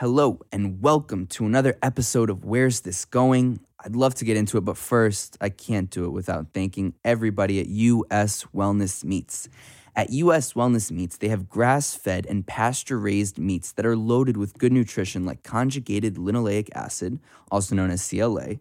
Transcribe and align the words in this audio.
Hello, 0.00 0.38
and 0.52 0.80
welcome 0.80 1.26
to 1.26 1.44
another 1.44 1.76
episode 1.82 2.30
of 2.30 2.44
Where's 2.44 2.82
This 2.82 3.04
Going? 3.04 3.58
I'd 3.84 3.96
love 3.96 4.14
to 4.14 4.24
get 4.24 4.36
into 4.36 4.56
it, 4.56 4.60
but 4.60 4.76
first, 4.76 5.36
I 5.40 5.48
can't 5.48 5.90
do 5.90 6.04
it 6.04 6.10
without 6.10 6.54
thanking 6.54 6.94
everybody 7.04 7.58
at 7.58 7.66
US 7.66 8.44
Wellness 8.54 9.02
Meats. 9.02 9.48
At 9.96 10.10
US 10.10 10.52
Wellness 10.52 10.92
Meats, 10.92 11.16
they 11.16 11.26
have 11.30 11.48
grass 11.48 11.96
fed 11.96 12.26
and 12.26 12.46
pasture 12.46 12.96
raised 12.96 13.40
meats 13.40 13.72
that 13.72 13.84
are 13.84 13.96
loaded 13.96 14.36
with 14.36 14.56
good 14.56 14.72
nutrition 14.72 15.26
like 15.26 15.42
conjugated 15.42 16.14
linoleic 16.14 16.68
acid, 16.76 17.18
also 17.50 17.74
known 17.74 17.90
as 17.90 18.08
CLA, 18.08 18.60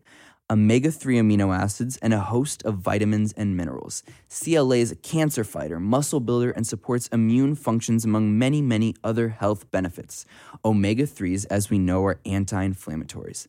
omega 0.49 0.91
3 0.91 1.17
amino 1.17 1.55
acids, 1.55 1.97
and 1.97 2.13
a 2.13 2.19
host 2.19 2.63
of 2.63 2.75
vitamins 2.75 3.33
and 3.33 3.57
minerals. 3.57 4.03
CLA 4.29 4.77
is 4.77 4.91
a 4.91 4.95
cancer 4.95 5.43
fighter, 5.43 5.79
muscle 5.79 6.19
builder, 6.19 6.51
and 6.51 6.65
supports 6.65 7.07
immune 7.07 7.55
functions 7.55 8.05
among 8.05 8.37
many, 8.37 8.61
many 8.61 8.95
other 9.03 9.29
health 9.29 9.69
benefits. 9.71 10.25
Omega 10.63 11.03
3s, 11.03 11.45
as 11.49 11.69
we 11.69 11.77
know, 11.77 12.05
are 12.05 12.19
anti 12.25 12.67
inflammatories. 12.67 13.47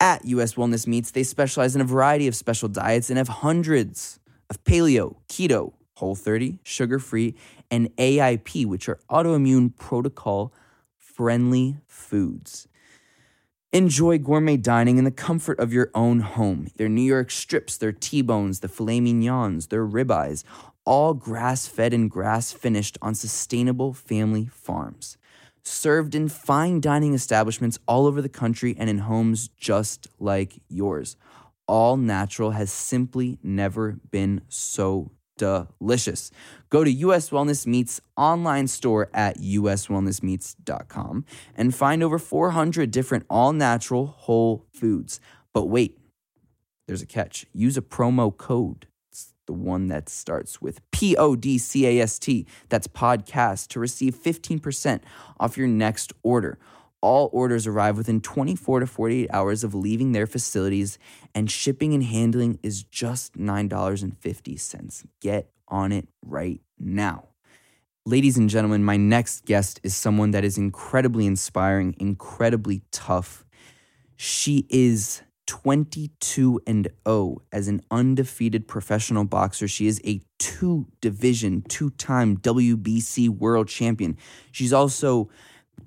At 0.00 0.24
US 0.24 0.54
Wellness 0.54 0.86
Meats, 0.86 1.10
they 1.10 1.24
specialize 1.24 1.74
in 1.74 1.80
a 1.80 1.84
variety 1.84 2.28
of 2.28 2.36
special 2.36 2.68
diets 2.68 3.10
and 3.10 3.18
have 3.18 3.28
hundreds 3.28 4.20
of 4.48 4.62
paleo, 4.64 5.16
keto, 5.28 5.72
whole 5.94 6.14
30, 6.14 6.60
sugar 6.62 6.98
free, 6.98 7.34
and 7.70 7.94
AIP, 7.96 8.64
which 8.64 8.88
are 8.88 9.00
autoimmune 9.10 9.74
protocol 9.76 10.54
friendly 10.96 11.78
foods. 11.86 12.68
Enjoy 13.74 14.16
gourmet 14.16 14.56
dining 14.56 14.96
in 14.96 15.04
the 15.04 15.10
comfort 15.10 15.60
of 15.60 15.74
your 15.74 15.90
own 15.94 16.20
home. 16.20 16.68
Their 16.76 16.88
New 16.88 17.02
York 17.02 17.30
strips, 17.30 17.76
their 17.76 17.92
T 17.92 18.22
bones, 18.22 18.60
the 18.60 18.68
filet 18.68 18.98
mignons, 18.98 19.66
their 19.66 19.86
ribeyes, 19.86 20.42
all 20.86 21.12
grass 21.12 21.66
fed 21.66 21.92
and 21.92 22.10
grass 22.10 22.50
finished 22.50 22.96
on 23.02 23.14
sustainable 23.14 23.92
family 23.92 24.46
farms. 24.46 25.18
Served 25.62 26.14
in 26.14 26.30
fine 26.30 26.80
dining 26.80 27.12
establishments 27.12 27.78
all 27.86 28.06
over 28.06 28.22
the 28.22 28.30
country 28.30 28.74
and 28.78 28.88
in 28.88 29.00
homes 29.00 29.48
just 29.48 30.08
like 30.18 30.62
yours. 30.70 31.18
All 31.66 31.98
natural 31.98 32.52
has 32.52 32.72
simply 32.72 33.38
never 33.42 33.98
been 34.10 34.40
so 34.48 35.10
delicious. 35.38 36.30
Go 36.68 36.84
to 36.84 36.90
US 36.90 37.30
Wellness 37.30 37.66
Meats 37.66 38.00
online 38.16 38.68
store 38.68 39.08
at 39.14 39.38
uswellnessmeats.com 39.38 41.24
and 41.56 41.74
find 41.74 42.02
over 42.02 42.18
400 42.18 42.90
different 42.90 43.24
all 43.30 43.52
natural 43.52 44.06
whole 44.06 44.66
foods. 44.72 45.20
But 45.54 45.68
wait, 45.68 45.98
there's 46.86 47.02
a 47.02 47.06
catch. 47.06 47.46
Use 47.52 47.76
a 47.76 47.82
promo 47.82 48.36
code. 48.36 48.86
It's 49.10 49.32
the 49.46 49.52
one 49.52 49.88
that 49.88 50.08
starts 50.08 50.60
with 50.60 50.80
P 50.90 51.16
O 51.16 51.36
D 51.36 51.58
C 51.58 51.86
A 51.86 52.02
S 52.02 52.18
T. 52.18 52.46
That's 52.68 52.86
podcast 52.86 53.68
to 53.68 53.80
receive 53.80 54.14
15% 54.14 55.00
off 55.40 55.56
your 55.56 55.68
next 55.68 56.12
order. 56.22 56.58
All 57.00 57.30
orders 57.32 57.66
arrive 57.66 57.96
within 57.96 58.20
24 58.20 58.80
to 58.80 58.86
48 58.86 59.30
hours 59.32 59.62
of 59.62 59.74
leaving 59.74 60.12
their 60.12 60.26
facilities, 60.26 60.98
and 61.34 61.50
shipping 61.50 61.94
and 61.94 62.02
handling 62.02 62.58
is 62.62 62.82
just 62.82 63.34
$9.50. 63.38 65.06
Get 65.20 65.50
on 65.68 65.92
it 65.92 66.08
right 66.24 66.60
now. 66.78 67.28
Ladies 68.04 68.36
and 68.36 68.48
gentlemen, 68.48 68.82
my 68.82 68.96
next 68.96 69.44
guest 69.44 69.80
is 69.82 69.94
someone 69.94 70.30
that 70.30 70.44
is 70.44 70.56
incredibly 70.58 71.26
inspiring, 71.26 71.94
incredibly 71.98 72.82
tough. 72.90 73.44
She 74.16 74.66
is 74.70 75.22
22 75.46 76.60
and 76.66 76.88
0 77.06 77.42
as 77.52 77.68
an 77.68 77.80
undefeated 77.90 78.66
professional 78.66 79.24
boxer. 79.24 79.68
She 79.68 79.86
is 79.86 80.00
a 80.04 80.22
two 80.38 80.86
division, 81.00 81.62
two 81.62 81.90
time 81.90 82.36
WBC 82.36 83.28
world 83.28 83.68
champion. 83.68 84.16
She's 84.52 84.72
also 84.72 85.30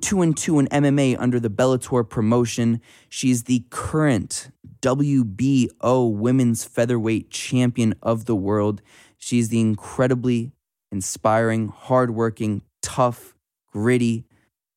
2 0.02 0.22
and 0.22 0.36
2 0.36 0.60
in 0.60 0.68
MMA 0.68 1.16
under 1.20 1.40
the 1.40 1.50
Bellator 1.50 2.08
promotion. 2.08 2.82
She's 3.10 3.44
the 3.44 3.66
current 3.70 4.52
WBO 4.82 6.12
women's 6.12 6.64
featherweight 6.66 7.30
champion 7.30 7.96
of 8.02 8.26
the 8.26 8.36
world. 8.36 8.82
She's 9.18 9.50
the 9.50 9.62
incredibly 9.62 10.52
inspiring, 10.92 11.70
hardworking, 11.70 12.64
tough, 12.82 13.36
gritty, 13.72 14.26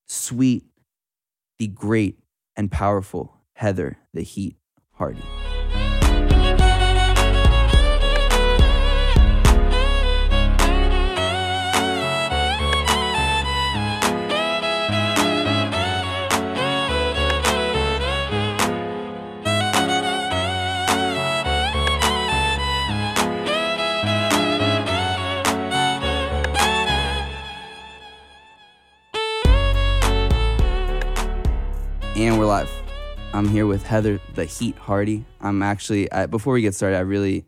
sweet, 0.07 0.65
the 1.59 1.69
great 1.69 2.19
and 2.57 2.71
powerful 2.71 3.41
Heather 3.55 3.99
the 4.13 4.23
Heat 4.23 4.57
Hardy. 4.93 5.23
And 32.17 32.39
we're 32.39 32.47
live. 32.47 32.71
I'm 33.33 33.49
here 33.49 33.67
with 33.67 33.85
Heather 33.85 34.21
the 34.35 34.45
Heat 34.45 34.77
Hardy. 34.79 35.25
I'm 35.41 35.65
actually 35.65 36.11
I, 36.13 36.27
before 36.27 36.55
we 36.55 36.63
get 36.63 36.73
started, 36.73 36.97
I 36.97 37.01
really 37.01 37.45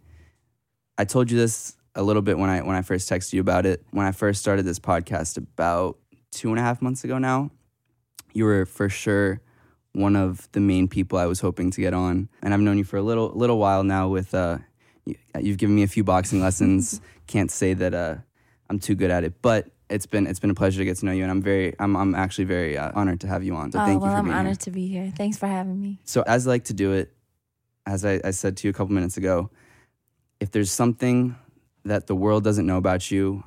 I 0.98 1.04
told 1.04 1.30
you 1.30 1.38
this 1.38 1.76
a 1.94 2.02
little 2.02 2.20
bit 2.20 2.36
when 2.36 2.50
I 2.50 2.62
when 2.62 2.74
I 2.74 2.82
first 2.82 3.08
texted 3.08 3.34
you 3.34 3.40
about 3.40 3.64
it. 3.64 3.84
When 3.92 4.06
I 4.06 4.10
first 4.10 4.40
started 4.40 4.64
this 4.64 4.80
podcast 4.80 5.36
about 5.36 5.98
two 6.32 6.50
and 6.50 6.58
a 6.58 6.62
half 6.62 6.82
months 6.82 7.04
ago 7.04 7.16
now, 7.18 7.52
you 8.32 8.44
were 8.44 8.66
for 8.66 8.88
sure 8.88 9.40
one 9.92 10.16
of 10.16 10.50
the 10.50 10.58
main 10.58 10.88
people 10.88 11.16
I 11.16 11.26
was 11.26 11.38
hoping 11.38 11.70
to 11.70 11.80
get 11.80 11.94
on, 11.94 12.28
and 12.42 12.52
I've 12.52 12.58
known 12.58 12.76
you 12.76 12.84
for 12.84 12.96
a 12.96 13.02
little 13.02 13.30
little 13.36 13.58
while 13.58 13.84
now. 13.84 14.08
With 14.08 14.34
uh, 14.34 14.58
you, 15.04 15.14
you've 15.40 15.58
given 15.58 15.76
me 15.76 15.84
a 15.84 15.88
few 15.88 16.02
boxing 16.02 16.40
lessons. 16.40 17.00
Can't 17.28 17.52
say 17.52 17.72
that 17.72 17.94
uh, 17.94 18.16
I'm 18.68 18.80
too 18.80 18.96
good 18.96 19.12
at 19.12 19.22
it, 19.22 19.40
but 19.42 19.68
it's 19.88 20.06
been 20.06 20.26
it's 20.26 20.40
been 20.40 20.50
a 20.50 20.54
pleasure 20.54 20.78
to 20.78 20.84
get 20.84 20.96
to 20.98 21.06
know 21.06 21.12
you, 21.12 21.22
and 21.22 21.30
I'm 21.30 21.42
very 21.42 21.74
I'm 21.78 21.96
I'm 21.96 22.14
actually 22.14 22.44
very 22.44 22.76
uh, 22.76 22.92
honored 22.94 23.20
to 23.20 23.28
have 23.28 23.44
you 23.44 23.54
on. 23.54 23.72
So 23.72 23.80
oh, 23.80 23.86
thank 23.86 24.00
well, 24.00 24.10
you 24.10 24.14
for 24.14 24.18
I'm 24.18 24.24
being 24.24 24.36
honored 24.36 24.50
here. 24.50 24.56
to 24.56 24.70
be 24.70 24.86
here. 24.88 25.12
Thanks 25.16 25.38
for 25.38 25.46
having 25.46 25.80
me. 25.80 26.00
So 26.04 26.22
as 26.26 26.46
I 26.46 26.50
like 26.50 26.64
to 26.64 26.74
do 26.74 26.92
it, 26.92 27.12
as 27.86 28.04
I, 28.04 28.20
I 28.24 28.30
said 28.32 28.56
to 28.58 28.66
you 28.66 28.70
a 28.70 28.74
couple 28.74 28.94
minutes 28.94 29.16
ago, 29.16 29.50
if 30.40 30.50
there's 30.50 30.72
something 30.72 31.36
that 31.84 32.08
the 32.08 32.16
world 32.16 32.42
doesn't 32.42 32.66
know 32.66 32.78
about 32.78 33.10
you, 33.10 33.44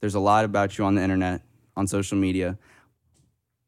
there's 0.00 0.14
a 0.14 0.20
lot 0.20 0.44
about 0.44 0.76
you 0.76 0.84
on 0.84 0.94
the 0.94 1.02
internet, 1.02 1.42
on 1.76 1.86
social 1.86 2.18
media. 2.18 2.58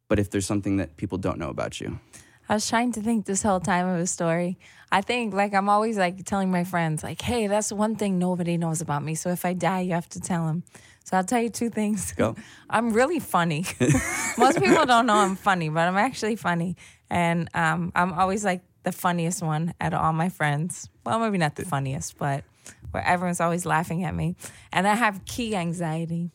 But 0.08 0.18
if 0.18 0.30
there's 0.30 0.46
something 0.46 0.76
that 0.76 0.96
people 0.96 1.18
don't 1.18 1.38
know 1.38 1.48
about 1.48 1.80
you, 1.80 2.00
I 2.48 2.54
was 2.54 2.68
trying 2.68 2.90
to 2.92 3.00
think 3.00 3.26
this 3.26 3.44
whole 3.44 3.60
time 3.60 3.86
of 3.86 4.00
a 4.00 4.08
story. 4.08 4.58
I 4.90 5.02
think 5.02 5.32
like 5.32 5.54
I'm 5.54 5.68
always 5.68 5.96
like 5.96 6.24
telling 6.24 6.50
my 6.50 6.64
friends 6.64 7.02
like, 7.04 7.22
"Hey, 7.22 7.46
that's 7.46 7.72
one 7.72 7.94
thing 7.94 8.18
nobody 8.18 8.58
knows 8.58 8.80
about 8.80 9.04
me. 9.04 9.14
So 9.14 9.30
if 9.30 9.44
I 9.44 9.54
die, 9.54 9.82
you 9.82 9.92
have 9.92 10.08
to 10.10 10.20
tell 10.20 10.46
them." 10.46 10.64
So 11.10 11.16
I'll 11.16 11.24
tell 11.24 11.42
you 11.42 11.48
two 11.48 11.70
things. 11.70 12.12
Go. 12.12 12.36
I'm 12.70 12.92
really 12.92 13.18
funny. 13.18 13.64
Most 14.38 14.60
people 14.60 14.86
don't 14.86 15.06
know 15.06 15.16
I'm 15.16 15.34
funny, 15.34 15.68
but 15.68 15.88
I'm 15.88 15.96
actually 15.96 16.36
funny, 16.36 16.76
and 17.10 17.48
um, 17.52 17.90
I'm 17.96 18.12
always 18.12 18.44
like 18.44 18.62
the 18.84 18.92
funniest 18.92 19.42
one 19.42 19.74
out 19.80 19.92
of 19.92 20.00
all 20.00 20.12
my 20.12 20.28
friends. 20.28 20.88
Well, 21.04 21.18
maybe 21.18 21.36
not 21.36 21.56
the 21.56 21.64
funniest, 21.64 22.16
but 22.16 22.44
where 22.92 23.04
everyone's 23.04 23.40
always 23.40 23.66
laughing 23.66 24.04
at 24.04 24.14
me. 24.14 24.36
And 24.72 24.86
I 24.86 24.94
have 24.94 25.24
key 25.24 25.56
anxiety. 25.56 26.30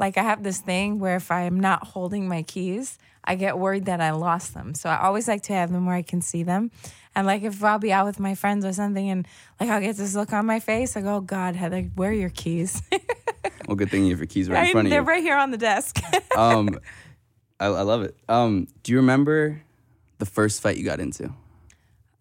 Like 0.00 0.18
I 0.18 0.24
have 0.24 0.42
this 0.42 0.58
thing 0.58 0.98
where 0.98 1.16
if 1.16 1.30
I'm 1.30 1.60
not 1.60 1.86
holding 1.86 2.28
my 2.28 2.42
keys, 2.42 2.98
I 3.22 3.36
get 3.36 3.56
worried 3.56 3.84
that 3.84 4.00
I 4.00 4.10
lost 4.10 4.52
them. 4.52 4.74
So 4.74 4.88
I 4.88 5.00
always 5.02 5.28
like 5.28 5.42
to 5.44 5.52
have 5.52 5.70
them 5.70 5.86
where 5.86 5.94
I 5.94 6.02
can 6.02 6.22
see 6.22 6.42
them. 6.42 6.72
And 7.18 7.26
like 7.26 7.42
if 7.42 7.64
I'll 7.64 7.80
be 7.80 7.92
out 7.92 8.06
with 8.06 8.20
my 8.20 8.36
friends 8.36 8.64
or 8.64 8.72
something 8.72 9.10
and 9.10 9.26
like 9.58 9.68
I'll 9.68 9.80
get 9.80 9.96
this 9.96 10.14
look 10.14 10.32
on 10.32 10.46
my 10.46 10.60
face, 10.60 10.96
I 10.96 11.00
go, 11.00 11.16
oh 11.16 11.20
God, 11.20 11.56
Heather, 11.56 11.82
where 11.96 12.10
are 12.10 12.14
your 12.14 12.30
keys? 12.30 12.80
well, 13.66 13.74
good 13.74 13.90
thing 13.90 14.04
you 14.04 14.10
have 14.12 14.20
your 14.20 14.28
keys 14.28 14.48
right 14.48 14.66
in 14.66 14.70
front 14.70 14.86
of 14.86 14.90
you. 14.92 14.94
They're 14.94 15.02
right 15.02 15.20
here 15.20 15.36
on 15.36 15.50
the 15.50 15.56
desk. 15.58 16.00
Um, 16.36 16.78
I, 17.58 17.66
I 17.66 17.82
love 17.82 18.02
it. 18.02 18.16
Um, 18.28 18.68
do 18.84 18.92
you 18.92 18.98
remember 18.98 19.60
the 20.18 20.26
first 20.26 20.62
fight 20.62 20.76
you 20.76 20.84
got 20.84 21.00
into? 21.00 21.34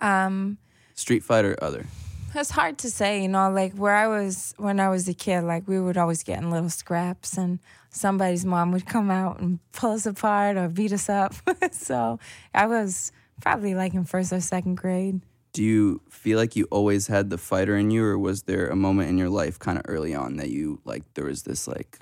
um, 0.01 0.57
Street 0.95 1.23
fight 1.23 1.45
or 1.45 1.55
other? 1.63 1.85
It's 2.33 2.49
hard 2.49 2.79
to 2.79 2.89
say, 2.89 3.21
you 3.21 3.27
know, 3.27 3.51
like 3.51 3.75
where 3.75 3.93
I 3.93 4.07
was 4.07 4.55
when 4.57 4.79
I 4.79 4.89
was 4.89 5.07
a 5.07 5.13
kid, 5.13 5.43
like 5.43 5.67
we 5.67 5.79
would 5.79 5.97
always 5.97 6.23
get 6.23 6.39
in 6.39 6.49
little 6.49 6.71
scraps 6.71 7.37
and 7.37 7.59
somebody's 7.91 8.45
mom 8.45 8.71
would 8.71 8.87
come 8.87 9.11
out 9.11 9.39
and 9.39 9.59
pull 9.73 9.91
us 9.91 10.07
apart 10.07 10.57
or 10.57 10.67
beat 10.69 10.91
us 10.91 11.07
up. 11.07 11.35
so 11.71 12.19
I 12.55 12.65
was 12.65 13.11
probably 13.41 13.75
like 13.75 13.93
in 13.93 14.05
first 14.05 14.33
or 14.33 14.41
second 14.41 14.75
grade. 14.75 15.21
Do 15.53 15.63
you 15.63 16.01
feel 16.09 16.37
like 16.37 16.55
you 16.55 16.67
always 16.69 17.07
had 17.07 17.29
the 17.29 17.37
fighter 17.37 17.75
in 17.75 17.89
you, 17.89 18.03
or 18.03 18.17
was 18.17 18.43
there 18.43 18.67
a 18.67 18.75
moment 18.75 19.09
in 19.09 19.17
your 19.17 19.29
life 19.29 19.57
kind 19.57 19.77
of 19.77 19.85
early 19.87 20.13
on 20.13 20.37
that 20.37 20.49
you 20.49 20.81
like 20.85 21.03
there 21.13 21.25
was 21.25 21.43
this 21.43 21.67
like 21.67 21.97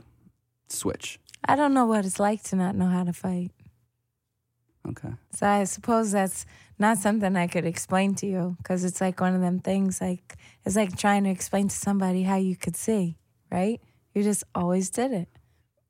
switch? 0.68 1.20
I 1.46 1.56
don't 1.56 1.74
know 1.74 1.86
what 1.86 2.06
it's 2.06 2.20
like 2.20 2.44
to 2.44 2.56
not 2.56 2.76
know 2.76 2.88
how 2.88 3.04
to 3.04 3.14
fight. 3.14 3.52
Okay. 4.88 5.14
So 5.32 5.48
I 5.48 5.64
suppose 5.64 6.12
that's 6.12 6.46
not 6.78 6.98
something 6.98 7.36
I 7.36 7.48
could 7.48 7.66
explain 7.66 8.16
to 8.16 8.28
you 8.28 8.56
because 8.58 8.84
it's 8.84 9.02
like 9.02 9.22
one 9.22 9.34
of 9.34 9.42
them 9.42 9.60
things 9.60 10.02
like 10.02 10.36
it's 10.66 10.76
like 10.76 10.98
trying 10.98 11.24
to 11.24 11.30
explain 11.30 11.70
to 11.70 11.76
somebody 11.76 12.24
how 12.24 12.36
you 12.36 12.56
could 12.56 12.76
see, 12.76 13.18
right? 13.52 13.80
You 14.14 14.24
just 14.24 14.44
always 14.54 14.90
did 14.90 15.12
it. 15.12 15.30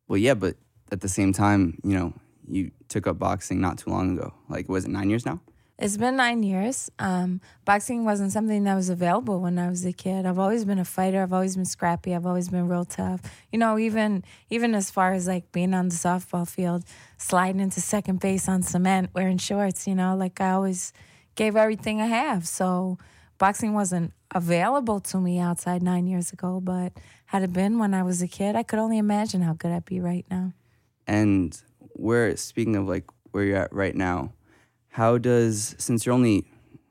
Well, 0.08 0.18
yeah, 0.18 0.34
but 0.36 0.56
at 0.92 1.02
the 1.02 1.10
same 1.10 1.34
time, 1.34 1.80
you 1.84 1.98
know, 1.98 2.14
you 2.48 2.72
took 2.88 3.08
up 3.08 3.20
boxing 3.20 3.62
not 3.62 3.78
too 3.78 3.90
long 3.90 4.18
ago. 4.18 4.34
Like, 4.50 4.70
was 4.70 4.86
it 4.86 4.92
nine 4.92 5.10
years 5.10 5.26
now? 5.26 5.42
It's 5.78 5.98
been 5.98 6.16
nine 6.16 6.42
years. 6.42 6.90
Um, 7.00 7.42
boxing 7.66 8.06
wasn't 8.06 8.32
something 8.32 8.64
that 8.64 8.76
was 8.76 8.90
available 8.90 9.42
when 9.42 9.60
I 9.60 9.70
was 9.70 9.86
a 9.86 9.92
kid. 9.92 10.26
I've 10.26 10.40
always 10.40 10.64
been 10.64 10.80
a 10.80 10.86
fighter. 10.86 11.22
I've 11.22 11.34
always 11.34 11.58
been 11.58 11.66
scrappy. 11.66 12.16
I've 12.16 12.26
always 12.26 12.48
been 12.48 12.70
real 12.70 12.86
tough. 12.86 13.20
You 13.52 13.60
know, 13.60 13.78
even 13.78 14.24
even 14.50 14.74
as 14.74 14.90
far 14.90 15.12
as 15.12 15.28
like 15.28 15.52
being 15.52 15.74
on 15.74 15.90
the 15.90 15.96
softball 15.96 16.50
field, 16.50 16.86
sliding 17.18 17.60
into 17.60 17.82
second 17.82 18.22
base 18.22 18.48
on 18.48 18.64
cement, 18.64 19.10
wearing 19.14 19.38
shorts. 19.38 19.86
You 19.86 19.96
know, 19.96 20.16
like 20.16 20.40
I 20.40 20.52
always 20.52 20.94
gave 21.36 21.58
everything 21.58 22.02
I 22.02 22.08
have. 22.08 22.48
So 22.48 22.98
boxing 23.38 23.74
wasn't 23.74 24.14
available 24.34 25.02
to 25.02 25.20
me 25.20 25.40
outside 25.40 25.84
nine 25.84 26.08
years 26.08 26.32
ago, 26.32 26.62
but 26.62 26.94
had 27.26 27.44
it 27.44 27.52
been 27.52 27.80
when 27.80 27.94
I 27.94 28.04
was 28.04 28.22
a 28.22 28.28
kid, 28.30 28.56
I 28.56 28.64
could 28.64 28.80
only 28.80 28.98
imagine 28.98 29.42
how 29.42 29.54
good 29.54 29.72
I'd 29.74 29.84
be 29.84 30.00
right 30.00 30.26
now. 30.32 30.54
And 31.06 31.62
where, 31.96 32.36
speaking 32.38 32.76
of 32.76 32.88
like 32.88 33.06
where 33.32 33.44
you're 33.44 33.58
at 33.58 33.74
right 33.74 33.96
now, 33.96 34.34
how 34.90 35.18
does 35.18 35.76
since 35.78 36.06
you're 36.06 36.16
only 36.16 36.46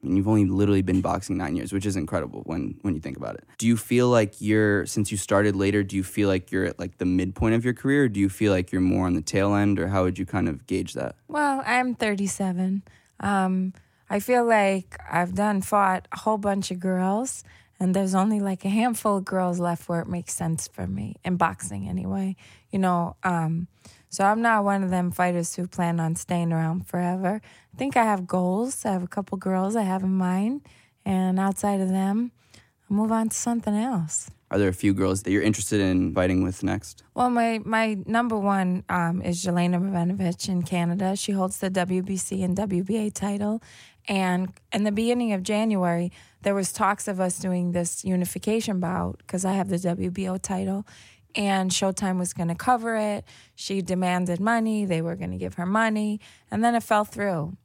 you've 0.05 0.29
only 0.29 0.45
literally 0.45 0.83
been 0.83 1.01
boxing 1.01 1.39
nine 1.39 1.57
years, 1.57 1.73
which 1.73 1.87
is 1.87 1.97
incredible 1.97 2.43
when 2.45 2.79
when 2.83 2.95
you 2.95 3.01
think 3.01 3.17
about 3.17 3.35
it. 3.37 3.45
Do 3.59 3.67
you 3.67 3.77
feel 3.77 4.09
like 4.09 4.41
you're 4.41 4.87
since 4.87 5.11
you 5.11 5.17
started 5.17 5.57
later? 5.57 5.83
Do 5.83 5.97
you 5.97 6.05
feel 6.05 6.29
like 6.29 6.53
you're 6.53 6.65
at 6.65 6.79
like 6.79 6.99
the 6.99 7.07
midpoint 7.07 7.55
of 7.55 7.65
your 7.65 7.75
career? 7.75 8.05
Or 8.05 8.09
do 8.09 8.21
you 8.21 8.29
feel 8.29 8.53
like 8.53 8.73
you're 8.73 8.81
more 8.81 9.07
on 9.07 9.15
the 9.15 9.23
tail 9.23 9.55
end, 9.55 9.79
or 9.79 9.89
how 9.89 10.05
would 10.05 10.19
you 10.19 10.27
kind 10.27 10.49
of 10.49 10.67
gauge 10.67 10.95
that? 10.95 11.17
Well, 11.29 11.63
I'm 11.67 11.95
37. 11.95 12.83
Um, 13.21 13.73
I 14.11 14.21
feel 14.21 14.45
like 14.45 14.99
I've 15.11 15.35
done 15.35 15.63
fought 15.63 16.09
a 16.13 16.19
whole 16.19 16.39
bunch 16.39 16.71
of 16.71 16.79
girls, 16.79 17.43
and 17.81 17.95
there's 17.95 18.15
only 18.15 18.41
like 18.41 18.65
a 18.65 18.69
handful 18.69 19.17
of 19.19 19.25
girls 19.25 19.59
left 19.59 19.89
where 19.89 20.01
it 20.01 20.09
makes 20.09 20.35
sense 20.35 20.69
for 20.69 20.87
me 20.87 21.17
in 21.25 21.37
boxing, 21.37 21.89
anyway. 21.89 22.37
You 22.71 22.81
know, 22.81 23.17
um, 23.23 23.69
so 24.15 24.25
I'm 24.25 24.41
not 24.41 24.65
one 24.65 24.83
of 24.83 24.91
them 24.91 25.11
fighters 25.11 25.55
who 25.57 25.67
plan 25.67 25.99
on 25.99 26.15
staying 26.15 26.53
around 26.53 26.87
forever. 26.87 27.41
I 27.75 27.77
think 27.77 27.97
I 27.97 28.05
have 28.05 28.27
goals. 28.27 28.85
I 28.85 28.93
have 28.93 29.03
a 29.03 29.09
couple 29.09 29.37
girls 29.39 29.75
I 29.75 29.83
have 29.83 30.03
in 30.03 30.15
mind, 30.15 30.63
and 31.05 31.41
outside 31.41 31.81
of 31.81 31.89
them, 31.89 32.31
I'll 32.89 32.97
move 32.97 33.13
on 33.13 33.29
to 33.31 33.37
something 33.37 33.75
else. 33.75 34.31
Are 34.51 34.59
there 34.59 34.69
a 34.69 34.75
few 34.75 34.95
girls 34.95 35.25
that 35.25 35.33
you're 35.33 35.43
interested 35.43 35.81
in 35.81 36.15
fighting 36.15 36.45
with 36.45 36.63
next? 36.63 37.03
Well, 37.15 37.29
my 37.29 37.61
my 37.65 37.97
number 38.07 38.39
one 38.39 38.85
um, 38.89 39.21
is 39.23 39.45
Jelena 39.45 39.81
Mrdjenovich 39.81 40.49
in 40.49 40.63
Canada. 40.63 41.17
She 41.17 41.33
holds 41.33 41.59
the 41.59 41.71
WBC 41.71 42.45
and 42.45 42.57
WBA 42.57 43.13
title, 43.15 43.63
and 44.07 44.53
in 44.73 44.85
the 44.85 44.93
beginning 44.93 45.33
of 45.33 45.43
January, 45.43 46.13
there 46.43 46.55
was 46.55 46.73
talks 46.73 47.09
of 47.09 47.21
us 47.21 47.39
doing 47.39 47.73
this 47.73 48.05
unification 48.05 48.79
bout 48.79 49.19
because 49.19 49.45
I 49.45 49.55
have 49.55 49.71
the 49.71 49.77
WBO 49.77 50.41
title, 50.41 50.87
and 51.35 51.71
Showtime 51.71 52.19
was 52.19 52.33
going 52.33 52.49
to 52.49 52.55
cover 52.55 52.97
it. 52.97 53.25
She 53.55 53.83
demanded 53.83 54.41
money. 54.41 54.85
They 54.85 55.03
were 55.03 55.17
going 55.17 55.33
to 55.33 55.37
give 55.37 55.55
her 55.55 55.67
money. 55.67 56.21
And 56.51 56.65
then 56.65 56.75
it 56.75 56.83
fell 56.83 57.05
through. 57.05 57.57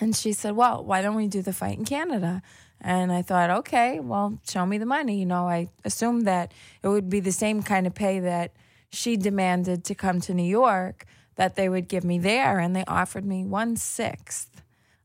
And 0.00 0.16
she 0.16 0.32
said, 0.32 0.56
Well, 0.56 0.84
why 0.84 1.02
don't 1.02 1.14
we 1.14 1.28
do 1.28 1.42
the 1.42 1.52
fight 1.52 1.78
in 1.78 1.84
Canada? 1.84 2.42
And 2.82 3.12
I 3.12 3.22
thought, 3.22 3.48
okay, 3.48 4.00
well, 4.00 4.40
show 4.48 4.66
me 4.66 4.76
the 4.76 4.86
money. 4.86 5.20
You 5.20 5.26
know, 5.26 5.48
I 5.48 5.68
assumed 5.84 6.26
that 6.26 6.52
it 6.82 6.88
would 6.88 7.08
be 7.08 7.20
the 7.20 7.30
same 7.30 7.62
kind 7.62 7.86
of 7.86 7.94
pay 7.94 8.18
that 8.18 8.52
she 8.90 9.16
demanded 9.16 9.84
to 9.84 9.94
come 9.94 10.20
to 10.22 10.34
New 10.34 10.42
York 10.42 11.06
that 11.36 11.54
they 11.54 11.68
would 11.68 11.88
give 11.88 12.02
me 12.02 12.18
there. 12.18 12.58
And 12.58 12.74
they 12.74 12.84
offered 12.86 13.24
me 13.24 13.44
one 13.44 13.76
sixth 13.76 14.62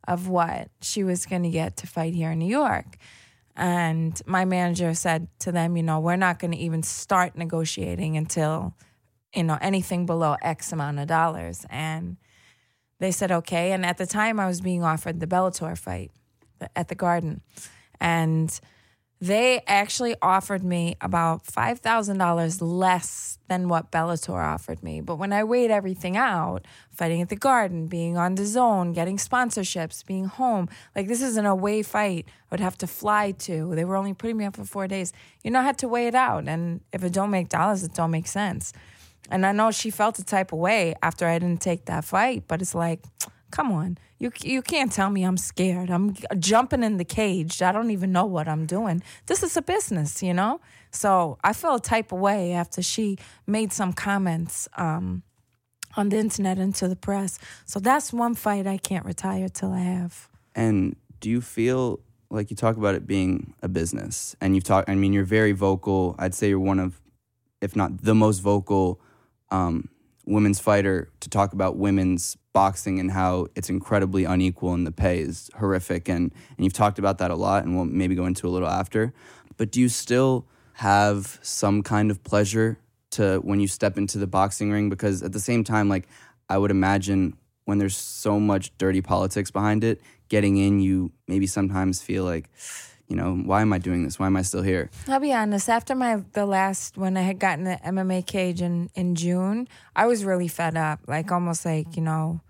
of 0.07 0.27
what 0.27 0.69
she 0.81 1.03
was 1.03 1.27
going 1.27 1.43
to 1.43 1.49
get 1.49 1.77
to 1.77 1.87
fight 1.87 2.15
here 2.15 2.31
in 2.31 2.39
New 2.39 2.45
York. 2.45 2.97
And 3.57 4.21
my 4.27 4.45
manager 4.45 4.93
said 4.93 5.27
to 5.39 5.51
them, 5.51 5.75
you 5.75 5.83
know, 5.83 5.99
we're 5.99 6.15
not 6.15 6.37
going 6.37 6.51
to 6.51 6.57
even 6.57 6.83
start 6.83 7.35
negotiating 7.35 8.15
until, 8.15 8.75
you 9.33 9.43
know, 9.43 9.57
anything 9.59 10.05
below 10.05 10.37
X 10.43 10.71
amount 10.71 10.99
of 10.99 11.07
dollars. 11.07 11.65
And 11.71 12.17
they 12.99 13.11
said, 13.11 13.31
okay. 13.31 13.71
And 13.71 13.83
at 13.83 13.97
the 13.97 14.05
time, 14.05 14.39
I 14.39 14.45
was 14.45 14.61
being 14.61 14.83
offered 14.83 15.19
the 15.19 15.27
Bellator 15.27 15.75
fight 15.75 16.11
at 16.75 16.87
the 16.87 16.95
Garden. 16.95 17.41
And 17.99 18.57
they 19.19 19.61
actually 19.65 20.15
offered 20.21 20.63
me 20.63 20.95
about 21.01 21.43
$5,000 21.45 22.57
less 22.61 23.39
than 23.47 23.67
what 23.67 23.91
Bellator 23.91 24.43
offered 24.43 24.83
me. 24.83 25.01
But 25.01 25.15
when 25.15 25.33
I 25.33 25.43
weighed 25.43 25.71
everything 25.71 26.15
out, 26.15 26.65
fighting 26.91 27.21
at 27.21 27.29
the 27.29 27.35
garden, 27.35 27.87
being 27.87 28.17
on 28.17 28.35
the 28.35 28.45
zone, 28.45 28.93
getting 28.93 29.17
sponsorships, 29.17 30.05
being 30.05 30.25
home, 30.25 30.69
like 30.95 31.07
this 31.07 31.21
is 31.21 31.37
an 31.37 31.47
away 31.47 31.81
fight 31.81 32.27
I 32.27 32.31
would 32.51 32.59
have 32.59 32.77
to 32.79 32.87
fly 32.87 33.31
to. 33.31 33.73
They 33.73 33.85
were 33.85 33.95
only 33.95 34.13
putting 34.13 34.37
me 34.37 34.45
up 34.45 34.55
for 34.55 34.65
four 34.65 34.87
days. 34.87 35.13
You 35.43 35.49
know, 35.49 35.61
I 35.61 35.63
had 35.63 35.79
to 35.79 35.87
weigh 35.87 36.07
it 36.07 36.15
out. 36.15 36.47
And 36.47 36.81
if 36.93 37.03
it 37.03 37.13
don't 37.13 37.31
make 37.31 37.49
dollars, 37.49 37.83
it 37.83 37.93
don't 37.95 38.11
make 38.11 38.27
sense. 38.27 38.71
And 39.31 39.45
I 39.45 39.51
know 39.51 39.71
she 39.71 39.89
felt 39.89 40.19
a 40.19 40.23
type 40.23 40.53
of 40.53 40.59
way 40.59 40.93
after 41.01 41.25
I 41.25 41.39
didn't 41.39 41.61
take 41.61 41.85
that 41.85 42.05
fight, 42.05 42.43
but 42.47 42.61
it's 42.61 42.75
like, 42.75 43.01
come 43.51 43.71
on. 43.71 43.97
You 44.19 44.31
you 44.41 44.61
can't 44.61 44.91
tell 44.91 45.09
me 45.09 45.23
I'm 45.23 45.37
scared. 45.37 45.89
I'm 45.91 46.15
jumping 46.39 46.83
in 46.83 46.97
the 46.97 47.05
cage. 47.05 47.61
I 47.61 47.71
don't 47.71 47.91
even 47.91 48.11
know 48.11 48.25
what 48.25 48.47
I'm 48.47 48.65
doing. 48.65 49.03
This 49.27 49.43
is 49.43 49.55
a 49.57 49.61
business, 49.61 50.23
you 50.23 50.33
know. 50.33 50.59
So 50.91 51.37
I 51.43 51.53
felt 51.53 51.85
a 51.85 51.89
type 51.89 52.11
of 52.11 52.19
way 52.19 52.53
after 52.53 52.81
she 52.81 53.17
made 53.45 53.71
some 53.71 53.93
comments 53.93 54.67
um, 54.77 55.21
on 55.95 56.09
the 56.09 56.17
internet 56.17 56.57
and 56.57 56.73
to 56.75 56.87
the 56.87 56.95
press. 56.95 57.37
So 57.65 57.79
that's 57.79 58.11
one 58.11 58.33
fight 58.33 58.65
I 58.65 58.77
can't 58.77 59.05
retire 59.05 59.49
till 59.49 59.71
I 59.71 59.79
have. 59.81 60.29
And 60.55 60.95
do 61.19 61.29
you 61.29 61.41
feel 61.41 61.99
like 62.29 62.49
you 62.49 62.55
talk 62.55 62.77
about 62.77 62.95
it 62.95 63.05
being 63.05 63.53
a 63.61 63.67
business, 63.67 64.35
and 64.41 64.55
you've 64.55 64.63
talked? 64.63 64.89
I 64.89 64.95
mean, 64.95 65.13
you're 65.13 65.25
very 65.25 65.51
vocal. 65.51 66.15
I'd 66.17 66.33
say 66.33 66.49
you're 66.49 66.59
one 66.59 66.79
of, 66.79 66.99
if 67.61 67.75
not 67.75 68.01
the 68.01 68.15
most 68.15 68.39
vocal. 68.39 68.99
Um, 69.51 69.89
women's 70.27 70.59
fighter 70.59 71.09
to 71.21 71.29
talk 71.29 71.53
about 71.53 71.77
women's 71.77 72.37
boxing 72.53 72.99
and 72.99 73.11
how 73.11 73.47
it's 73.55 73.69
incredibly 73.69 74.25
unequal 74.25 74.73
and 74.73 74.85
the 74.85 74.91
pay 74.91 75.19
is 75.19 75.49
horrific. 75.57 76.09
And 76.09 76.33
and 76.57 76.65
you've 76.65 76.73
talked 76.73 76.99
about 76.99 77.17
that 77.19 77.31
a 77.31 77.35
lot 77.35 77.63
and 77.63 77.75
we'll 77.75 77.85
maybe 77.85 78.13
go 78.13 78.25
into 78.25 78.47
a 78.47 78.51
little 78.51 78.67
after. 78.67 79.13
But 79.55 79.71
do 79.71 79.79
you 79.79 79.89
still 79.89 80.45
have 80.73 81.39
some 81.41 81.81
kind 81.81 82.11
of 82.11 82.23
pleasure 82.23 82.77
to 83.11 83.37
when 83.37 83.59
you 83.59 83.67
step 83.67 83.97
into 83.97 84.17
the 84.17 84.27
boxing 84.27 84.71
ring? 84.71 84.89
Because 84.89 85.23
at 85.23 85.31
the 85.31 85.39
same 85.39 85.63
time 85.63 85.87
like 85.89 86.07
I 86.49 86.57
would 86.57 86.71
imagine 86.71 87.37
when 87.65 87.77
there's 87.77 87.97
so 87.97 88.39
much 88.39 88.77
dirty 88.77 89.01
politics 89.01 89.51
behind 89.51 89.83
it 89.83 90.01
getting 90.29 90.57
in 90.57 90.79
you 90.79 91.11
maybe 91.27 91.47
sometimes 91.47 92.01
feel 92.01 92.23
like 92.25 92.49
you 93.07 93.15
know, 93.15 93.35
why 93.35 93.61
am 93.61 93.71
I 93.71 93.77
doing 93.77 94.03
this? 94.03 94.19
Why 94.19 94.27
am 94.27 94.35
I 94.35 94.41
still 94.41 94.61
here? 94.61 94.89
I'll 95.07 95.19
be 95.19 95.33
honest. 95.33 95.69
After 95.69 95.95
my 95.95 96.23
the 96.33 96.45
last 96.45 96.97
when 96.97 97.15
I 97.15 97.21
had 97.21 97.39
gotten 97.39 97.63
the 97.63 97.79
MMA 97.85 98.25
cage 98.25 98.61
in 98.61 98.89
in 98.95 99.15
June, 99.15 99.67
I 99.95 100.07
was 100.07 100.25
really 100.25 100.47
fed 100.47 100.75
up. 100.75 100.99
Like 101.07 101.31
almost 101.31 101.65
like 101.65 101.95
you 101.95 102.01
know, 102.01 102.41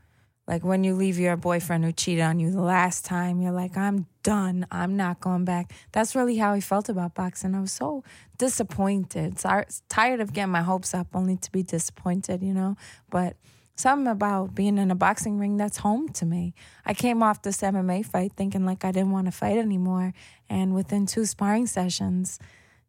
like 0.47 0.63
when 0.63 0.83
you 0.83 0.95
leave 0.95 1.19
your 1.19 1.37
boyfriend 1.37 1.85
who 1.85 1.91
cheated 1.91 2.23
on 2.23 2.39
you 2.39 2.51
the 2.51 2.61
last 2.61 3.05
time, 3.05 3.39
you're 3.41 3.51
like, 3.51 3.77
I'm 3.77 4.07
done. 4.23 4.65
I'm 4.71 4.97
not 4.97 5.19
going 5.19 5.45
back. 5.45 5.73
That's 5.91 6.15
really 6.15 6.37
how 6.37 6.53
I 6.53 6.59
felt 6.59 6.89
about 6.89 7.13
boxing. 7.13 7.53
I 7.53 7.61
was 7.61 7.71
so 7.71 8.03
disappointed. 8.39 9.39
So 9.39 9.49
I 9.49 9.57
was 9.57 9.83
tired 9.89 10.21
of 10.21 10.33
getting 10.33 10.51
my 10.51 10.63
hopes 10.63 10.95
up, 10.95 11.07
only 11.13 11.37
to 11.37 11.51
be 11.51 11.61
disappointed. 11.61 12.41
You 12.41 12.53
know, 12.53 12.77
but 13.11 13.37
something 13.77 14.11
about 14.11 14.55
being 14.55 14.77
in 14.77 14.91
a 14.91 14.95
boxing 14.95 15.37
ring 15.37 15.57
that's 15.57 15.77
home 15.77 16.09
to 16.09 16.25
me. 16.25 16.53
I 16.85 16.93
came 16.93 17.21
off 17.21 17.43
this 17.43 17.61
MMA 17.61 18.05
fight 18.05 18.33
thinking 18.35 18.65
like 18.65 18.83
I 18.83 18.91
didn't 18.91 19.11
want 19.11 19.27
to 19.27 19.31
fight 19.31 19.57
anymore. 19.57 20.13
And 20.49 20.73
within 20.73 21.05
two 21.05 21.25
sparring 21.25 21.67
sessions, 21.67 22.39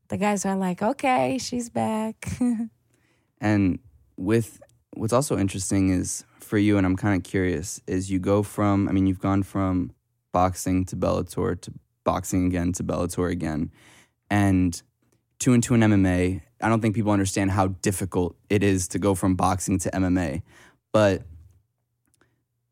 the 0.08 0.16
guys 0.16 0.46
are 0.46 0.56
like, 0.56 0.82
okay, 0.82 1.38
she's 1.38 1.68
back. 1.68 2.38
and 3.40 3.78
with 4.16 4.60
what's 4.94 5.12
also 5.12 5.38
interesting 5.38 5.90
is 5.90 6.24
for 6.40 6.58
you, 6.58 6.78
and 6.78 6.86
I'm 6.86 6.96
kind 6.96 7.16
of 7.16 7.22
curious, 7.22 7.80
is 7.86 8.10
you 8.10 8.18
go 8.18 8.42
from, 8.42 8.88
I 8.88 8.92
mean, 8.92 9.06
you've 9.06 9.20
gone 9.20 9.42
from 9.42 9.92
boxing 10.32 10.86
to 10.86 10.96
Bellator 10.96 11.60
to 11.60 11.72
boxing 12.04 12.46
again 12.46 12.72
to 12.72 12.82
Bellator 12.82 13.30
again. 13.30 13.70
And 14.30 14.80
two 15.38 15.52
and 15.52 15.64
in 15.64 15.80
MMA, 15.80 16.40
I 16.60 16.68
don't 16.68 16.80
think 16.80 16.94
people 16.94 17.12
understand 17.12 17.50
how 17.50 17.68
difficult 17.68 18.36
it 18.48 18.62
is 18.62 18.88
to 18.88 18.98
go 18.98 19.14
from 19.14 19.36
boxing 19.36 19.78
to 19.80 19.90
MMA 19.90 20.42
but 20.92 21.22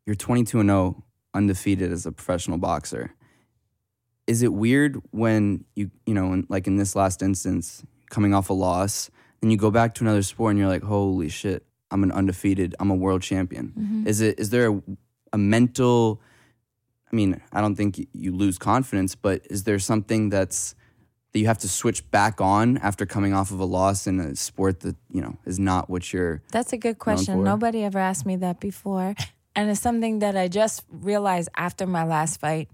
you're 0.05 0.17
22 0.17 0.61
and 0.61 0.69
0 0.69 1.05
undefeated 1.35 1.93
as 1.93 2.07
a 2.07 2.13
professional 2.13 2.59
boxer. 2.59 3.15
Is 4.27 4.43
it 4.43 4.53
weird 4.53 5.01
when 5.11 5.65
you, 5.75 5.91
you 6.05 6.15
know, 6.15 6.43
like 6.49 6.67
in 6.67 6.77
this 6.77 6.97
last 6.97 7.23
instance, 7.23 7.85
coming 8.11 8.35
off 8.35 8.51
a 8.51 8.53
loss, 8.53 9.11
and 9.43 9.53
you 9.53 9.59
go 9.59 9.71
back 9.71 9.95
to 9.95 10.05
another 10.05 10.23
sport 10.23 10.51
and 10.51 10.59
you're 10.59 10.69
like, 10.69 10.83
holy 10.83 11.29
shit, 11.29 11.65
I'm 11.91 12.03
an 12.03 12.11
undefeated, 12.11 12.75
I'm 12.81 12.91
a 12.91 12.95
world 12.95 13.23
champion. 13.23 13.73
Mm-hmm. 13.79 14.09
Is 14.09 14.21
it 14.21 14.41
is 14.41 14.51
there 14.51 14.73
a, 14.73 14.83
a, 15.33 15.39
mental 15.39 16.21
I 17.13 17.15
mean, 17.15 17.41
I 17.53 17.61
don't 17.61 17.77
think 17.77 18.05
you 18.13 18.35
lose 18.35 18.59
confidence, 18.59 19.15
but 19.15 19.47
is 19.49 19.63
there 19.65 19.79
something 19.79 20.29
that's 20.29 20.75
that 21.33 21.39
you 21.39 21.47
have 21.47 21.59
to 21.59 21.69
switch 21.69 22.09
back 22.11 22.41
on 22.41 22.79
after 22.79 23.05
coming 23.07 23.35
off 23.35 23.51
of 23.51 23.61
a 23.61 23.65
loss 23.65 24.07
in 24.07 24.21
a 24.21 24.35
sport 24.37 24.81
that 24.81 24.97
you 25.11 25.21
know 25.21 25.37
is 25.45 25.59
not 25.59 25.91
what 25.91 26.13
you're 26.13 26.43
that's 26.51 26.73
a 26.73 26.79
good 26.79 26.99
question. 26.99 27.43
nobody 27.43 27.83
ever 27.83 27.99
asked 27.99 28.27
me 28.27 28.37
that 28.37 28.61
before. 28.61 29.15
And 29.55 29.71
it's 29.71 29.81
something 29.81 30.19
that 30.19 30.37
i 30.37 30.49
just 30.49 30.85
realized 30.91 31.49
after 31.57 31.87
my 31.87 32.05
last 32.05 32.41
fight. 32.41 32.69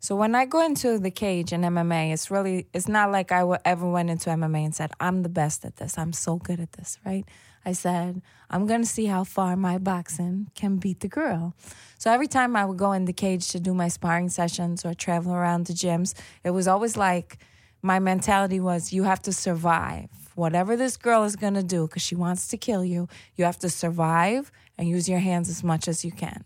So 0.00 0.16
when 0.16 0.34
i 0.34 0.44
go 0.44 0.64
into 0.64 0.98
the 0.98 1.10
cage 1.10 1.52
in 1.52 1.62
mma 1.62 2.12
it's 2.12 2.30
really 2.30 2.66
it's 2.72 2.88
not 2.88 3.10
like 3.10 3.32
i 3.32 3.42
ever 3.64 3.90
went 3.90 4.10
into 4.10 4.30
mma 4.30 4.64
and 4.64 4.74
said 4.74 4.90
i'm 5.00 5.22
the 5.22 5.28
best 5.28 5.64
at 5.64 5.76
this. 5.76 5.98
I'm 5.98 6.12
so 6.12 6.36
good 6.36 6.60
at 6.60 6.72
this 6.72 6.98
right? 7.04 7.24
I 7.64 7.72
said, 7.72 8.20
I'm 8.50 8.66
going 8.66 8.82
to 8.82 8.88
see 8.88 9.06
how 9.06 9.24
far 9.24 9.56
my 9.56 9.78
boxing 9.78 10.50
can 10.54 10.76
beat 10.76 11.00
the 11.00 11.08
girl. 11.08 11.54
So 11.98 12.10
every 12.10 12.28
time 12.28 12.56
I 12.56 12.64
would 12.64 12.76
go 12.76 12.92
in 12.92 13.06
the 13.06 13.12
cage 13.12 13.48
to 13.48 13.60
do 13.60 13.72
my 13.72 13.88
sparring 13.88 14.28
sessions 14.28 14.84
or 14.84 14.94
travel 14.94 15.32
around 15.32 15.66
the 15.66 15.72
gyms, 15.72 16.14
it 16.44 16.50
was 16.50 16.68
always 16.68 16.96
like 16.96 17.38
my 17.84 17.98
mentality 17.98 18.60
was 18.60 18.94
you 18.94 19.02
have 19.02 19.20
to 19.20 19.32
survive. 19.32 20.08
Whatever 20.36 20.74
this 20.74 20.96
girl 20.96 21.24
is 21.24 21.36
going 21.36 21.52
to 21.52 21.62
do, 21.62 21.86
because 21.86 22.02
she 22.02 22.14
wants 22.14 22.48
to 22.48 22.56
kill 22.56 22.82
you, 22.82 23.08
you 23.36 23.44
have 23.44 23.58
to 23.58 23.68
survive 23.68 24.50
and 24.78 24.88
use 24.88 25.06
your 25.06 25.18
hands 25.18 25.50
as 25.50 25.62
much 25.62 25.86
as 25.86 26.02
you 26.02 26.10
can. 26.10 26.44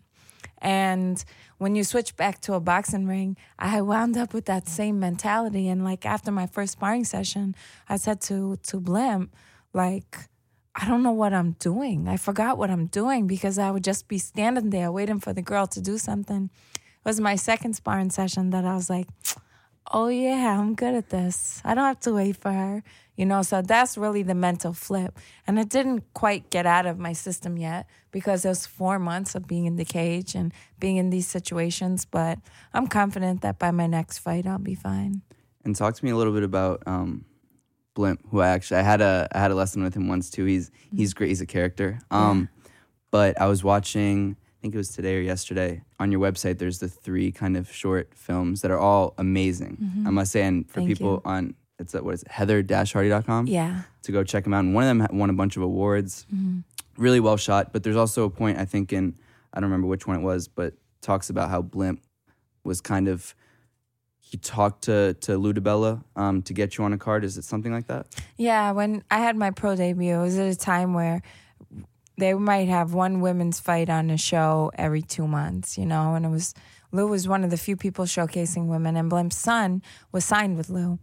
And 0.61 1.25
when 1.59 1.77
you 1.77 1.85
switch 1.85 2.17
back 2.17 2.41
to 2.41 2.55
a 2.55 2.61
boxing 2.61 3.07
ring, 3.07 3.37
I 3.57 3.81
wound 3.83 4.17
up 4.17 4.35
with 4.35 4.47
that 4.47 4.69
same 4.69 4.99
mentality. 4.99 5.69
And 5.69 5.85
like 5.85 6.05
after 6.05 6.33
my 6.33 6.49
first 6.49 6.73
sparring 6.73 7.05
session, 7.05 7.55
I 7.89 7.99
said 7.99 8.21
to 8.23 8.57
to 8.65 8.81
Blimp, 8.81 9.33
like, 9.73 10.19
I 10.75 10.89
don't 10.89 11.05
know 11.05 11.13
what 11.13 11.33
I'm 11.33 11.53
doing. 11.61 12.09
I 12.09 12.17
forgot 12.17 12.59
what 12.59 12.69
I'm 12.69 12.87
doing 12.87 13.29
because 13.29 13.59
I 13.61 13.71
would 13.71 13.85
just 13.85 14.09
be 14.09 14.19
standing 14.19 14.71
there 14.71 14.91
waiting 14.91 15.21
for 15.21 15.33
the 15.33 15.43
girl 15.43 15.69
to 15.69 15.81
do 15.81 15.99
something. 15.99 16.51
It 16.75 17.05
was 17.05 17.21
my 17.21 17.37
second 17.37 17.75
sparring 17.75 18.11
session 18.11 18.51
that 18.51 18.65
I 18.65 18.75
was 18.75 18.91
like, 18.91 19.07
oh 19.93 20.09
yeah, 20.09 20.59
I'm 20.59 20.75
good 20.75 20.95
at 20.95 21.11
this. 21.11 21.61
I 21.65 21.75
don't 21.75 21.85
have 21.85 22.01
to 22.01 22.13
wait 22.13 22.37
for 22.37 22.53
her. 22.53 22.83
You 23.17 23.27
know, 23.27 23.43
so 23.43 23.63
that's 23.63 23.99
really 23.99 24.23
the 24.23 24.35
mental 24.35 24.73
flip. 24.73 25.19
And 25.47 25.59
it 25.59 25.69
didn't 25.69 26.05
quite 26.15 26.51
get 26.51 26.67
out 26.67 26.87
of 26.87 27.01
my 27.01 27.13
system 27.13 27.57
yet 27.57 27.89
because 28.13 28.45
it 28.45 28.49
was 28.49 28.65
four 28.65 29.01
months 29.01 29.35
of 29.35 29.49
being 29.49 29.67
in 29.67 29.75
the 29.75 29.85
cage 29.85 30.37
and 30.37 30.53
being 30.79 30.99
in 30.99 31.11
these 31.11 31.27
situations. 31.27 32.05
But 32.05 32.39
I'm 32.73 32.87
confident 32.87 33.43
that 33.43 33.59
by 33.59 33.73
my 33.73 33.89
next 33.89 34.19
fight, 34.19 34.47
I'll 34.47 34.59
be 34.59 34.77
fine. 34.77 35.23
And 35.65 35.75
talk 35.75 35.97
to 35.97 36.05
me 36.05 36.13
a 36.13 36.17
little 36.17 36.33
bit 36.33 36.45
about 36.45 36.85
um, 36.87 37.25
Blimp, 37.95 38.21
who 38.31 38.41
I 38.41 38.49
actually 38.49 38.79
I 38.79 38.83
had 38.83 39.01
a 39.01 39.29
I 39.33 39.41
had 39.41 39.51
a 39.51 39.57
lesson 39.57 39.83
with 39.83 39.95
him 39.95 40.07
once 40.07 40.31
too. 40.31 40.45
He's 40.45 40.71
he's 40.95 41.13
great. 41.13 41.29
He's 41.29 41.41
a 41.41 41.47
character. 41.47 41.99
Um, 42.13 42.49
yeah. 42.65 42.71
But 43.11 43.41
I 43.41 43.47
was 43.47 43.65
watching. 43.65 44.37
I 44.59 44.61
think 44.61 44.75
it 44.75 44.79
was 44.79 44.91
today 44.91 45.17
or 45.17 45.21
yesterday 45.21 45.83
on 46.01 46.11
your 46.11 46.21
website. 46.21 46.59
There's 46.59 46.81
the 46.81 46.89
three 46.89 47.31
kind 47.31 47.57
of 47.57 47.71
short 47.73 48.13
films 48.13 48.63
that 48.63 48.73
are 48.73 48.79
all 48.79 49.15
amazing. 49.17 49.79
Mm-hmm. 49.81 50.07
I 50.09 50.11
must 50.11 50.33
say, 50.33 50.43
and 50.43 50.69
for 50.69 50.81
Thank 50.81 50.89
people 50.89 51.23
you. 51.25 51.31
on 51.31 51.55
it's 51.79 51.95
at, 51.95 52.05
what 52.05 52.15
is 52.15 52.23
it, 52.23 52.29
heather-hardy.com. 52.29 53.47
Yeah. 53.47 53.83
To 54.03 54.13
go 54.13 54.25
check 54.25 54.43
them 54.43 54.55
out. 54.55 54.65
And 54.65 54.75
one 54.75 54.83
of 54.83 54.99
them 54.99 55.17
won 55.17 55.31
a 55.31 55.35
bunch 55.35 55.57
of 55.57 55.63
awards. 55.63 56.27
Mm-hmm. 56.35 56.61
Really 56.97 57.21
well 57.21 57.37
shot. 57.37 57.73
But 57.73 57.85
there's 57.85 57.95
also 57.97 58.25
a 58.25 58.31
point, 58.31 58.59
I 58.59 58.65
think, 58.65 58.93
in, 58.93 59.15
I 59.53 59.61
don't 59.61 59.71
remember 59.71 59.87
which 59.87 60.07
one 60.07 60.17
it 60.17 60.23
was, 60.23 60.49
but 60.49 60.75
talks 61.03 61.31
about 61.31 61.51
how 61.51 61.63
Blimp 61.63 62.03
was 62.65 62.81
kind 62.81 63.07
of, 63.07 63.33
he 64.19 64.39
talked 64.39 64.83
to, 64.85 65.15
to 65.21 65.39
Lou 65.39 65.55
DiBella 65.55 66.03
um, 66.17 66.43
to 66.43 66.53
get 66.53 66.77
you 66.77 66.83
on 66.85 66.93
a 66.93 66.99
card. 66.99 67.23
Is 67.25 67.39
it 67.39 67.45
something 67.45 67.73
like 67.73 67.87
that? 67.87 68.09
Yeah. 68.37 68.73
When 68.73 69.05
I 69.09 69.19
had 69.19 69.37
my 69.37 69.53
pro 69.53 69.77
debut, 69.77 70.19
it 70.19 70.21
was 70.21 70.37
at 70.37 70.49
a 70.49 70.57
time 70.57 70.95
where 70.95 71.23
they 72.19 72.35
might 72.35 72.69
have 72.69 72.93
one 72.93 73.21
women's 73.21 73.61
fight 73.61 73.89
on 73.89 74.11
a 74.11 74.19
show 74.19 74.71
every 74.75 75.03
two 75.03 75.27
months, 75.27 75.79
you 75.79 75.87
know, 75.87 76.15
and 76.15 76.27
it 76.27 76.31
was, 76.31 76.55
Lou 76.93 77.07
was 77.07 77.29
one 77.29 77.45
of 77.45 77.51
the 77.51 77.57
few 77.57 77.77
people 77.77 78.05
showcasing 78.05 78.67
women, 78.67 78.97
and 78.97 79.09
Blimp's 79.09 79.37
son 79.37 79.83
was 80.13 80.25
signed 80.25 80.57
with 80.57 80.69
Lou. 80.69 80.99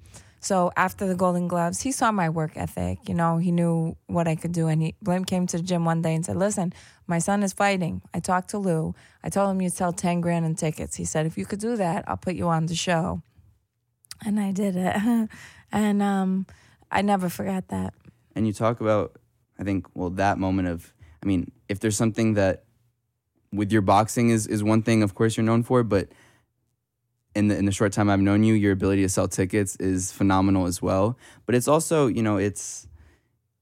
So 0.45 0.71
after 0.77 1.07
the 1.07 1.15
Golden 1.15 1.47
Gloves, 1.47 1.81
he 1.81 1.91
saw 1.91 2.11
my 2.11 2.29
work 2.29 2.51
ethic. 2.55 2.99
You 3.09 3.15
know, 3.15 3.37
he 3.37 3.51
knew 3.51 3.97
what 4.05 4.27
I 4.27 4.35
could 4.35 4.51
do. 4.51 4.67
And 4.67 4.79
he, 4.79 4.95
Blimp 5.01 5.25
came 5.25 5.47
to 5.47 5.57
the 5.57 5.63
gym 5.63 5.85
one 5.85 6.03
day 6.03 6.13
and 6.13 6.23
said, 6.23 6.35
Listen, 6.35 6.71
my 7.07 7.17
son 7.17 7.41
is 7.41 7.51
fighting. 7.51 8.03
I 8.13 8.19
talked 8.19 8.51
to 8.51 8.59
Lou. 8.59 8.93
I 9.23 9.29
told 9.29 9.49
him 9.49 9.59
you'd 9.59 9.73
sell 9.73 9.91
10 9.91 10.21
grand 10.21 10.45
in 10.45 10.53
tickets. 10.53 10.97
He 10.97 11.03
said, 11.03 11.25
If 11.25 11.35
you 11.35 11.47
could 11.47 11.57
do 11.57 11.75
that, 11.77 12.03
I'll 12.07 12.17
put 12.17 12.35
you 12.35 12.47
on 12.47 12.67
the 12.67 12.75
show. 12.75 13.23
And 14.23 14.39
I 14.39 14.51
did 14.51 14.75
it. 14.75 15.29
and 15.71 16.03
um, 16.03 16.45
I 16.91 17.01
never 17.01 17.27
forgot 17.27 17.69
that. 17.69 17.95
And 18.35 18.45
you 18.45 18.53
talk 18.53 18.81
about, 18.81 19.19
I 19.57 19.63
think, 19.63 19.87
well, 19.95 20.11
that 20.11 20.37
moment 20.37 20.67
of, 20.67 20.93
I 21.25 21.27
mean, 21.27 21.51
if 21.67 21.79
there's 21.79 21.97
something 21.97 22.35
that 22.35 22.63
with 23.51 23.71
your 23.71 23.81
boxing 23.81 24.29
is, 24.29 24.45
is 24.45 24.63
one 24.63 24.83
thing, 24.83 25.01
of 25.01 25.15
course, 25.15 25.35
you're 25.35 25.45
known 25.45 25.63
for, 25.63 25.83
but 25.83 26.09
in 27.33 27.47
the 27.47 27.57
in 27.57 27.65
the 27.65 27.71
short 27.71 27.91
time 27.91 28.09
I've 28.09 28.21
known 28.21 28.43
you, 28.43 28.53
your 28.53 28.71
ability 28.71 29.01
to 29.01 29.09
sell 29.09 29.27
tickets 29.27 29.75
is 29.77 30.11
phenomenal 30.11 30.67
as 30.67 30.81
well. 30.81 31.17
But 31.45 31.55
it's 31.55 31.67
also, 31.67 32.07
you 32.07 32.21
know, 32.23 32.37
it's 32.37 32.87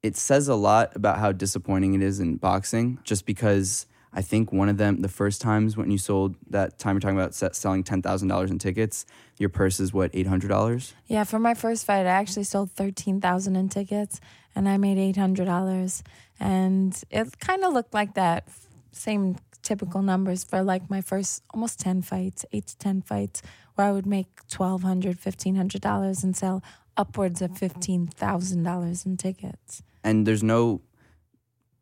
it 0.03 0.17
says 0.17 0.48
a 0.48 0.55
lot 0.55 0.96
about 0.96 1.17
how 1.20 1.32
disappointing 1.32 1.93
it 1.93 2.01
is 2.01 2.20
in 2.20 2.36
boxing, 2.36 3.00
just 3.03 3.25
because 3.25 3.88
I 4.13 4.22
think 4.22 4.51
one 4.51 4.70
of 4.70 4.77
them, 4.77 5.01
the 5.01 5.10
first 5.10 5.41
times 5.41 5.75
when 5.75 5.89
you 5.89 5.98
sold 5.98 6.36
that 6.50 6.77
time 6.77 6.96
you're 6.96 7.01
talking 7.01 7.17
about 7.17 7.34
selling 7.34 7.84
ten 7.84 8.01
thousand 8.01 8.27
dollars 8.27 8.51
in 8.51 8.60
tickets, 8.60 9.05
your 9.39 9.50
purse 9.50 9.79
is 9.79 9.93
what 9.93 10.12
eight 10.13 10.27
hundred 10.27 10.50
dollars. 10.50 10.93
Yeah, 11.08 11.24
for 11.24 11.39
my 11.39 11.55
first 11.55 11.86
fight, 11.86 12.05
I 12.05 12.10
actually 12.10 12.43
sold 12.43 12.72
thirteen 12.72 13.22
thousand 13.22 13.55
in 13.55 13.70
tickets, 13.70 14.22
and 14.55 14.67
I 14.69 14.77
made 14.77 14.98
eight 14.98 15.17
hundred 15.17 15.45
dollars, 15.45 16.03
and 16.39 17.00
it 17.10 17.39
kind 17.39 17.63
of 17.63 17.74
looked 17.74 17.93
like 17.93 18.13
that 18.15 18.48
same 18.91 19.38
typical 19.63 20.01
numbers 20.01 20.43
for 20.43 20.62
like 20.62 20.89
my 20.89 21.01
first 21.01 21.41
almost 21.53 21.79
10 21.79 22.01
fights, 22.01 22.45
eight 22.51 22.67
to 22.67 22.77
10 22.77 23.01
fights, 23.01 23.41
where 23.75 23.88
I 23.88 23.91
would 23.91 24.05
make 24.05 24.45
$1,200, 24.48 25.17
$1,500 25.17 26.24
and 26.24 26.36
sell 26.36 26.62
upwards 26.95 27.41
of 27.41 27.51
$15,000 27.51 29.05
in 29.05 29.17
tickets. 29.17 29.81
And 30.03 30.27
there's 30.27 30.43
no, 30.43 30.81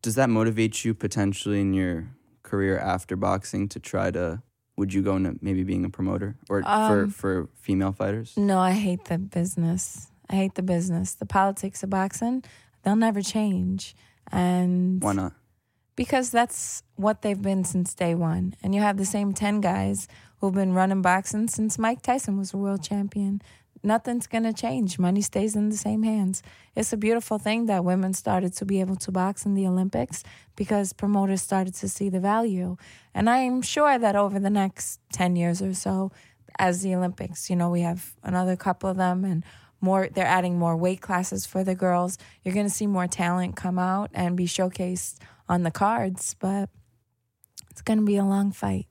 does 0.01 0.15
that 0.15 0.29
motivate 0.29 0.85
you 0.85 0.93
potentially 0.93 1.59
in 1.59 1.73
your 1.73 2.07
career 2.43 2.77
after 2.77 3.15
boxing 3.15 3.67
to 3.69 3.79
try 3.79 4.11
to, 4.11 4.41
would 4.77 4.93
you 4.93 5.01
go 5.01 5.15
into 5.15 5.37
maybe 5.41 5.63
being 5.63 5.83
a 5.83 5.89
promoter 5.89 6.37
or 6.49 6.61
um, 6.65 7.09
for, 7.09 7.11
for 7.11 7.49
female 7.55 7.91
fighters? 7.91 8.37
No, 8.37 8.59
I 8.59 8.71
hate 8.71 9.05
the 9.05 9.17
business. 9.17 10.07
I 10.29 10.35
hate 10.35 10.55
the 10.55 10.63
business. 10.63 11.13
The 11.13 11.25
politics 11.25 11.83
of 11.83 11.89
boxing, 11.89 12.43
they'll 12.83 12.95
never 12.95 13.21
change. 13.21 13.95
And 14.31 15.01
why 15.01 15.13
not? 15.13 15.33
because 16.01 16.31
that's 16.31 16.81
what 16.95 17.21
they've 17.21 17.41
been 17.41 17.63
since 17.63 17.93
day 17.93 18.15
one. 18.15 18.55
And 18.63 18.73
you 18.73 18.81
have 18.81 18.97
the 18.97 19.05
same 19.05 19.33
10 19.33 19.61
guys 19.61 20.07
who've 20.39 20.53
been 20.53 20.73
running 20.73 21.03
boxing 21.03 21.47
since 21.47 21.77
Mike 21.77 22.01
Tyson 22.01 22.37
was 22.37 22.53
a 22.53 22.57
world 22.57 22.83
champion. 22.83 23.41
Nothing's 23.83 24.27
going 24.27 24.43
to 24.43 24.53
change. 24.53 24.97
Money 24.97 25.21
stays 25.21 25.55
in 25.55 25.69
the 25.69 25.77
same 25.77 26.03
hands. 26.03 26.41
It's 26.75 26.91
a 26.91 26.97
beautiful 26.97 27.37
thing 27.37 27.65
that 27.65 27.83
women 27.83 28.13
started 28.13 28.53
to 28.53 28.65
be 28.65 28.79
able 28.79 28.95
to 28.95 29.11
box 29.11 29.45
in 29.45 29.53
the 29.53 29.67
Olympics 29.67 30.23
because 30.55 30.91
promoters 30.93 31.41
started 31.43 31.75
to 31.75 31.87
see 31.87 32.09
the 32.09 32.19
value. 32.19 32.77
And 33.13 33.29
I'm 33.29 33.61
sure 33.61 33.99
that 33.99 34.15
over 34.15 34.39
the 34.39 34.49
next 34.49 34.99
10 35.13 35.35
years 35.35 35.61
or 35.61 35.75
so, 35.75 36.11
as 36.59 36.81
the 36.81 36.95
Olympics, 36.95 37.49
you 37.49 37.55
know, 37.55 37.69
we 37.69 37.81
have 37.81 38.15
another 38.23 38.55
couple 38.55 38.89
of 38.89 38.97
them 38.97 39.23
and 39.23 39.43
more 39.81 40.09
they're 40.13 40.25
adding 40.25 40.57
more 40.57 40.77
weight 40.77 41.01
classes 41.01 41.45
for 41.45 41.63
the 41.63 41.75
girls. 41.75 42.17
You're 42.43 42.53
going 42.53 42.67
to 42.67 42.73
see 42.73 42.87
more 42.87 43.07
talent 43.07 43.55
come 43.55 43.79
out 43.79 44.11
and 44.13 44.37
be 44.37 44.45
showcased 44.45 45.17
on 45.49 45.63
the 45.63 45.71
cards, 45.71 46.35
but 46.39 46.69
it's 47.69 47.81
going 47.81 47.99
to 47.99 48.05
be 48.05 48.17
a 48.17 48.23
long 48.23 48.51
fight. 48.51 48.87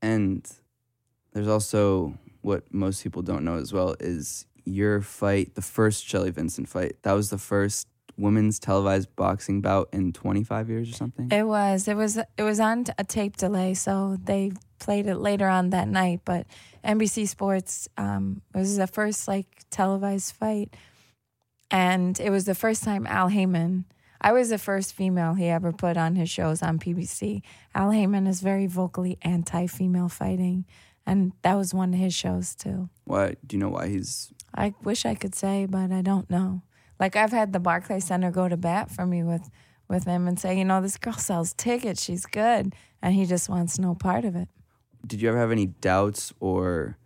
And 0.00 0.50
there's 1.32 1.48
also 1.48 2.18
what 2.40 2.72
most 2.72 3.02
people 3.02 3.22
don't 3.22 3.44
know 3.44 3.56
as 3.56 3.72
well 3.72 3.94
is 4.00 4.46
your 4.64 5.00
fight, 5.00 5.54
the 5.54 5.62
first 5.62 6.06
Shelly 6.06 6.30
Vincent 6.30 6.68
fight. 6.68 6.96
That 7.02 7.12
was 7.12 7.30
the 7.30 7.38
first 7.38 7.88
women's 8.16 8.58
televised 8.58 9.14
boxing 9.16 9.60
bout 9.60 9.88
in 9.92 10.12
25 10.12 10.68
years 10.68 10.90
or 10.90 10.94
something. 10.94 11.30
It 11.30 11.44
was. 11.44 11.88
It 11.88 11.96
was. 11.96 12.16
It 12.16 12.42
was 12.42 12.60
on 12.60 12.84
a 12.98 13.04
tape 13.04 13.36
delay, 13.36 13.74
so 13.74 14.18
they 14.22 14.52
played 14.78 15.06
it 15.06 15.16
later 15.16 15.48
on 15.48 15.70
that 15.70 15.88
night. 15.88 16.20
But 16.24 16.46
NBC 16.84 17.28
Sports 17.28 17.88
um, 17.96 18.42
was 18.54 18.76
the 18.76 18.86
first 18.86 19.28
like 19.28 19.46
televised 19.70 20.34
fight, 20.34 20.74
and 21.70 22.18
it 22.20 22.30
was 22.30 22.44
the 22.44 22.54
first 22.54 22.84
time 22.84 23.06
Al 23.06 23.28
Haymon 23.28 23.84
I 24.22 24.32
was 24.32 24.50
the 24.50 24.58
first 24.58 24.94
female 24.94 25.34
he 25.34 25.48
ever 25.48 25.72
put 25.72 25.96
on 25.96 26.14
his 26.14 26.30
shows 26.30 26.62
on 26.62 26.78
PBC. 26.78 27.42
Al 27.74 27.90
Haymon 27.90 28.28
is 28.28 28.40
very 28.40 28.68
vocally 28.68 29.18
anti 29.22 29.66
female 29.66 30.08
fighting, 30.08 30.64
and 31.04 31.32
that 31.42 31.54
was 31.54 31.74
one 31.74 31.92
of 31.92 31.98
his 31.98 32.14
shows 32.14 32.54
too. 32.54 32.88
Why? 33.04 33.34
Do 33.44 33.56
you 33.56 33.60
know 33.60 33.70
why 33.70 33.88
he's. 33.88 34.32
I 34.54 34.74
wish 34.84 35.04
I 35.04 35.16
could 35.16 35.34
say, 35.34 35.66
but 35.66 35.90
I 35.90 36.02
don't 36.02 36.30
know. 36.30 36.62
Like, 37.02 37.16
I've 37.16 37.32
had 37.32 37.52
the 37.52 37.58
Barclay 37.58 37.98
Center 37.98 38.30
go 38.30 38.48
to 38.48 38.56
bat 38.56 38.88
for 38.88 39.04
me 39.04 39.24
with, 39.24 39.50
with 39.88 40.04
him 40.04 40.28
and 40.28 40.38
say, 40.38 40.56
you 40.56 40.64
know, 40.64 40.80
this 40.80 40.96
girl 40.96 41.14
sells 41.14 41.52
tickets, 41.52 42.00
she's 42.00 42.26
good, 42.26 42.76
and 43.02 43.12
he 43.12 43.26
just 43.26 43.48
wants 43.48 43.76
no 43.76 43.96
part 43.96 44.24
of 44.24 44.36
it. 44.36 44.48
Did 45.04 45.20
you 45.20 45.28
ever 45.28 45.38
have 45.38 45.50
any 45.50 45.66
doubts 45.66 46.32
or 46.38 46.96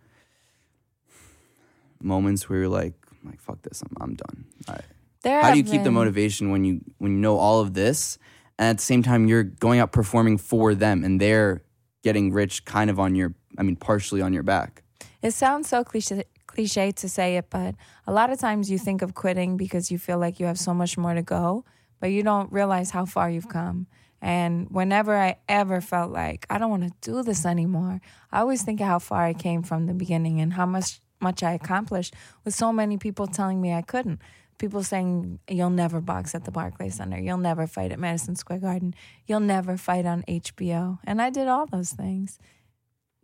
moments 1.99 2.47
where 2.47 2.59
you're 2.59 2.69
like, 2.69 2.93
like 3.25 3.41
fuck 3.41 3.63
this, 3.63 3.81
I'm, 3.81 3.97
I'm 3.99 4.13
done. 4.13 4.45
I, 4.67 4.81
there 5.23 5.41
How 5.41 5.51
do 5.51 5.57
you 5.57 5.63
keep 5.63 5.81
the 5.81 5.89
motivation 5.89 6.51
when 6.51 6.63
you 6.63 6.81
when 6.99 7.13
you 7.13 7.17
know 7.17 7.39
all 7.39 7.59
of 7.59 7.73
this, 7.73 8.19
and 8.59 8.69
at 8.69 8.77
the 8.77 8.83
same 8.83 9.01
time 9.01 9.27
you're 9.27 9.41
going 9.41 9.79
out 9.79 9.91
performing 9.91 10.37
for 10.37 10.75
them, 10.75 11.03
and 11.03 11.19
they're 11.19 11.63
getting 12.03 12.31
rich 12.31 12.65
kind 12.65 12.91
of 12.91 12.99
on 12.99 13.15
your, 13.15 13.33
I 13.57 13.63
mean, 13.63 13.75
partially 13.75 14.21
on 14.21 14.31
your 14.31 14.43
back. 14.43 14.83
It 15.23 15.31
sounds 15.31 15.67
so 15.67 15.83
cliche, 15.83 16.23
cliche 16.57 16.91
to 16.91 17.07
say 17.07 17.37
it, 17.37 17.51
but 17.51 17.75
a 18.07 18.11
lot 18.11 18.31
of 18.31 18.39
times 18.39 18.71
you 18.71 18.79
think 18.79 19.03
of 19.03 19.13
quitting 19.13 19.57
because 19.57 19.91
you 19.91 19.99
feel 19.99 20.17
like 20.17 20.39
you 20.39 20.47
have 20.47 20.57
so 20.57 20.73
much 20.73 20.97
more 20.97 21.13
to 21.13 21.21
go, 21.21 21.63
but 21.99 22.07
you 22.07 22.23
don't 22.23 22.51
realize 22.51 22.89
how 22.89 23.05
far 23.05 23.29
you've 23.29 23.47
come. 23.47 23.85
And 24.23 24.67
whenever 24.71 25.15
I 25.15 25.37
ever 25.47 25.81
felt 25.81 26.11
like 26.11 26.47
I 26.49 26.57
don't 26.57 26.71
want 26.71 26.83
to 26.83 26.93
do 27.01 27.21
this 27.21 27.45
anymore, 27.45 28.01
I 28.31 28.39
always 28.39 28.63
think 28.63 28.81
of 28.81 28.87
how 28.87 28.97
far 28.97 29.23
I 29.23 29.33
came 29.33 29.61
from 29.61 29.85
the 29.85 29.93
beginning 29.93 30.41
and 30.41 30.53
how 30.53 30.65
much 30.65 30.99
much 31.19 31.41
I 31.41 31.53
accomplished 31.53 32.13
with 32.43 32.53
so 32.53 32.71
many 32.71 32.97
people 32.97 33.25
telling 33.25 33.59
me 33.59 33.73
I 33.73 33.81
couldn't 33.81 34.19
people 34.59 34.83
saying 34.83 35.39
you'll 35.47 35.69
never 35.69 36.01
box 36.01 36.33
at 36.33 36.45
the 36.45 36.51
Barclays 36.51 36.95
Center, 36.95 37.19
you'll 37.19 37.37
never 37.37 37.67
fight 37.67 37.91
at 37.91 37.99
Madison 37.99 38.35
Square 38.35 38.59
Garden, 38.59 38.95
you'll 39.27 39.39
never 39.39 39.77
fight 39.77 40.05
on 40.05 40.23
HBO, 40.27 40.99
and 41.03 41.21
I 41.21 41.29
did 41.29 41.47
all 41.47 41.65
those 41.67 41.91
things. 41.91 42.39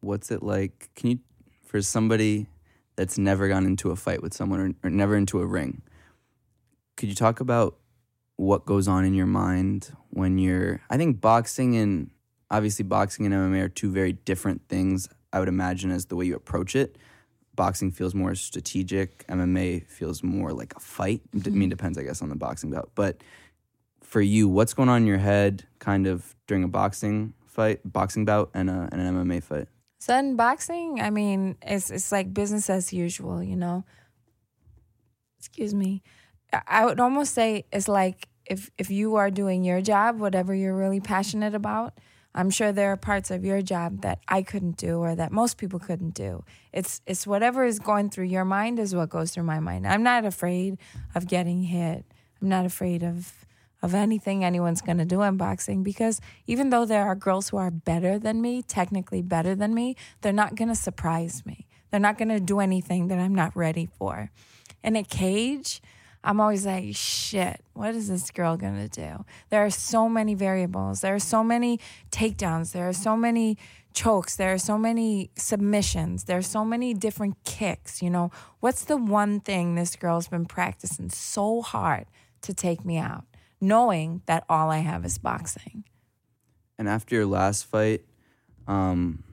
What's 0.02 0.32
it 0.32 0.44
like? 0.44 0.90
Can 0.96 1.10
you, 1.12 1.20
for 1.66 1.82
somebody 1.82 2.48
that's 2.96 3.18
never 3.18 3.48
gone 3.48 3.66
into 3.66 3.92
a 3.92 3.96
fight 3.96 4.22
with 4.22 4.34
someone 4.34 4.60
or, 4.60 4.88
or 4.88 4.90
never 4.90 5.16
into 5.16 5.40
a 5.40 5.46
ring, 5.46 5.82
could 6.98 7.10
you 7.10 7.16
talk 7.16 7.40
about 7.40 7.78
what 8.36 8.66
goes 8.66 8.88
on 8.88 9.06
in 9.06 9.14
your 9.14 9.26
mind 9.26 9.96
when 10.10 10.38
you're? 10.38 10.82
I 10.90 10.98
think 10.98 11.22
boxing 11.22 11.76
and 11.76 12.10
obviously 12.50 12.84
boxing 12.84 13.26
and 13.26 13.34
MMA 13.34 13.64
are 13.64 13.70
two 13.70 13.92
very 13.92 14.14
different 14.14 14.68
things. 14.70 15.08
I 15.32 15.40
would 15.40 15.48
imagine 15.48 15.92
as 15.92 16.06
the 16.06 16.16
way 16.16 16.26
you 16.26 16.36
approach 16.36 16.76
it 16.76 16.98
boxing 17.56 17.92
feels 17.92 18.16
more 18.16 18.36
strategic. 18.36 19.26
MMA 19.28 19.88
feels 19.88 20.24
more 20.24 20.52
like 20.52 20.74
a 20.76 20.80
fight. 20.80 21.22
I 21.34 21.38
mean, 21.38 21.44
mm-hmm. 21.44 21.70
depends, 21.70 21.98
I 21.98 22.04
guess, 22.04 22.22
on 22.22 22.30
the 22.30 22.36
boxing 22.36 22.72
bout. 22.72 22.92
But 22.96 23.24
for 24.02 24.22
you, 24.22 24.48
what's 24.48 24.74
going 24.74 24.90
on 24.90 25.02
in 25.02 25.08
your 25.08 25.18
head, 25.18 25.66
kind 25.80 26.08
of 26.08 26.36
during 26.48 26.64
a 26.64 26.68
boxing 26.68 27.34
fight, 27.46 27.80
boxing 27.86 28.26
bout, 28.26 28.50
and, 28.54 28.70
a, 28.70 28.90
and 28.92 29.02
an 29.02 29.26
MMA 29.28 29.44
fight? 29.44 29.68
So 30.04 30.18
in 30.18 30.36
boxing, 30.36 31.00
I 31.00 31.12
mean, 31.12 31.56
it's 31.62 31.90
it's 31.90 32.12
like 32.12 32.34
business 32.34 32.70
as 32.70 32.92
usual, 32.92 33.42
you 33.42 33.56
know. 33.56 33.86
Excuse 35.40 35.74
me. 35.74 36.04
I 36.68 36.84
would 36.84 37.00
almost 37.00 37.34
say 37.34 37.64
it's 37.72 37.88
like 37.88 38.28
if 38.46 38.70
if 38.78 38.90
you 38.90 39.16
are 39.16 39.32
doing 39.32 39.64
your 39.64 39.80
job, 39.80 40.20
whatever 40.20 40.54
you're 40.54 40.76
really 40.76 41.00
passionate 41.00 41.56
about, 41.56 41.94
I'm 42.36 42.50
sure 42.50 42.74
there 42.74 42.92
are 42.92 42.98
parts 42.98 43.32
of 43.32 43.46
your 43.46 43.62
job 43.62 44.02
that 44.02 44.20
I 44.28 44.44
couldn't 44.44 44.76
do 44.76 44.98
or 44.98 45.16
that 45.16 45.32
most 45.32 45.58
people 45.58 45.80
couldn't 45.80 46.16
do. 46.16 46.44
It's 46.74 47.00
it's 47.08 47.26
whatever 47.26 47.64
is 47.64 47.80
going 47.80 48.10
through 48.10 48.26
your 48.26 48.44
mind 48.44 48.80
is 48.80 48.94
what 48.94 49.10
goes 49.10 49.32
through 49.32 49.46
my 49.46 49.62
mind. 49.62 49.88
I'm 49.88 50.04
not 50.04 50.26
afraid 50.26 50.80
of 51.16 51.28
getting 51.28 51.64
hit. 51.64 52.04
I'm 52.42 52.50
not 52.50 52.66
afraid 52.66 53.04
of 53.04 53.46
of 53.84 53.94
anything 53.94 54.44
anyone's 54.44 54.82
going 54.82 54.98
to 54.98 55.06
do 55.06 55.22
in 55.22 55.38
boxing 55.38 55.84
because 55.84 56.20
even 56.48 56.72
though 56.72 56.86
there 56.86 57.04
are 57.04 57.14
girls 57.16 57.50
who 57.50 57.58
are 57.58 57.70
better 57.70 58.18
than 58.18 58.42
me, 58.42 58.64
technically 58.64 59.22
better 59.22 59.54
than 59.54 59.76
me, 59.76 59.96
they're 60.22 60.34
not 60.34 60.56
going 60.56 60.70
to 60.70 60.76
surprise 60.76 61.46
me. 61.46 61.68
They're 61.92 62.00
not 62.00 62.18
going 62.18 62.30
to 62.30 62.40
do 62.40 62.60
anything 62.60 63.10
that 63.10 63.20
I'm 63.20 63.36
not 63.36 63.56
ready 63.56 63.86
for. 63.86 64.32
In 64.84 64.96
a 64.96 65.04
cage, 65.04 65.82
I'm 66.24 66.40
always 66.40 66.66
like, 66.66 66.96
shit, 66.96 67.62
what 67.74 67.96
is 67.96 68.08
this 68.08 68.32
girl 68.32 68.56
gonna 68.56 68.88
do? 68.88 69.26
There 69.50 69.66
are 69.66 69.70
so 69.70 70.08
many 70.08 70.36
variables. 70.36 71.02
There 71.02 71.14
are 71.14 71.20
so 71.20 71.44
many 71.44 71.82
takedowns. 72.12 72.72
There 72.72 72.88
are 72.88 72.94
so 72.94 73.18
many 73.18 73.58
chokes. 73.94 74.38
There 74.38 74.54
are 74.54 74.58
so 74.58 74.78
many 74.78 75.32
submissions. 75.36 76.24
There 76.24 76.38
are 76.38 76.42
so 76.42 76.64
many 76.64 76.94
different 76.94 77.44
kicks. 77.44 78.02
You 78.02 78.10
know, 78.10 78.32
what's 78.62 78.86
the 78.86 78.96
one 78.96 79.42
thing 79.42 79.76
this 79.76 79.98
girl's 79.98 80.30
been 80.30 80.46
practicing 80.46 81.10
so 81.10 81.62
hard 81.62 82.06
to 82.42 82.54
take 82.54 82.86
me 82.86 82.98
out, 82.98 83.26
knowing 83.64 84.22
that 84.26 84.44
all 84.50 84.70
I 84.70 84.80
have 84.80 85.06
is 85.06 85.18
boxing? 85.18 85.86
And 86.78 86.90
after 86.90 87.16
your 87.16 87.26
last 87.26 87.66
fight, 87.66 88.04
um, 88.68 89.24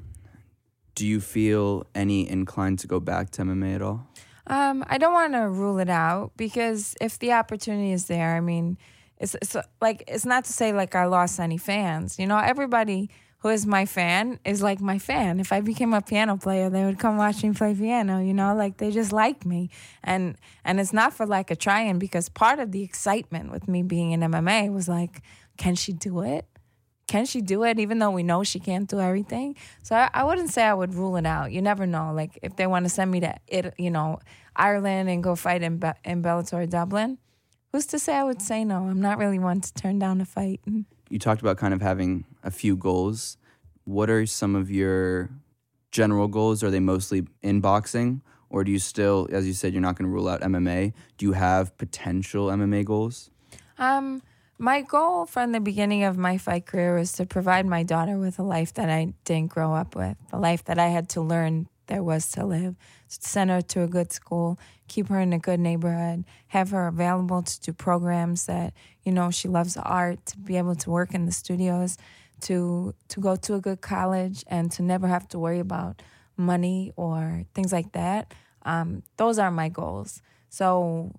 do 0.95 1.07
you 1.07 1.21
feel 1.21 1.87
any 1.95 2.29
inclined 2.29 2.79
to 2.81 2.87
go 2.87 3.01
back 3.01 3.31
to 3.33 3.43
MMA 3.43 3.75
at 3.75 3.83
all? 3.83 4.07
Um, 4.47 4.85
I 4.89 4.99
don't 4.99 5.13
want 5.13 5.33
to 5.35 5.49
rule 5.49 5.79
it 5.79 5.91
out 5.91 6.33
because 6.37 6.95
if 7.01 7.19
the 7.19 7.33
opportunity 7.33 7.93
is 7.93 8.07
there, 8.07 8.37
I 8.37 8.41
mean, 8.41 8.79
it's, 9.19 9.35
it's 9.43 9.57
like 9.81 10.05
it's 10.09 10.25
not 10.25 10.45
to 10.47 10.53
say 10.53 10.73
like 10.73 10.95
I 10.95 11.05
lost 11.07 11.39
any 11.39 11.59
fans. 11.59 12.19
You 12.19 12.27
know, 12.27 12.39
everybody 12.39 13.11
who 13.41 13.49
is 13.49 13.67
my 13.67 13.87
fan 13.87 14.39
is 14.45 14.63
like 14.63 14.81
my 14.81 14.99
fan. 14.99 15.41
If 15.41 15.53
I 15.53 15.61
became 15.61 15.95
a 15.95 16.03
piano 16.03 16.37
player, 16.37 16.69
they 16.69 16.85
would 16.85 16.99
come 16.99 17.17
watch 17.17 17.43
me 17.43 17.53
play 17.53 17.75
piano. 17.75 18.21
You 18.21 18.35
know, 18.35 18.55
like 18.55 18.77
they 18.77 18.91
just 18.91 19.13
like 19.13 19.45
me, 19.45 19.71
and 20.05 20.37
and 20.65 20.79
it's 20.79 20.93
not 20.93 21.13
for 21.15 21.27
like 21.27 21.51
a 21.51 21.57
trying 21.57 21.99
because 21.99 22.29
part 22.29 22.59
of 22.59 22.73
the 22.73 22.83
excitement 22.83 23.51
with 23.51 23.67
me 23.67 23.83
being 23.83 24.13
in 24.13 24.21
MMA 24.21 24.73
was 24.73 24.89
like, 24.89 25.23
can 25.57 25.75
she 25.75 25.93
do 25.93 26.21
it? 26.21 26.47
can 27.11 27.27
she 27.27 27.41
do 27.41 27.65
it 27.65 27.81
even 27.81 27.99
though 27.99 28.13
we 28.13 28.23
know 28.23 28.45
she 28.45 28.61
can't 28.61 28.89
do 28.89 29.01
everything 29.01 29.57
so 29.83 29.97
I, 29.97 30.09
I, 30.15 30.23
wouldn't 30.23 30.51
say 30.51 30.63
i 30.63 30.73
would 30.73 30.95
rule 30.95 31.17
it 31.17 31.27
out 31.27 31.51
you 31.51 31.61
never 31.61 31.85
know 31.85 32.13
like 32.15 32.39
if 32.41 32.55
they 32.55 32.69
want 32.69 32.85
to 32.85 32.89
send 32.89 33.11
me 33.11 33.19
to 33.19 33.35
it 33.49 33.75
you 33.79 33.91
know 33.91 34.21
ireland 34.55 35.11
and 35.11 35.21
go 35.21 35.35
fight 35.35 35.63
in, 35.63 35.79
Be- 35.79 36.01
in 36.05 36.23
bellator 36.23 36.71
dublin 36.71 37.19
who's 37.73 37.87
to 37.87 37.99
say 37.99 38.15
i 38.15 38.23
would 38.23 38.41
say 38.41 38.65
no 38.65 38.77
i'm 38.85 39.01
not 39.01 39.19
really 39.19 39.41
one 39.41 39.61
to 39.61 39.75
turn 39.75 39.99
down 39.99 40.21
a 40.21 40.25
fight 40.25 40.61
you 41.09 41.19
talked 41.19 41.41
about 41.41 41.57
kind 41.57 41.75
of 41.75 41.83
having 41.83 42.25
a 42.43 42.51
few 42.51 42.77
goals. 42.77 43.37
What 43.85 44.11
are 44.11 44.27
some 44.27 44.55
of 44.55 44.71
your 44.71 45.31
general 45.91 46.29
goals? 46.29 46.63
Are 46.63 46.71
they 46.71 46.81
mostly 46.81 47.27
in 47.43 47.61
boxing? 47.61 48.23
Or 48.49 48.65
do 48.65 48.73
you 48.73 48.79
still 48.79 49.29
as 49.31 49.47
you 49.47 49.53
said 49.53 49.73
you're 49.73 49.83
not 49.83 49.97
going 49.97 50.09
to 50.09 50.13
rule 50.13 50.29
out 50.29 50.41
mma 50.41 50.93
do 51.19 51.27
you 51.27 51.33
have 51.33 51.77
potential 51.79 52.49
mma 52.49 52.85
goals? 52.85 53.31
Um 53.79 54.23
my 54.59 54.83
goal 54.83 55.25
from 55.25 55.53
the 55.53 55.61
beginning 55.61 56.05
of 56.05 56.19
my 56.19 56.37
fight 56.37 56.67
career 56.67 56.95
was 56.95 57.13
to 57.13 57.25
provide 57.25 57.65
my 57.65 57.83
daughter 57.83 58.19
with 58.19 58.39
a 58.39 58.43
life 58.43 58.75
that 58.75 58.91
I 58.91 59.15
didn't 59.25 59.51
grow 59.51 59.73
up 59.73 59.97
with, 59.97 60.19
a 60.33 60.39
life 60.39 60.65
that 60.65 60.79
I 60.79 60.89
had 60.89 61.09
to 61.11 61.23
learn 61.23 61.67
there 61.87 62.03
was 62.03 62.31
to 62.33 62.45
live. 62.45 62.77
Send 63.09 63.51
her 63.51 63.63
to 63.63 63.83
a 63.83 63.89
good 63.89 64.13
school, 64.13 64.59
keep 64.87 65.09
her 65.09 65.19
in 65.19 65.33
a 65.33 65.39
good 65.39 65.61
neighborhood, 65.61 66.25
have 66.49 66.71
her 66.71 66.87
available 66.87 67.43
to 67.43 67.61
do 67.61 67.73
programs 67.73 68.47
that, 68.47 68.75
you 69.03 69.13
know, 69.13 69.31
she 69.31 69.49
loves 69.49 69.77
art, 69.77 70.25
to 70.27 70.39
be 70.39 70.57
able 70.57 70.77
to 70.77 70.91
work 70.91 71.15
in 71.15 71.27
the 71.27 71.33
studios, 71.33 71.97
to 72.43 72.95
to 73.09 73.21
go 73.21 73.37
to 73.37 73.55
a 73.55 73.61
good 73.61 73.81
college 73.81 74.45
and 74.47 74.71
to 74.73 74.83
never 74.83 75.09
have 75.09 75.29
to 75.29 75.39
worry 75.39 75.59
about 75.59 76.03
money 76.37 76.93
or 76.97 77.45
things 77.55 77.73
like 77.73 77.93
that. 77.93 78.33
Um, 78.63 79.03
those 79.17 79.39
are 79.39 79.51
my 79.51 79.69
goals. 79.69 80.23
So 80.49 81.13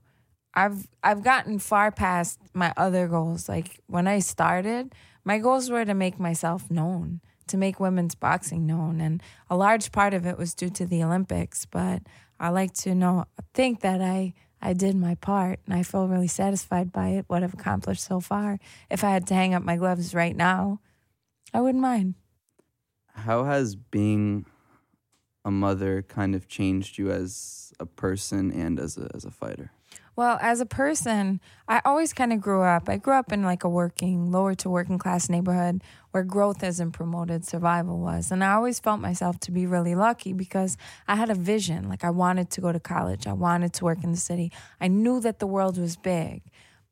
I've 0.54 0.88
I've 1.04 1.24
gotten 1.24 1.60
far 1.60 1.92
past 1.92 2.40
my 2.54 2.74
other 2.76 3.08
goals. 3.08 3.48
Like 3.48 3.80
when 3.88 4.08
I 4.08 4.20
started, 4.20 4.94
my 5.24 5.38
goals 5.40 5.70
were 5.70 5.86
to 5.86 5.94
make 5.94 6.20
myself 6.20 6.70
known, 6.70 7.22
to 7.48 7.58
make 7.58 7.80
women's 7.80 8.16
boxing 8.16 8.66
known, 8.66 9.00
and 9.00 9.22
a 9.50 9.56
large 9.56 9.92
part 9.92 10.14
of 10.14 10.26
it 10.26 10.38
was 10.38 10.54
due 10.54 10.70
to 10.72 10.86
the 10.86 11.04
Olympics. 11.04 11.66
But 11.66 12.04
I 12.40 12.50
like 12.50 12.74
to 12.74 12.94
know, 12.96 13.26
think 13.54 13.82
that 13.82 14.02
I 14.02 14.34
I 14.62 14.74
did 14.74 14.96
my 14.96 15.16
part, 15.16 15.60
and 15.66 15.74
I 15.74 15.84
feel 15.84 16.08
really 16.08 16.28
satisfied 16.28 16.92
by 16.92 17.10
it. 17.10 17.26
What 17.28 17.44
I've 17.44 17.54
accomplished 17.54 18.04
so 18.04 18.20
far. 18.20 18.60
If 18.90 19.04
I 19.04 19.12
had 19.12 19.28
to 19.28 19.34
hang 19.34 19.54
up 19.54 19.64
my 19.64 19.78
gloves 19.78 20.14
right 20.14 20.36
now, 20.36 20.82
I 21.54 21.62
wouldn't 21.62 21.82
mind. 21.82 22.16
How 23.14 23.44
has 23.44 23.76
being 23.76 24.46
a 25.44 25.52
mother 25.52 26.02
kind 26.02 26.36
of 26.36 26.48
changed 26.48 26.98
you 26.98 27.12
as 27.12 27.74
a 27.80 27.86
person 27.86 28.52
and 28.52 28.80
as 28.80 28.98
a 28.98 29.10
as 29.14 29.26
a 29.26 29.32
fighter? 29.32 29.72
Well, 30.16 30.38
as 30.42 30.60
a 30.60 30.66
person, 30.66 31.40
I 31.70 31.82
always 31.86 32.12
kind 32.12 32.34
of 32.34 32.42
grew 32.42 32.64
up. 32.64 32.90
I 32.90 32.98
grew 32.98 33.14
up 33.14 33.32
in 33.32 33.44
like 33.44 33.64
a 33.64 33.70
working, 33.70 34.30
lower 34.30 34.54
to 34.56 34.70
working 34.70 34.98
class 34.98 35.30
neighborhood 35.30 35.84
where 36.12 36.24
growth 36.24 36.64
isn't 36.64 36.92
promoted, 36.92 37.46
survival 37.46 37.98
was. 37.98 38.30
And 38.30 38.44
I 38.44 38.54
always 38.54 38.80
felt 38.80 39.00
myself 39.00 39.40
to 39.42 39.52
be 39.52 39.66
really 39.66 39.96
lucky 39.96 40.34
because 40.34 40.78
I 41.08 41.16
had 41.16 41.30
a 41.30 41.36
vision. 41.36 41.88
Like 41.88 42.04
I 42.04 42.10
wanted 42.10 42.50
to 42.52 42.62
go 42.62 42.74
to 42.74 42.80
college, 42.80 43.26
I 43.26 43.34
wanted 43.34 43.74
to 43.74 43.86
work 43.86 44.04
in 44.04 44.12
the 44.12 44.18
city. 44.18 44.52
I 44.82 44.90
knew 44.90 45.22
that 45.22 45.40
the 45.40 45.48
world 45.48 45.78
was 45.78 45.96
big, 45.96 46.44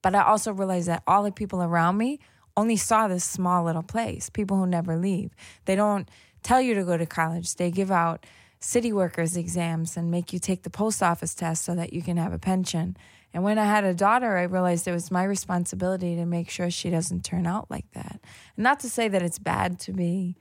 but 0.01 0.15
I 0.15 0.23
also 0.23 0.53
realized 0.53 0.87
that 0.87 1.03
all 1.05 1.23
the 1.23 1.31
people 1.31 1.61
around 1.61 1.97
me 1.97 2.19
only 2.59 2.75
saw 2.75 3.07
this 3.07 3.23
small 3.23 3.63
little 3.63 3.83
place, 3.83 4.29
people 4.29 4.57
who 4.57 4.67
never 4.67 4.97
leave. 4.97 5.31
They 5.65 5.75
don't 5.75 6.09
tell 6.43 6.61
you 6.61 6.75
to 6.75 6.83
go 6.83 6.97
to 6.97 7.05
college, 7.05 7.55
they 7.55 7.71
give 7.71 7.91
out 7.91 8.25
city 8.59 8.91
workers 8.91 9.37
exams 9.37 9.95
and 9.95 10.11
make 10.11 10.33
you 10.33 10.39
take 10.39 10.63
the 10.63 10.69
post 10.69 11.01
office 11.01 11.33
test 11.33 11.63
so 11.63 11.75
that 11.75 11.93
you 11.93 12.01
can 12.01 12.17
have 12.17 12.33
a 12.33 12.39
pension. 12.39 12.97
And 13.33 13.43
when 13.43 13.57
I 13.57 13.65
had 13.65 13.83
a 13.83 13.93
daughter, 13.93 14.37
I 14.37 14.43
realized 14.43 14.87
it 14.87 14.91
was 14.91 15.11
my 15.11 15.23
responsibility 15.23 16.15
to 16.15 16.25
make 16.25 16.49
sure 16.49 16.69
she 16.69 16.89
doesn't 16.89 17.23
turn 17.23 17.45
out 17.47 17.69
like 17.69 17.89
that. 17.93 18.19
And 18.57 18.63
not 18.63 18.79
to 18.81 18.89
say 18.89 19.07
that 19.07 19.21
it's 19.21 19.39
bad 19.39 19.79
to 19.81 19.93
be 19.93 20.35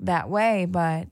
that 0.00 0.28
way, 0.28 0.66
but 0.66 1.08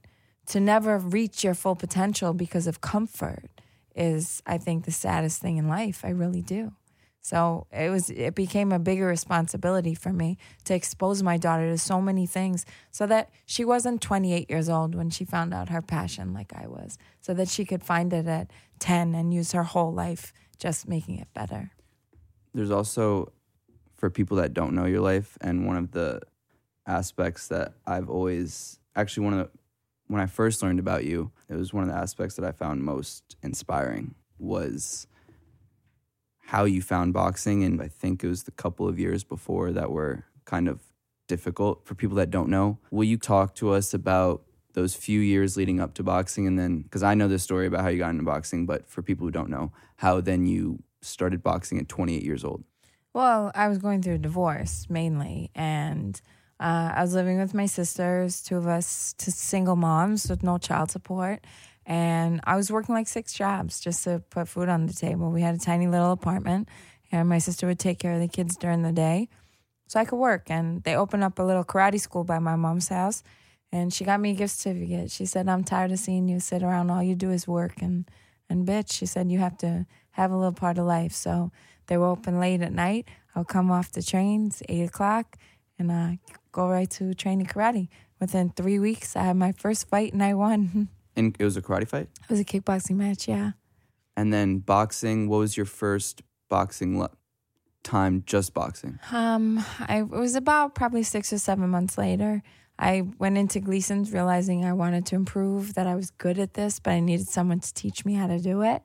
to 0.47 0.59
never 0.59 0.97
reach 0.99 1.43
your 1.43 1.53
full 1.53 1.75
potential 1.75 2.33
because 2.33 2.67
of 2.67 2.81
comfort 2.81 3.49
is, 3.95 4.43
I 4.45 4.57
think, 4.57 4.85
the 4.85 4.91
saddest 4.91 5.41
thing 5.41 5.57
in 5.57 5.67
life. 5.67 6.03
I 6.03 6.09
really 6.09 6.41
do. 6.41 6.73
So 7.23 7.67
it 7.71 7.89
was 7.89 8.09
it 8.09 8.35
became 8.35 8.73
a 8.73 8.79
bigger 8.79 9.07
responsibility 9.07 9.95
for 9.95 10.11
me 10.11 10.37
to 10.65 10.75
expose 10.75 11.23
my 11.23 11.37
daughter 11.37 11.69
to 11.69 11.77
so 11.77 12.01
many 12.01 12.27
things 12.27 12.65
so 12.91 13.07
that 13.07 13.29
she 13.45 13.63
wasn't 13.63 14.01
28 14.01 14.49
years 14.49 14.67
old 14.67 14.93
when 14.93 15.09
she 15.09 15.23
found 15.23 15.53
out 15.53 15.69
her 15.69 15.81
passion 15.81 16.33
like 16.33 16.51
I 16.53 16.67
was. 16.67 16.97
So 17.21 17.33
that 17.33 17.47
she 17.47 17.63
could 17.63 17.81
find 17.81 18.11
it 18.11 18.27
at 18.27 18.51
10 18.79 19.15
and 19.15 19.33
use 19.33 19.53
her 19.53 19.63
whole 19.63 19.93
life 19.93 20.33
just 20.59 20.85
making 20.85 21.17
it 21.17 21.29
better. 21.33 21.71
There's 22.53 22.71
also 22.71 23.31
for 23.95 24.09
people 24.09 24.35
that 24.37 24.53
don't 24.53 24.75
know 24.75 24.85
your 24.85 24.99
life 25.01 25.37
and 25.39 25.65
one 25.65 25.77
of 25.77 25.91
the 25.91 26.19
aspects 26.85 27.47
that 27.47 27.75
I've 27.87 28.09
always 28.09 28.79
actually 28.97 29.23
one 29.23 29.33
of 29.33 29.39
the 29.39 29.49
when 30.07 30.21
I 30.21 30.25
first 30.25 30.61
learned 30.61 30.79
about 30.79 31.05
you, 31.05 31.31
it 31.49 31.55
was 31.55 31.73
one 31.73 31.83
of 31.83 31.89
the 31.89 31.95
aspects 31.95 32.35
that 32.35 32.43
I 32.43 32.51
found 32.51 32.83
most 32.83 33.37
inspiring 33.41 34.15
was 34.37 35.07
how 36.53 36.65
you 36.65 36.83
found 36.83 37.11
boxing. 37.13 37.63
And 37.63 37.81
I 37.81 37.87
think 37.87 38.23
it 38.23 38.27
was 38.27 38.43
the 38.43 38.51
couple 38.51 38.87
of 38.87 38.99
years 38.99 39.23
before 39.23 39.71
that 39.71 39.89
were 39.89 40.23
kind 40.45 40.69
of 40.69 40.81
difficult 41.27 41.83
for 41.83 41.95
people 41.95 42.15
that 42.17 42.29
don't 42.29 42.47
know. 42.47 42.77
Will 42.91 43.05
you 43.05 43.17
talk 43.17 43.55
to 43.55 43.71
us 43.71 43.91
about 43.91 44.43
those 44.73 44.93
few 44.93 45.19
years 45.19 45.57
leading 45.57 45.79
up 45.79 45.95
to 45.95 46.03
boxing 46.03 46.45
and 46.45 46.59
then 46.59 46.83
because 46.83 47.01
I 47.01 47.15
know 47.15 47.27
the 47.27 47.39
story 47.39 47.65
about 47.65 47.81
how 47.81 47.87
you 47.87 47.97
got 47.97 48.11
into 48.11 48.23
boxing, 48.23 48.67
but 48.67 48.87
for 48.87 49.01
people 49.01 49.25
who 49.25 49.31
don't 49.31 49.49
know, 49.49 49.71
how 49.95 50.21
then 50.21 50.45
you 50.45 50.83
started 51.01 51.41
boxing 51.41 51.79
at 51.79 51.89
28 51.89 52.21
years 52.21 52.43
old? 52.43 52.63
Well, 53.13 53.51
I 53.55 53.67
was 53.67 53.79
going 53.79 54.03
through 54.03 54.15
a 54.15 54.19
divorce 54.19 54.87
mainly, 54.89 55.49
and 55.55 56.19
uh, 56.59 56.93
I 56.95 57.01
was 57.01 57.13
living 57.13 57.39
with 57.39 57.53
my 57.53 57.65
sisters, 57.65 58.41
two 58.41 58.57
of 58.57 58.67
us, 58.67 59.13
to 59.19 59.31
single 59.31 59.75
moms 59.75 60.29
with 60.29 60.43
no 60.43 60.57
child 60.59 60.91
support. 60.91 61.45
And 61.85 62.39
I 62.45 62.55
was 62.55 62.71
working 62.71 62.95
like 62.95 63.07
six 63.07 63.33
jobs 63.33 63.79
just 63.79 64.03
to 64.05 64.23
put 64.29 64.47
food 64.47 64.69
on 64.69 64.85
the 64.85 64.93
table. 64.93 65.31
We 65.31 65.41
had 65.41 65.55
a 65.55 65.59
tiny 65.59 65.87
little 65.87 66.11
apartment, 66.11 66.69
and 67.11 67.27
my 67.27 67.39
sister 67.39 67.67
would 67.67 67.79
take 67.79 67.99
care 67.99 68.13
of 68.13 68.21
the 68.21 68.27
kids 68.27 68.55
during 68.55 68.83
the 68.83 68.91
day 68.91 69.29
so 69.87 69.99
I 69.99 70.05
could 70.05 70.17
work. 70.17 70.49
And 70.49 70.83
they 70.83 70.95
opened 70.95 71.23
up 71.23 71.39
a 71.39 71.43
little 71.43 71.63
karate 71.63 71.99
school 71.99 72.23
by 72.23 72.39
my 72.39 72.55
mom's 72.55 72.89
house, 72.89 73.23
and 73.71 73.93
she 73.93 74.03
got 74.03 74.19
me 74.19 74.31
a 74.31 74.35
gift 74.35 74.55
certificate. 74.57 75.11
She 75.11 75.25
said, 75.25 75.49
I'm 75.49 75.63
tired 75.63 75.91
of 75.91 75.99
seeing 75.99 76.27
you 76.27 76.39
sit 76.39 76.63
around. 76.63 76.89
All 76.89 77.03
you 77.03 77.15
do 77.15 77.31
is 77.31 77.47
work. 77.47 77.81
And, 77.81 78.09
and 78.49 78.67
bitch, 78.67 78.91
she 78.91 79.05
said, 79.05 79.31
you 79.31 79.39
have 79.39 79.57
to 79.59 79.85
have 80.11 80.31
a 80.31 80.37
little 80.37 80.53
part 80.53 80.77
of 80.77 80.85
life. 80.85 81.11
So 81.11 81.51
they 81.87 81.97
were 81.97 82.05
open 82.05 82.39
late 82.39 82.61
at 82.61 82.71
night. 82.71 83.07
I'll 83.35 83.43
come 83.43 83.71
off 83.71 83.91
the 83.91 84.03
trains, 84.03 84.61
eight 84.69 84.83
o'clock, 84.83 85.37
and 85.79 85.91
uh, 85.91 86.11
go 86.51 86.69
right 86.69 86.89
to 86.91 87.13
training 87.13 87.47
karate. 87.47 87.89
Within 88.19 88.51
three 88.51 88.79
weeks, 88.79 89.15
I 89.15 89.23
had 89.23 89.37
my 89.37 89.51
first 89.51 89.89
fight 89.89 90.13
and 90.13 90.23
I 90.23 90.33
won. 90.33 90.87
And 91.15 91.35
it 91.39 91.43
was 91.43 91.57
a 91.57 91.61
karate 91.61 91.87
fight? 91.87 92.09
It 92.23 92.29
was 92.29 92.39
a 92.39 92.45
kickboxing 92.45 92.95
match, 92.95 93.27
yeah. 93.27 93.51
And 94.15 94.33
then 94.33 94.59
boxing, 94.59 95.27
what 95.27 95.37
was 95.37 95.57
your 95.57 95.65
first 95.65 96.21
boxing 96.49 96.99
le- 96.99 97.11
time 97.83 98.23
just 98.25 98.53
boxing? 98.53 98.99
Um, 99.11 99.63
I 99.79 99.99
it 99.99 100.09
was 100.09 100.35
about 100.35 100.75
probably 100.75 101.03
six 101.03 101.33
or 101.33 101.39
seven 101.39 101.69
months 101.69 101.97
later. 101.97 102.43
I 102.77 103.03
went 103.19 103.37
into 103.37 103.59
Gleason's 103.59 104.11
realizing 104.11 104.65
I 104.65 104.73
wanted 104.73 105.05
to 105.07 105.15
improve, 105.15 105.75
that 105.75 105.85
I 105.85 105.95
was 105.95 106.09
good 106.11 106.39
at 106.39 106.55
this, 106.55 106.79
but 106.79 106.91
I 106.91 106.99
needed 106.99 107.27
someone 107.27 107.59
to 107.59 107.73
teach 107.73 108.03
me 108.03 108.15
how 108.15 108.27
to 108.27 108.39
do 108.39 108.61
it. 108.63 108.81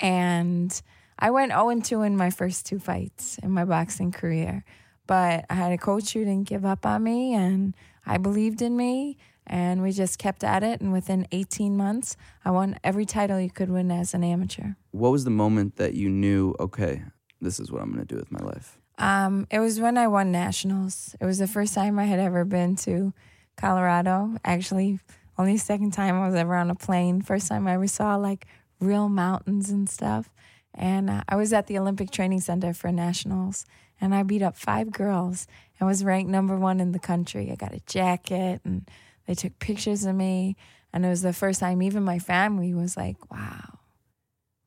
And 0.00 0.80
I 1.18 1.30
went 1.30 1.52
0 1.52 1.80
2 1.80 2.02
in 2.02 2.16
my 2.16 2.30
first 2.30 2.66
two 2.66 2.78
fights 2.78 3.38
in 3.38 3.50
my 3.50 3.64
boxing 3.64 4.12
career. 4.12 4.64
But 5.06 5.46
I 5.48 5.54
had 5.54 5.72
a 5.72 5.78
coach 5.78 6.12
who 6.12 6.20
didn't 6.20 6.48
give 6.48 6.64
up 6.64 6.84
on 6.84 7.02
me, 7.02 7.32
and 7.32 7.74
I 8.04 8.18
believed 8.18 8.60
in 8.60 8.76
me, 8.76 9.16
and 9.48 9.82
we 9.82 9.92
just 9.92 10.18
kept 10.18 10.44
at 10.44 10.62
it. 10.62 10.80
And 10.80 10.92
within 10.92 11.26
18 11.32 11.76
months, 11.76 12.16
I 12.44 12.50
won 12.50 12.78
every 12.84 13.06
title 13.06 13.40
you 13.40 13.50
could 13.50 13.70
win 13.70 13.90
as 13.90 14.14
an 14.14 14.22
amateur. 14.22 14.74
What 14.90 15.10
was 15.10 15.24
the 15.24 15.30
moment 15.30 15.76
that 15.76 15.94
you 15.94 16.08
knew, 16.08 16.54
okay, 16.60 17.02
this 17.40 17.58
is 17.58 17.72
what 17.72 17.82
I'm 17.82 17.92
going 17.92 18.06
to 18.06 18.14
do 18.14 18.16
with 18.16 18.30
my 18.30 18.44
life? 18.44 18.78
Um, 18.98 19.46
it 19.50 19.60
was 19.60 19.80
when 19.80 19.96
I 19.96 20.08
won 20.08 20.32
nationals. 20.32 21.16
It 21.20 21.24
was 21.24 21.38
the 21.38 21.46
first 21.46 21.74
time 21.74 21.98
I 21.98 22.04
had 22.04 22.18
ever 22.18 22.44
been 22.44 22.76
to 22.76 23.12
Colorado. 23.56 24.36
Actually, 24.44 24.98
only 25.38 25.56
second 25.56 25.92
time 25.92 26.16
I 26.16 26.26
was 26.26 26.34
ever 26.34 26.56
on 26.56 26.70
a 26.70 26.74
plane. 26.74 27.22
First 27.22 27.48
time 27.48 27.66
I 27.66 27.74
ever 27.74 27.86
saw 27.86 28.16
like 28.16 28.46
real 28.80 29.08
mountains 29.08 29.70
and 29.70 29.88
stuff. 29.88 30.30
And 30.74 31.08
uh, 31.08 31.22
I 31.28 31.36
was 31.36 31.52
at 31.52 31.66
the 31.66 31.78
Olympic 31.78 32.10
Training 32.10 32.40
Center 32.40 32.72
for 32.72 32.92
nationals, 32.92 33.66
and 34.00 34.14
I 34.14 34.22
beat 34.22 34.42
up 34.42 34.56
five 34.56 34.92
girls 34.92 35.46
and 35.78 35.88
was 35.88 36.04
ranked 36.04 36.30
number 36.30 36.56
one 36.56 36.78
in 36.78 36.92
the 36.92 36.98
country. 36.98 37.50
I 37.50 37.56
got 37.56 37.74
a 37.74 37.80
jacket, 37.80 38.60
and 38.64 38.88
they 39.28 39.34
took 39.34 39.58
pictures 39.58 40.06
of 40.06 40.16
me. 40.16 40.56
And 40.92 41.04
it 41.04 41.10
was 41.10 41.20
the 41.20 41.34
first 41.34 41.60
time 41.60 41.82
even 41.82 42.02
my 42.02 42.18
family 42.18 42.72
was 42.72 42.96
like, 42.96 43.30
"Wow, 43.30 43.78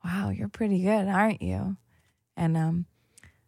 wow, 0.06 0.30
you're 0.30 0.47
pretty 0.47 0.84
good, 0.84 1.08
aren't 1.08 1.41
you?" 1.41 1.78
And 2.38 2.56
um, 2.56 2.86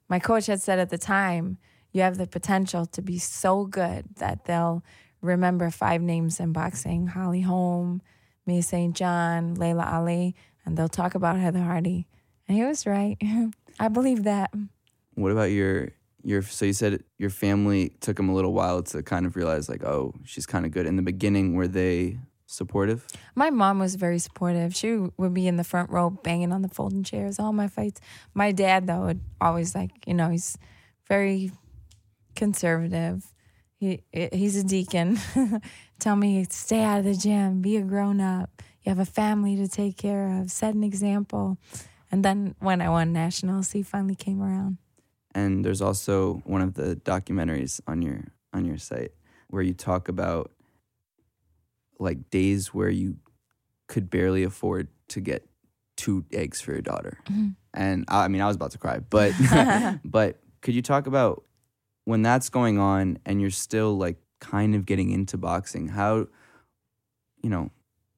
my 0.10 0.18
coach 0.18 0.48
had 0.48 0.60
said 0.60 0.80
at 0.80 0.90
the 0.90 0.98
time, 0.98 1.60
you 1.92 2.02
have 2.02 2.18
the 2.18 2.26
potential 2.26 2.88
to 2.88 3.02
be 3.04 3.20
so 3.20 3.66
good 3.66 4.06
that 4.18 4.46
they'll 4.46 4.84
remember 5.22 5.70
five 5.70 6.02
names 6.02 6.40
in 6.40 6.52
boxing 6.52 7.08
Holly 7.08 7.42
Holm, 7.42 8.02
Mia 8.48 8.64
St. 8.64 8.96
John, 8.96 9.54
Laila 9.54 9.86
Ali, 9.86 10.36
and 10.66 10.76
they'll 10.76 10.90
talk 10.90 11.14
about 11.14 11.38
Heather 11.38 11.62
Hardy. 11.62 12.08
And 12.48 12.58
he 12.58 12.64
was 12.64 12.88
right. 12.88 13.18
I 13.80 13.88
believe 13.88 14.24
that. 14.24 14.52
What 15.14 15.32
about 15.32 15.52
your 15.52 15.90
your 16.24 16.42
so 16.42 16.66
you 16.66 16.74
said 16.74 17.04
your 17.18 17.30
family 17.30 17.90
took 18.00 18.18
them 18.18 18.30
a 18.30 18.34
little 18.34 18.54
while 18.54 18.82
to 18.84 19.04
kind 19.04 19.26
of 19.26 19.36
realize 19.36 19.70
like, 19.70 19.84
oh, 19.84 20.14
she's 20.24 20.46
kind 20.46 20.66
of 20.66 20.72
good. 20.72 20.86
In 20.86 20.96
the 20.96 21.02
beginning, 21.02 21.54
were 21.54 21.68
they 21.68 22.18
supportive? 22.46 23.06
My 23.36 23.50
mom 23.50 23.80
was 23.80 23.96
very 23.96 24.20
supportive. 24.20 24.76
She 24.76 25.08
would 25.18 25.34
be 25.34 25.48
in 25.48 25.58
the 25.58 25.64
front 25.64 25.90
row 25.90 26.10
banging 26.10 26.52
on 26.52 26.62
the 26.62 26.70
folding 26.70 27.04
chairs, 27.04 27.40
all 27.40 27.54
my 27.54 27.68
fights. 27.68 28.00
My 28.34 28.52
dad, 28.52 28.88
though, 28.88 29.06
would 29.06 29.22
always 29.42 29.76
like, 29.76 29.92
you 30.06 30.14
know, 30.14 30.30
he's 30.30 30.58
very 31.08 31.52
conservative. 32.36 33.26
He 33.76 34.04
he's 34.12 34.56
a 34.56 34.64
deacon. 34.64 35.20
Tell 36.00 36.16
me, 36.16 36.46
stay 36.50 36.82
out 36.82 37.00
of 37.00 37.06
the 37.06 37.16
gym, 37.16 37.62
be 37.62 37.78
a 37.78 37.82
grown 37.82 38.22
up. 38.22 38.62
You 38.84 38.90
have 38.90 39.00
a 39.00 39.06
family 39.06 39.56
to 39.58 39.68
take 39.68 39.98
care 39.98 40.40
of. 40.40 40.52
Set 40.52 40.74
an 40.74 40.84
example. 40.84 41.58
And 42.12 42.24
then 42.24 42.56
when 42.60 42.82
I 42.82 42.90
won 42.90 43.12
nationals, 43.12 43.72
he 43.72 43.82
finally 43.82 44.16
came 44.16 44.42
around. 44.42 44.78
And 45.36 45.66
there's 45.66 45.82
also 45.82 46.42
one 46.46 46.62
of 46.62 46.76
the 46.76 46.96
documentaries 46.96 47.82
on 47.88 48.02
your 48.02 48.26
on 48.54 48.66
your 48.66 48.78
site 48.78 49.12
where 49.48 49.64
you 49.64 49.74
talk 49.74 50.08
about 50.08 50.52
like 52.00 52.30
days 52.30 52.74
where 52.74 52.90
you 52.90 53.18
could 53.88 54.10
barely 54.10 54.44
afford 54.44 54.88
to 55.08 55.22
get 55.22 55.46
two 55.98 56.26
eggs 56.32 56.62
for 56.62 56.72
your 56.72 56.82
daughter. 56.82 57.20
Mm-hmm. 57.26 57.50
And 57.74 58.06
I, 58.08 58.26
I 58.26 58.28
mean, 58.28 58.42
I 58.42 58.48
was 58.48 58.56
about 58.56 58.72
to 58.72 58.78
cry, 58.78 59.00
but 59.00 59.34
but 60.06 60.40
could 60.62 60.76
you 60.76 60.82
talk 60.82 61.08
about 61.08 61.44
when 62.06 62.22
that's 62.22 62.50
going 62.50 62.80
on 62.80 63.18
and 63.26 63.42
you're 63.42 63.50
still 63.50 63.98
like 63.98 64.18
kind 64.40 64.76
of 64.76 64.86
getting 64.86 65.12
into 65.12 65.38
boxing? 65.38 65.90
How 65.90 66.28
you 67.42 67.50
know, 67.50 67.72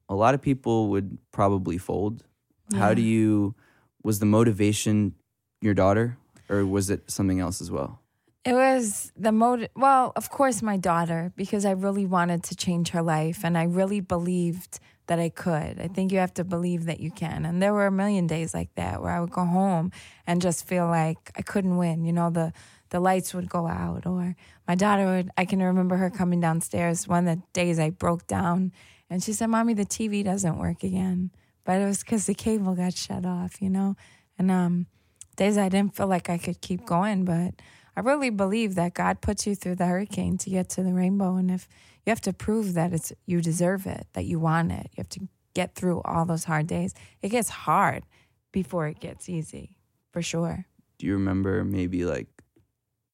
a 0.07 0.15
lot 0.15 0.35
of 0.35 0.41
people 0.41 0.89
would 0.89 1.17
probably 1.31 1.77
fold. 1.77 2.23
Yeah. 2.69 2.79
How 2.79 2.93
do 2.93 3.01
you 3.01 3.55
was 4.03 4.19
the 4.19 4.25
motivation 4.25 5.15
your 5.61 5.73
daughter 5.73 6.17
or 6.49 6.65
was 6.65 6.89
it 6.89 7.09
something 7.09 7.39
else 7.39 7.61
as 7.61 7.71
well? 7.71 7.99
It 8.43 8.53
was 8.53 9.11
the 9.17 9.31
motive. 9.31 9.69
Well, 9.75 10.13
of 10.15 10.29
course, 10.29 10.61
my 10.61 10.77
daughter, 10.77 11.33
because 11.35 11.65
I 11.65 11.71
really 11.71 12.05
wanted 12.05 12.43
to 12.43 12.55
change 12.55 12.89
her 12.89 13.01
life 13.01 13.43
and 13.43 13.57
I 13.57 13.63
really 13.63 14.01
believed 14.01 14.79
that 15.07 15.19
I 15.19 15.29
could. 15.29 15.79
I 15.79 15.87
think 15.87 16.11
you 16.11 16.19
have 16.19 16.33
to 16.35 16.43
believe 16.43 16.85
that 16.85 16.99
you 16.99 17.11
can. 17.11 17.45
And 17.45 17.61
there 17.61 17.73
were 17.73 17.87
a 17.87 17.91
million 17.91 18.27
days 18.27 18.53
like 18.53 18.73
that 18.75 19.01
where 19.01 19.11
I 19.11 19.19
would 19.19 19.31
go 19.31 19.45
home 19.45 19.91
and 20.25 20.41
just 20.41 20.67
feel 20.67 20.87
like 20.87 21.31
I 21.35 21.41
couldn't 21.41 21.77
win. 21.77 22.05
You 22.05 22.13
know, 22.13 22.29
the, 22.29 22.53
the 22.89 22.99
lights 22.99 23.33
would 23.33 23.49
go 23.49 23.67
out, 23.67 24.05
or 24.05 24.35
my 24.67 24.75
daughter 24.75 25.05
would, 25.05 25.29
I 25.37 25.45
can 25.45 25.61
remember 25.61 25.95
her 25.97 26.09
coming 26.09 26.39
downstairs 26.39 27.07
one 27.07 27.27
of 27.27 27.37
the 27.37 27.43
days 27.53 27.79
I 27.79 27.89
broke 27.91 28.25
down 28.27 28.71
and 29.09 29.23
she 29.23 29.33
said, 29.33 29.47
Mommy, 29.47 29.73
the 29.73 29.85
TV 29.85 30.23
doesn't 30.23 30.57
work 30.57 30.83
again. 30.83 31.31
But 31.63 31.81
it 31.81 31.85
was 31.85 31.99
because 31.99 32.25
the 32.25 32.33
cable 32.33 32.75
got 32.75 32.93
shut 32.93 33.25
off, 33.25 33.61
you 33.61 33.69
know? 33.69 33.95
And 34.37 34.51
um, 34.51 34.87
days 35.35 35.57
I 35.57 35.69
didn't 35.69 35.95
feel 35.95 36.07
like 36.07 36.29
I 36.29 36.37
could 36.37 36.61
keep 36.61 36.85
going, 36.85 37.25
but 37.25 37.53
I 37.95 38.01
really 38.01 38.29
believe 38.29 38.75
that 38.75 38.93
God 38.93 39.21
puts 39.21 39.47
you 39.47 39.55
through 39.55 39.75
the 39.75 39.85
hurricane 39.85 40.37
to 40.39 40.49
get 40.49 40.69
to 40.69 40.83
the 40.83 40.93
rainbow. 40.93 41.35
And 41.35 41.49
if 41.49 41.67
you 42.05 42.11
have 42.11 42.21
to 42.21 42.33
prove 42.33 42.73
that 42.73 42.93
it's 42.93 43.13
you 43.25 43.41
deserve 43.41 43.85
it, 43.85 44.07
that 44.13 44.25
you 44.25 44.39
want 44.39 44.71
it, 44.71 44.89
you 44.91 44.97
have 44.97 45.09
to 45.09 45.27
get 45.53 45.75
through 45.75 46.01
all 46.03 46.25
those 46.25 46.43
hard 46.43 46.67
days. 46.67 46.93
It 47.21 47.29
gets 47.29 47.49
hard 47.49 48.03
before 48.51 48.87
it 48.87 48.99
gets 48.99 49.29
easy, 49.29 49.77
for 50.11 50.21
sure. 50.21 50.65
Do 50.97 51.07
you 51.07 51.13
remember 51.13 51.63
maybe 51.63 52.05
like 52.05 52.27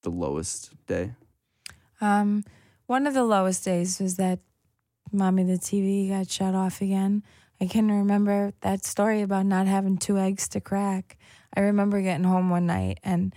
the 0.03 0.09
lowest 0.09 0.73
day? 0.87 1.13
Um, 1.99 2.43
one 2.87 3.07
of 3.07 3.13
the 3.13 3.23
lowest 3.23 3.63
days 3.63 3.99
was 3.99 4.17
that 4.17 4.39
mommy 5.11 5.43
the 5.43 5.53
TV 5.53 6.09
got 6.09 6.29
shut 6.29 6.55
off 6.55 6.81
again. 6.81 7.23
I 7.59 7.67
can 7.67 7.89
remember 7.89 8.53
that 8.61 8.83
story 8.83 9.21
about 9.21 9.45
not 9.45 9.67
having 9.67 9.97
two 9.97 10.17
eggs 10.17 10.47
to 10.49 10.59
crack. 10.59 11.17
I 11.55 11.61
remember 11.61 12.01
getting 12.01 12.23
home 12.23 12.49
one 12.49 12.65
night 12.65 12.99
and 13.03 13.33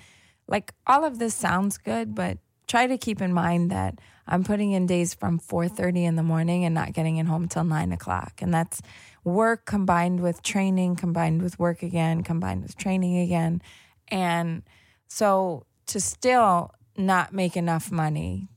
like 0.47 0.73
all 0.87 1.05
of 1.05 1.19
this 1.19 1.35
sounds 1.35 1.79
good, 1.79 2.15
but 2.15 2.39
try 2.67 2.87
to 2.87 2.99
keep 2.99 3.21
in 3.21 3.33
mind 3.33 3.71
that 3.71 3.99
I'm 4.27 4.45
putting 4.45 4.73
in 4.73 4.87
days 4.87 5.15
from 5.15 5.39
4:30 5.39 6.05
in 6.05 6.17
the 6.17 6.23
morning 6.23 6.65
and 6.65 6.75
not 6.75 6.93
getting 6.93 7.17
in 7.17 7.27
home 7.27 7.49
till 7.49 7.65
nine 7.65 7.93
o'clock, 7.93 8.41
and 8.41 8.53
that's 8.53 8.81
work 9.23 9.67
combined 9.67 10.21
with 10.21 10.43
training, 10.43 10.97
combined 10.97 11.43
with 11.43 11.59
work 11.59 11.83
again, 11.83 12.23
combined 12.23 12.63
with 12.63 12.77
training 12.77 13.19
again, 13.19 13.61
and 14.09 14.63
so 15.09 15.67
to 15.87 16.01
still 16.01 16.73
not 16.97 17.33
make 17.33 17.57
enough 17.57 17.91
money 17.91 18.49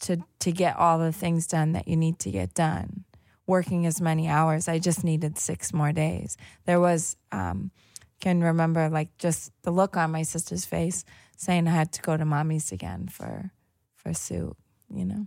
to 0.00 0.18
to 0.38 0.52
get 0.52 0.76
all 0.76 0.98
the 0.98 1.12
things 1.12 1.46
done 1.46 1.72
that 1.72 1.88
you 1.88 1.96
need 1.96 2.18
to 2.20 2.30
get 2.30 2.54
done, 2.54 3.04
working 3.46 3.86
as 3.86 4.00
many 4.00 4.28
hours, 4.28 4.68
I 4.68 4.78
just 4.78 5.02
needed 5.02 5.38
six 5.38 5.72
more 5.72 5.92
days. 5.92 6.36
There 6.64 6.80
was 6.80 7.16
um, 7.32 7.72
can 8.20 8.42
remember 8.42 8.88
like 8.88 9.16
just 9.18 9.52
the 9.62 9.70
look 9.70 9.96
on 9.96 10.10
my 10.10 10.22
sister's 10.22 10.64
face 10.64 11.04
saying 11.36 11.68
I 11.68 11.72
had 11.72 11.92
to 11.92 12.02
go 12.02 12.16
to 12.16 12.24
mommy's 12.24 12.72
again 12.72 13.08
for 13.08 13.52
for 13.94 14.12
soup, 14.14 14.56
you 14.92 15.04
know. 15.04 15.26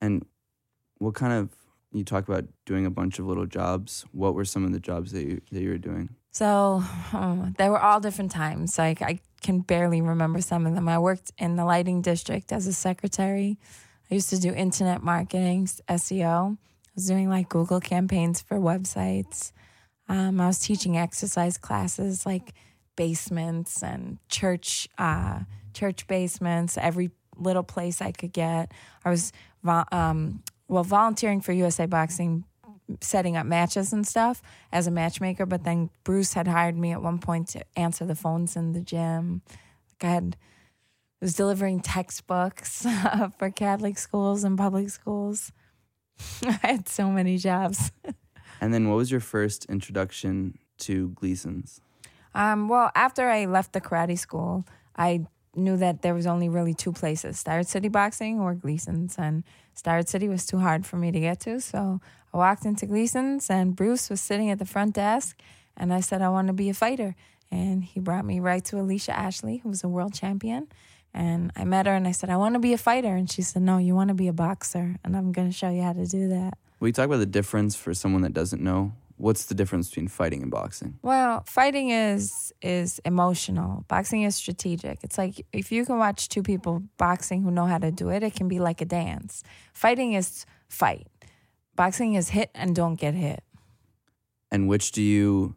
And 0.00 0.24
what 0.98 1.14
kind 1.14 1.32
of 1.32 1.50
you 1.92 2.04
talk 2.04 2.28
about 2.28 2.44
doing 2.66 2.86
a 2.86 2.90
bunch 2.90 3.18
of 3.18 3.26
little 3.26 3.46
jobs. 3.46 4.04
What 4.12 4.34
were 4.34 4.44
some 4.44 4.64
of 4.64 4.72
the 4.72 4.80
jobs 4.80 5.12
that 5.12 5.24
you 5.24 5.40
that 5.50 5.60
you 5.60 5.70
were 5.70 5.78
doing? 5.78 6.10
So 6.30 6.82
oh, 7.12 7.48
they 7.58 7.68
were 7.68 7.80
all 7.80 8.00
different 8.00 8.30
times. 8.30 8.78
Like 8.78 9.02
I 9.02 9.20
can 9.42 9.60
barely 9.60 10.00
remember 10.00 10.40
some 10.40 10.66
of 10.66 10.74
them. 10.74 10.88
I 10.88 10.98
worked 10.98 11.32
in 11.38 11.56
the 11.56 11.64
lighting 11.64 12.02
district 12.02 12.52
as 12.52 12.66
a 12.66 12.72
secretary. 12.72 13.58
I 14.10 14.14
used 14.14 14.30
to 14.30 14.40
do 14.40 14.52
internet 14.52 15.02
marketing, 15.02 15.66
SEO. 15.88 16.56
I 16.56 16.92
was 16.94 17.06
doing 17.06 17.28
like 17.28 17.48
Google 17.48 17.80
campaigns 17.80 18.40
for 18.40 18.58
websites. 18.58 19.52
Um, 20.10 20.40
I 20.40 20.48
was 20.48 20.58
teaching 20.58 20.98
exercise 20.98 21.56
classes 21.56 22.26
like 22.26 22.52
basements 22.96 23.80
and 23.80 24.18
church 24.28 24.88
uh, 24.98 25.38
church 25.72 26.08
basements, 26.08 26.76
every 26.76 27.12
little 27.38 27.62
place 27.62 28.02
I 28.02 28.10
could 28.10 28.32
get. 28.32 28.72
I 29.04 29.10
was 29.10 29.32
vo- 29.62 29.84
um, 29.92 30.42
well 30.66 30.82
volunteering 30.82 31.40
for 31.40 31.52
USA 31.52 31.86
Boxing, 31.86 32.42
setting 33.00 33.36
up 33.36 33.46
matches 33.46 33.92
and 33.92 34.04
stuff 34.04 34.42
as 34.72 34.88
a 34.88 34.90
matchmaker. 34.90 35.46
But 35.46 35.62
then 35.62 35.90
Bruce 36.02 36.32
had 36.32 36.48
hired 36.48 36.76
me 36.76 36.90
at 36.90 37.00
one 37.00 37.20
point 37.20 37.46
to 37.50 37.64
answer 37.76 38.04
the 38.04 38.16
phones 38.16 38.56
in 38.56 38.72
the 38.72 38.80
gym. 38.80 39.42
Like 39.92 40.10
I 40.10 40.14
had 40.14 40.36
was 41.20 41.34
delivering 41.34 41.78
textbooks 41.82 42.84
for 43.38 43.50
Catholic 43.50 43.96
schools 43.96 44.42
and 44.42 44.58
public 44.58 44.90
schools. 44.90 45.52
I 46.42 46.58
had 46.62 46.88
so 46.88 47.12
many 47.12 47.38
jobs. 47.38 47.92
And 48.60 48.74
then 48.74 48.88
what 48.88 48.96
was 48.96 49.10
your 49.10 49.20
first 49.20 49.64
introduction 49.66 50.58
to 50.78 51.10
Gleason's? 51.10 51.80
Um, 52.34 52.68
well, 52.68 52.90
after 52.94 53.28
I 53.28 53.46
left 53.46 53.72
the 53.72 53.80
karate 53.80 54.18
school, 54.18 54.64
I 54.96 55.26
knew 55.56 55.76
that 55.78 56.02
there 56.02 56.14
was 56.14 56.26
only 56.26 56.48
really 56.48 56.74
two 56.74 56.92
places: 56.92 57.38
Starrett 57.38 57.68
City 57.68 57.88
Boxing 57.88 58.38
or 58.38 58.54
Gleason's. 58.54 59.16
And 59.18 59.44
Starrett 59.74 60.08
City 60.08 60.28
was 60.28 60.46
too 60.46 60.58
hard 60.58 60.86
for 60.86 60.96
me 60.96 61.10
to 61.10 61.20
get 61.20 61.40
to, 61.40 61.60
so 61.60 62.00
I 62.32 62.36
walked 62.36 62.64
into 62.64 62.86
Gleason's, 62.86 63.50
and 63.50 63.74
Bruce 63.74 64.10
was 64.10 64.20
sitting 64.20 64.50
at 64.50 64.58
the 64.58 64.66
front 64.66 64.94
desk, 64.94 65.40
and 65.76 65.92
I 65.92 66.00
said 66.00 66.22
I 66.22 66.28
want 66.28 66.48
to 66.48 66.52
be 66.52 66.68
a 66.68 66.74
fighter, 66.74 67.16
and 67.50 67.82
he 67.82 67.98
brought 67.98 68.24
me 68.24 68.38
right 68.38 68.64
to 68.66 68.78
Alicia 68.78 69.16
Ashley, 69.16 69.58
who 69.58 69.70
was 69.70 69.82
a 69.82 69.88
world 69.88 70.14
champion. 70.14 70.68
And 71.12 71.50
I 71.56 71.64
met 71.64 71.86
her, 71.86 71.94
and 71.94 72.06
I 72.06 72.12
said 72.12 72.30
I 72.30 72.36
want 72.36 72.54
to 72.54 72.60
be 72.60 72.72
a 72.72 72.78
fighter, 72.78 73.16
and 73.16 73.28
she 73.28 73.42
said, 73.42 73.62
"No, 73.62 73.78
you 73.78 73.96
want 73.96 74.08
to 74.08 74.14
be 74.14 74.28
a 74.28 74.32
boxer, 74.32 74.96
and 75.02 75.16
I'm 75.16 75.32
going 75.32 75.48
to 75.48 75.56
show 75.56 75.70
you 75.70 75.82
how 75.82 75.92
to 75.94 76.06
do 76.06 76.28
that." 76.28 76.56
Will 76.80 76.88
you 76.88 76.92
talk 76.94 77.04
about 77.04 77.18
the 77.18 77.26
difference 77.26 77.76
for 77.76 77.92
someone 77.92 78.22
that 78.22 78.32
doesn't 78.32 78.62
know? 78.62 78.94
What's 79.18 79.44
the 79.44 79.54
difference 79.54 79.90
between 79.90 80.08
fighting 80.08 80.40
and 80.40 80.50
boxing? 80.50 80.98
Well, 81.02 81.44
fighting 81.46 81.90
is 81.90 82.54
is 82.62 83.00
emotional. 83.04 83.84
Boxing 83.86 84.22
is 84.22 84.34
strategic. 84.34 85.04
It's 85.04 85.18
like 85.18 85.44
if 85.52 85.70
you 85.70 85.84
can 85.84 85.98
watch 85.98 86.30
two 86.30 86.42
people 86.42 86.82
boxing 86.96 87.42
who 87.42 87.50
know 87.50 87.66
how 87.66 87.76
to 87.76 87.90
do 87.90 88.08
it, 88.08 88.22
it 88.22 88.34
can 88.34 88.48
be 88.48 88.58
like 88.58 88.80
a 88.80 88.86
dance. 88.86 89.42
Fighting 89.74 90.14
is 90.14 90.46
fight. 90.70 91.06
Boxing 91.76 92.14
is 92.14 92.30
hit 92.30 92.50
and 92.54 92.74
don't 92.74 92.94
get 92.94 93.12
hit. 93.12 93.44
And 94.50 94.66
which 94.66 94.90
do 94.92 95.02
you 95.02 95.56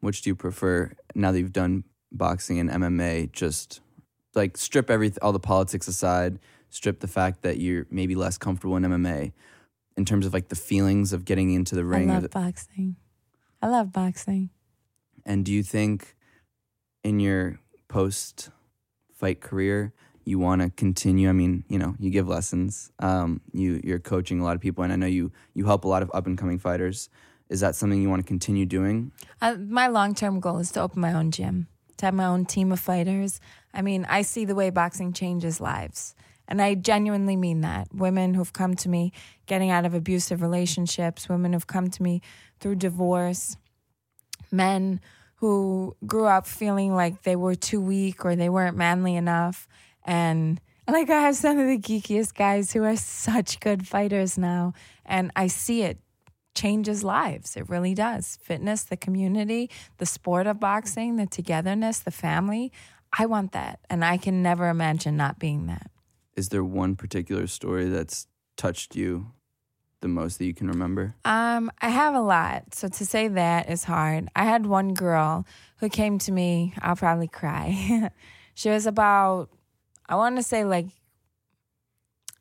which 0.00 0.22
do 0.22 0.30
you 0.30 0.34
prefer 0.34 0.90
now 1.14 1.30
that 1.30 1.38
you've 1.38 1.52
done 1.52 1.84
boxing 2.10 2.58
and 2.58 2.68
MMA 2.68 3.30
just 3.30 3.80
like 4.34 4.56
strip 4.56 4.90
every 4.90 5.12
all 5.22 5.30
the 5.32 5.38
politics 5.38 5.86
aside, 5.86 6.40
strip 6.68 6.98
the 6.98 7.06
fact 7.06 7.42
that 7.42 7.58
you're 7.58 7.86
maybe 7.92 8.16
less 8.16 8.38
comfortable 8.38 8.76
in 8.76 8.82
MMA 8.82 9.32
in 9.96 10.04
terms 10.04 10.26
of 10.26 10.32
like 10.32 10.48
the 10.48 10.56
feelings 10.56 11.12
of 11.12 11.24
getting 11.24 11.52
into 11.52 11.74
the 11.74 11.84
ring 11.84 12.10
I 12.10 12.14
love 12.14 12.30
boxing. 12.30 12.96
I 13.60 13.68
love 13.68 13.92
boxing. 13.92 14.50
And 15.24 15.44
do 15.44 15.52
you 15.52 15.62
think 15.62 16.16
in 17.04 17.20
your 17.20 17.60
post 17.88 18.50
fight 19.14 19.40
career 19.40 19.92
you 20.24 20.38
want 20.38 20.62
to 20.62 20.70
continue? 20.70 21.28
I 21.28 21.32
mean, 21.32 21.64
you 21.68 21.78
know, 21.78 21.94
you 21.98 22.10
give 22.10 22.28
lessons. 22.28 22.90
Um, 22.98 23.40
you 23.52 23.80
you're 23.84 24.00
coaching 24.00 24.40
a 24.40 24.44
lot 24.44 24.56
of 24.56 24.60
people, 24.60 24.82
and 24.84 24.92
I 24.92 24.96
know 24.96 25.06
you 25.06 25.32
you 25.54 25.66
help 25.66 25.84
a 25.84 25.88
lot 25.88 26.02
of 26.02 26.10
up 26.14 26.26
and 26.26 26.36
coming 26.36 26.58
fighters. 26.58 27.08
Is 27.48 27.60
that 27.60 27.74
something 27.74 28.00
you 28.00 28.08
want 28.08 28.22
to 28.22 28.26
continue 28.26 28.64
doing? 28.64 29.12
Uh, 29.40 29.56
my 29.56 29.86
long 29.86 30.14
term 30.14 30.40
goal 30.40 30.58
is 30.58 30.72
to 30.72 30.80
open 30.80 31.00
my 31.00 31.12
own 31.12 31.30
gym, 31.30 31.68
to 31.98 32.06
have 32.06 32.14
my 32.14 32.24
own 32.24 32.46
team 32.46 32.72
of 32.72 32.80
fighters. 32.80 33.40
I 33.74 33.82
mean, 33.82 34.06
I 34.08 34.22
see 34.22 34.44
the 34.44 34.54
way 34.54 34.70
boxing 34.70 35.12
changes 35.12 35.60
lives. 35.60 36.14
And 36.48 36.60
I 36.60 36.74
genuinely 36.74 37.36
mean 37.36 37.60
that. 37.62 37.88
Women 37.94 38.34
who've 38.34 38.52
come 38.52 38.74
to 38.76 38.88
me 38.88 39.12
getting 39.46 39.70
out 39.70 39.84
of 39.84 39.94
abusive 39.94 40.42
relationships, 40.42 41.28
women 41.28 41.52
who've 41.52 41.66
come 41.66 41.88
to 41.90 42.02
me 42.02 42.20
through 42.60 42.76
divorce, 42.76 43.56
men 44.50 45.00
who 45.36 45.96
grew 46.06 46.26
up 46.26 46.46
feeling 46.46 46.94
like 46.94 47.22
they 47.22 47.36
were 47.36 47.54
too 47.54 47.80
weak 47.80 48.24
or 48.24 48.36
they 48.36 48.48
weren't 48.48 48.76
manly 48.76 49.16
enough. 49.16 49.66
And 50.04 50.60
like 50.86 51.10
I 51.10 51.20
have 51.20 51.36
some 51.36 51.58
of 51.58 51.66
the 51.66 51.78
geekiest 51.78 52.34
guys 52.34 52.72
who 52.72 52.84
are 52.84 52.96
such 52.96 53.60
good 53.60 53.86
fighters 53.86 54.36
now. 54.36 54.74
And 55.04 55.30
I 55.34 55.46
see 55.46 55.82
it 55.82 55.98
changes 56.54 57.02
lives. 57.02 57.56
It 57.56 57.68
really 57.68 57.94
does. 57.94 58.38
Fitness, 58.42 58.82
the 58.84 58.96
community, 58.96 59.70
the 59.98 60.06
sport 60.06 60.46
of 60.46 60.60
boxing, 60.60 61.16
the 61.16 61.26
togetherness, 61.26 62.00
the 62.00 62.10
family. 62.10 62.72
I 63.16 63.26
want 63.26 63.52
that. 63.52 63.80
And 63.88 64.04
I 64.04 64.16
can 64.16 64.42
never 64.42 64.68
imagine 64.68 65.16
not 65.16 65.38
being 65.38 65.66
that. 65.66 65.91
Is 66.36 66.48
there 66.48 66.64
one 66.64 66.96
particular 66.96 67.46
story 67.46 67.88
that's 67.88 68.26
touched 68.56 68.96
you 68.96 69.32
the 70.00 70.08
most 70.08 70.38
that 70.38 70.44
you 70.44 70.54
can 70.54 70.68
remember? 70.68 71.14
Um, 71.24 71.70
I 71.80 71.88
have 71.88 72.14
a 72.14 72.20
lot. 72.20 72.74
So 72.74 72.88
to 72.88 73.06
say 73.06 73.28
that 73.28 73.70
is 73.70 73.84
hard. 73.84 74.28
I 74.34 74.44
had 74.44 74.66
one 74.66 74.94
girl 74.94 75.46
who 75.78 75.88
came 75.88 76.18
to 76.20 76.32
me, 76.32 76.74
I'll 76.80 76.96
probably 76.96 77.28
cry. 77.28 78.10
she 78.54 78.70
was 78.70 78.86
about, 78.86 79.50
I 80.08 80.16
want 80.16 80.36
to 80.36 80.42
say 80.42 80.64
like, 80.64 80.86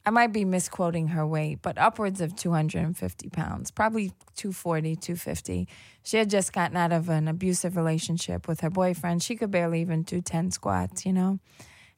I 0.04 0.10
might 0.10 0.34
be 0.34 0.45
misquoting 0.45 1.10
her 1.10 1.27
weight, 1.27 1.60
but 1.62 1.77
upwards 1.77 2.21
of 2.21 2.36
250 2.36 3.30
pounds, 3.30 3.69
probably 3.69 4.10
240, 4.36 4.95
250. 4.95 5.67
She 6.01 6.17
had 6.17 6.27
just 6.27 6.54
gotten 6.54 6.75
out 6.75 6.91
of 6.91 7.08
an 7.08 7.27
abusive 7.27 7.77
relationship 7.77 8.47
with 8.47 8.62
her 8.62 8.71
boyfriend. 8.71 9.21
She 9.21 9.36
could 9.36 9.51
barely 9.51 9.82
even 9.82 10.01
do 10.01 10.19
10 10.19 10.51
squats, 10.51 11.06
you 11.06 11.13
know? 11.13 11.39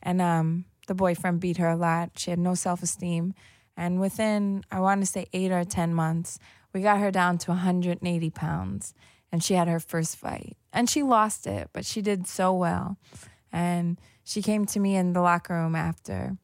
And 0.02 0.22
um, 0.22 0.66
the 0.88 0.96
boyfriend 0.96 1.40
beat 1.40 1.58
her 1.58 1.70
a 1.70 1.76
lot. 1.76 2.12
She 2.18 2.30
had 2.30 2.40
no 2.40 2.56
self 2.56 2.84
esteem. 2.84 3.34
And 3.76 4.00
within, 4.00 4.64
I 4.72 4.80
want 4.80 5.02
to 5.02 5.08
say 5.08 5.28
eight 5.34 5.52
or 5.52 5.64
10 5.64 5.94
months, 5.94 6.38
we 6.74 6.82
got 6.82 7.00
her 7.00 7.12
down 7.12 7.38
to 7.40 7.52
180 7.52 8.30
pounds. 8.30 8.94
And 9.32 9.44
she 9.44 9.56
had 9.56 9.68
her 9.68 9.80
first 9.80 10.16
fight. 10.18 10.58
And 10.72 10.90
she 10.90 11.02
lost 11.02 11.48
it, 11.48 11.70
but 11.74 11.86
she 11.86 12.02
did 12.02 12.28
so 12.28 12.54
well. 12.54 12.98
And 13.52 14.00
she 14.24 14.42
came 14.42 14.66
to 14.68 14.80
me 14.80 14.96
in 14.96 15.14
the 15.14 15.22
locker 15.22 15.56
room 15.56 15.76
after. 15.76 16.38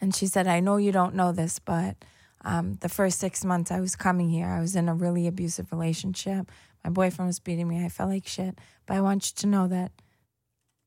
And 0.00 0.14
she 0.14 0.26
said, 0.26 0.46
I 0.46 0.60
know 0.60 0.76
you 0.76 0.92
don't 0.92 1.14
know 1.14 1.32
this, 1.32 1.58
but 1.58 1.96
um, 2.44 2.74
the 2.80 2.88
first 2.88 3.18
six 3.18 3.44
months 3.44 3.70
I 3.70 3.80
was 3.80 3.96
coming 3.96 4.30
here, 4.30 4.46
I 4.46 4.60
was 4.60 4.76
in 4.76 4.88
a 4.88 4.94
really 4.94 5.26
abusive 5.26 5.72
relationship. 5.72 6.50
My 6.82 6.90
boyfriend 6.90 7.26
was 7.26 7.38
beating 7.38 7.68
me. 7.68 7.84
I 7.84 7.88
felt 7.88 8.10
like 8.10 8.26
shit. 8.26 8.58
But 8.86 8.96
I 8.96 9.00
want 9.00 9.30
you 9.30 9.34
to 9.36 9.46
know 9.46 9.66
that 9.68 9.92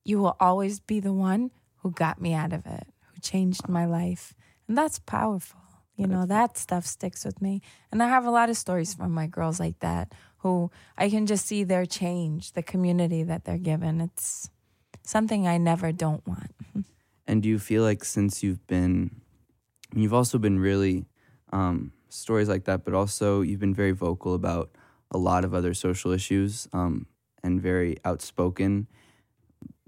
you 0.04 0.20
will 0.20 0.38
always 0.40 0.80
be 0.80 1.00
the 1.00 1.14
one 1.14 1.52
who 1.88 1.92
got 1.92 2.22
me 2.22 2.34
out 2.34 2.52
of 2.52 2.66
it, 2.66 2.86
who 3.14 3.22
changed 3.22 3.70
my 3.70 3.86
life. 3.86 4.34
And 4.68 4.78
that's 4.78 5.00
powerful. 5.00 5.62
You 5.96 6.06
know, 6.06 6.26
that 6.26 6.58
stuff 6.58 6.86
sticks 6.86 7.24
with 7.24 7.42
me. 7.42 7.62
And 7.94 8.04
I 8.04 8.10
have 8.10 8.26
a 8.26 8.30
lot 8.30 8.50
of 8.50 8.58
stories 8.58 8.94
from 8.94 9.14
my 9.14 9.26
girls 9.26 9.58
like 9.58 9.80
that 9.80 10.14
who 10.40 10.70
I 10.98 11.10
can 11.10 11.26
just 11.26 11.46
see 11.46 11.64
their 11.64 11.86
change, 11.86 12.52
the 12.52 12.62
community 12.62 13.24
that 13.24 13.46
they're 13.46 13.58
given. 13.58 14.02
It's 14.02 14.50
something 15.04 15.48
I 15.48 15.58
never 15.58 15.92
don't 15.92 16.26
want. 16.28 16.52
And 17.30 17.44
do 17.44 17.50
you 17.50 17.60
feel 17.60 17.84
like 17.84 18.06
since 18.06 18.42
you've 18.42 18.66
been, 18.68 19.20
you've 19.94 20.14
also 20.14 20.38
been 20.38 20.60
really 20.60 21.08
um, 21.52 21.92
stories 22.08 22.48
like 22.48 22.64
that, 22.64 22.86
but 22.86 22.94
also 22.94 23.42
you've 23.42 23.60
been 23.60 23.74
very 23.74 23.92
vocal 23.92 24.34
about 24.34 24.72
a 25.12 25.18
lot 25.18 25.44
of 25.44 25.54
other 25.54 25.74
social 25.74 26.14
issues 26.14 26.70
um, 26.72 27.06
and 27.44 27.62
very 27.62 27.98
outspoken. 28.06 28.88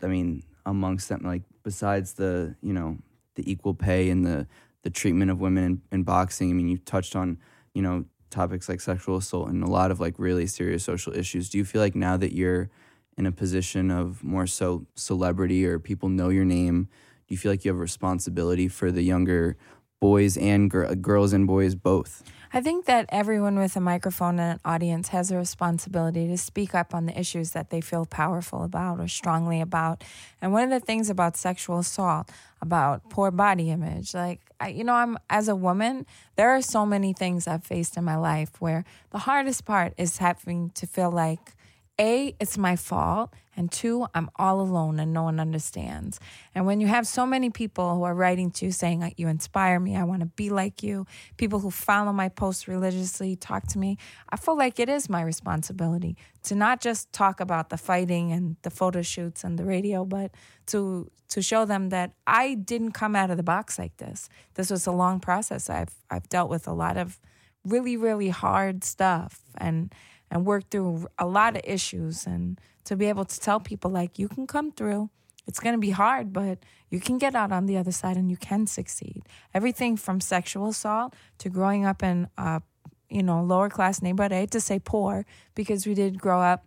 I 0.03 0.07
mean, 0.07 0.43
amongst 0.65 1.09
them, 1.09 1.21
like 1.23 1.43
besides 1.63 2.13
the 2.13 2.55
you 2.61 2.73
know 2.73 2.97
the 3.35 3.49
equal 3.49 3.73
pay 3.73 4.09
and 4.09 4.25
the 4.25 4.47
the 4.83 4.89
treatment 4.89 5.29
of 5.29 5.39
women 5.39 5.63
in, 5.63 5.81
in 5.91 6.03
boxing. 6.03 6.49
I 6.49 6.53
mean, 6.53 6.67
you 6.67 6.77
touched 6.77 7.15
on 7.15 7.37
you 7.73 7.81
know 7.81 8.05
topics 8.29 8.69
like 8.69 8.79
sexual 8.79 9.17
assault 9.17 9.49
and 9.49 9.63
a 9.63 9.69
lot 9.69 9.91
of 9.91 9.99
like 9.99 10.15
really 10.17 10.47
serious 10.47 10.83
social 10.83 11.15
issues. 11.15 11.49
Do 11.49 11.57
you 11.57 11.65
feel 11.65 11.81
like 11.81 11.95
now 11.95 12.17
that 12.17 12.33
you're 12.33 12.69
in 13.17 13.25
a 13.25 13.31
position 13.31 13.91
of 13.91 14.23
more 14.23 14.47
so 14.47 14.85
celebrity 14.95 15.65
or 15.65 15.79
people 15.79 16.09
know 16.09 16.29
your 16.29 16.45
name? 16.45 16.87
Do 17.27 17.33
you 17.33 17.37
feel 17.37 17.51
like 17.51 17.65
you 17.65 17.71
have 17.71 17.77
a 17.77 17.81
responsibility 17.81 18.67
for 18.67 18.91
the 18.91 19.01
younger 19.01 19.57
boys 19.99 20.37
and 20.37 20.69
gir- 20.69 20.95
girls 20.95 21.33
and 21.33 21.47
boys 21.47 21.75
both? 21.75 22.23
I 22.51 22.61
think 22.61 22.85
that 22.85 23.05
everyone 23.09 23.59
with 23.59 23.75
a 23.75 23.79
microphone 23.79 24.39
and 24.39 24.53
an 24.53 24.59
audience 24.65 25.09
has 25.09 25.29
a 25.29 25.37
responsibility 25.37 26.27
to 26.27 26.37
speak 26.37 26.73
up 26.73 26.95
on 26.95 27.05
the 27.05 27.17
issues 27.19 27.51
that 27.51 27.69
they 27.69 27.79
feel 27.79 28.07
powerful 28.07 28.63
about 28.63 28.99
or 28.99 29.07
strongly 29.07 29.61
about. 29.61 30.03
And 30.41 30.51
one 30.51 30.63
of 30.63 30.71
the 30.71 30.79
things 30.79 31.11
about 31.11 31.37
sexual 31.37 31.77
assault, 31.77 32.31
about 32.59 33.07
poor 33.11 33.29
body 33.29 33.69
image, 33.69 34.15
like, 34.15 34.41
I, 34.59 34.69
you 34.69 34.83
know, 34.83 34.95
I'm 34.95 35.19
as 35.29 35.47
a 35.47 35.55
woman, 35.55 36.07
there 36.37 36.49
are 36.49 36.61
so 36.61 36.87
many 36.87 37.13
things 37.13 37.47
I've 37.47 37.63
faced 37.63 37.97
in 37.97 38.03
my 38.03 38.17
life 38.17 38.59
where 38.59 38.83
the 39.11 39.19
hardest 39.19 39.63
part 39.63 39.93
is 39.97 40.17
having 40.17 40.71
to 40.71 40.87
feel 40.87 41.11
like, 41.11 41.53
a, 41.99 42.35
it's 42.39 42.57
my 42.57 42.75
fault, 42.75 43.33
and 43.59 43.69
two, 43.69 44.07
I'm 44.13 44.29
all 44.37 44.61
alone 44.61 45.01
and 45.01 45.11
no 45.11 45.23
one 45.23 45.37
understands. 45.37 46.17
And 46.55 46.65
when 46.65 46.79
you 46.79 46.87
have 46.87 47.05
so 47.05 47.25
many 47.25 47.49
people 47.49 47.93
who 47.95 48.03
are 48.03 48.15
writing 48.15 48.51
to 48.51 48.65
you 48.65 48.71
saying, 48.71 49.13
You 49.17 49.27
inspire 49.27 49.81
me, 49.81 49.97
I 49.97 50.05
want 50.05 50.21
to 50.21 50.27
be 50.27 50.49
like 50.49 50.81
you, 50.81 51.05
people 51.35 51.59
who 51.59 51.69
follow 51.69 52.13
my 52.13 52.29
posts 52.29 52.69
religiously, 52.69 53.35
talk 53.35 53.67
to 53.67 53.77
me, 53.77 53.97
I 54.29 54.37
feel 54.37 54.57
like 54.57 54.79
it 54.79 54.87
is 54.87 55.09
my 55.09 55.21
responsibility 55.21 56.15
to 56.43 56.55
not 56.55 56.79
just 56.79 57.11
talk 57.11 57.41
about 57.41 57.69
the 57.69 57.77
fighting 57.77 58.31
and 58.31 58.55
the 58.61 58.69
photo 58.69 59.01
shoots 59.01 59.43
and 59.43 59.59
the 59.59 59.65
radio, 59.65 60.05
but 60.05 60.31
to 60.67 61.11
to 61.27 61.41
show 61.43 61.65
them 61.65 61.89
that 61.89 62.13
I 62.25 62.55
didn't 62.55 62.93
come 62.93 63.15
out 63.15 63.29
of 63.29 63.37
the 63.37 63.43
box 63.43 63.77
like 63.77 63.97
this. 63.97 64.29
This 64.55 64.71
was 64.71 64.87
a 64.87 64.91
long 64.91 65.19
process. 65.19 65.69
I've 65.69 65.93
I've 66.09 66.29
dealt 66.29 66.49
with 66.49 66.65
a 66.65 66.73
lot 66.73 66.95
of 66.95 67.19
really, 67.65 67.97
really 67.97 68.29
hard 68.29 68.83
stuff 68.83 69.41
and 69.57 69.93
and 70.31 70.45
worked 70.45 70.71
through 70.71 71.07
a 71.17 71.25
lot 71.25 71.55
of 71.55 71.61
issues 71.63 72.25
and 72.25 72.59
to 72.85 72.95
be 72.95 73.07
able 73.07 73.25
to 73.25 73.39
tell 73.39 73.59
people 73.59 73.91
like 73.91 74.19
you 74.19 74.27
can 74.27 74.47
come 74.47 74.71
through. 74.71 75.09
It's 75.47 75.59
going 75.59 75.73
to 75.73 75.79
be 75.79 75.89
hard, 75.89 76.31
but 76.31 76.59
you 76.89 76.99
can 76.99 77.17
get 77.17 77.35
out 77.35 77.51
on 77.51 77.65
the 77.65 77.77
other 77.77 77.91
side 77.91 78.17
and 78.17 78.29
you 78.29 78.37
can 78.37 78.67
succeed. 78.67 79.23
Everything 79.53 79.97
from 79.97 80.21
sexual 80.21 80.69
assault 80.69 81.15
to 81.39 81.49
growing 81.49 81.85
up 81.85 82.03
in 82.03 82.27
a 82.37 82.61
you 83.09 83.23
know 83.23 83.43
lower 83.43 83.69
class 83.69 84.01
neighborhood. 84.01 84.31
I 84.31 84.41
hate 84.41 84.51
to 84.51 84.61
say 84.61 84.79
poor 84.79 85.25
because 85.55 85.87
we 85.87 85.93
did 85.93 86.19
grow 86.19 86.41
up. 86.41 86.65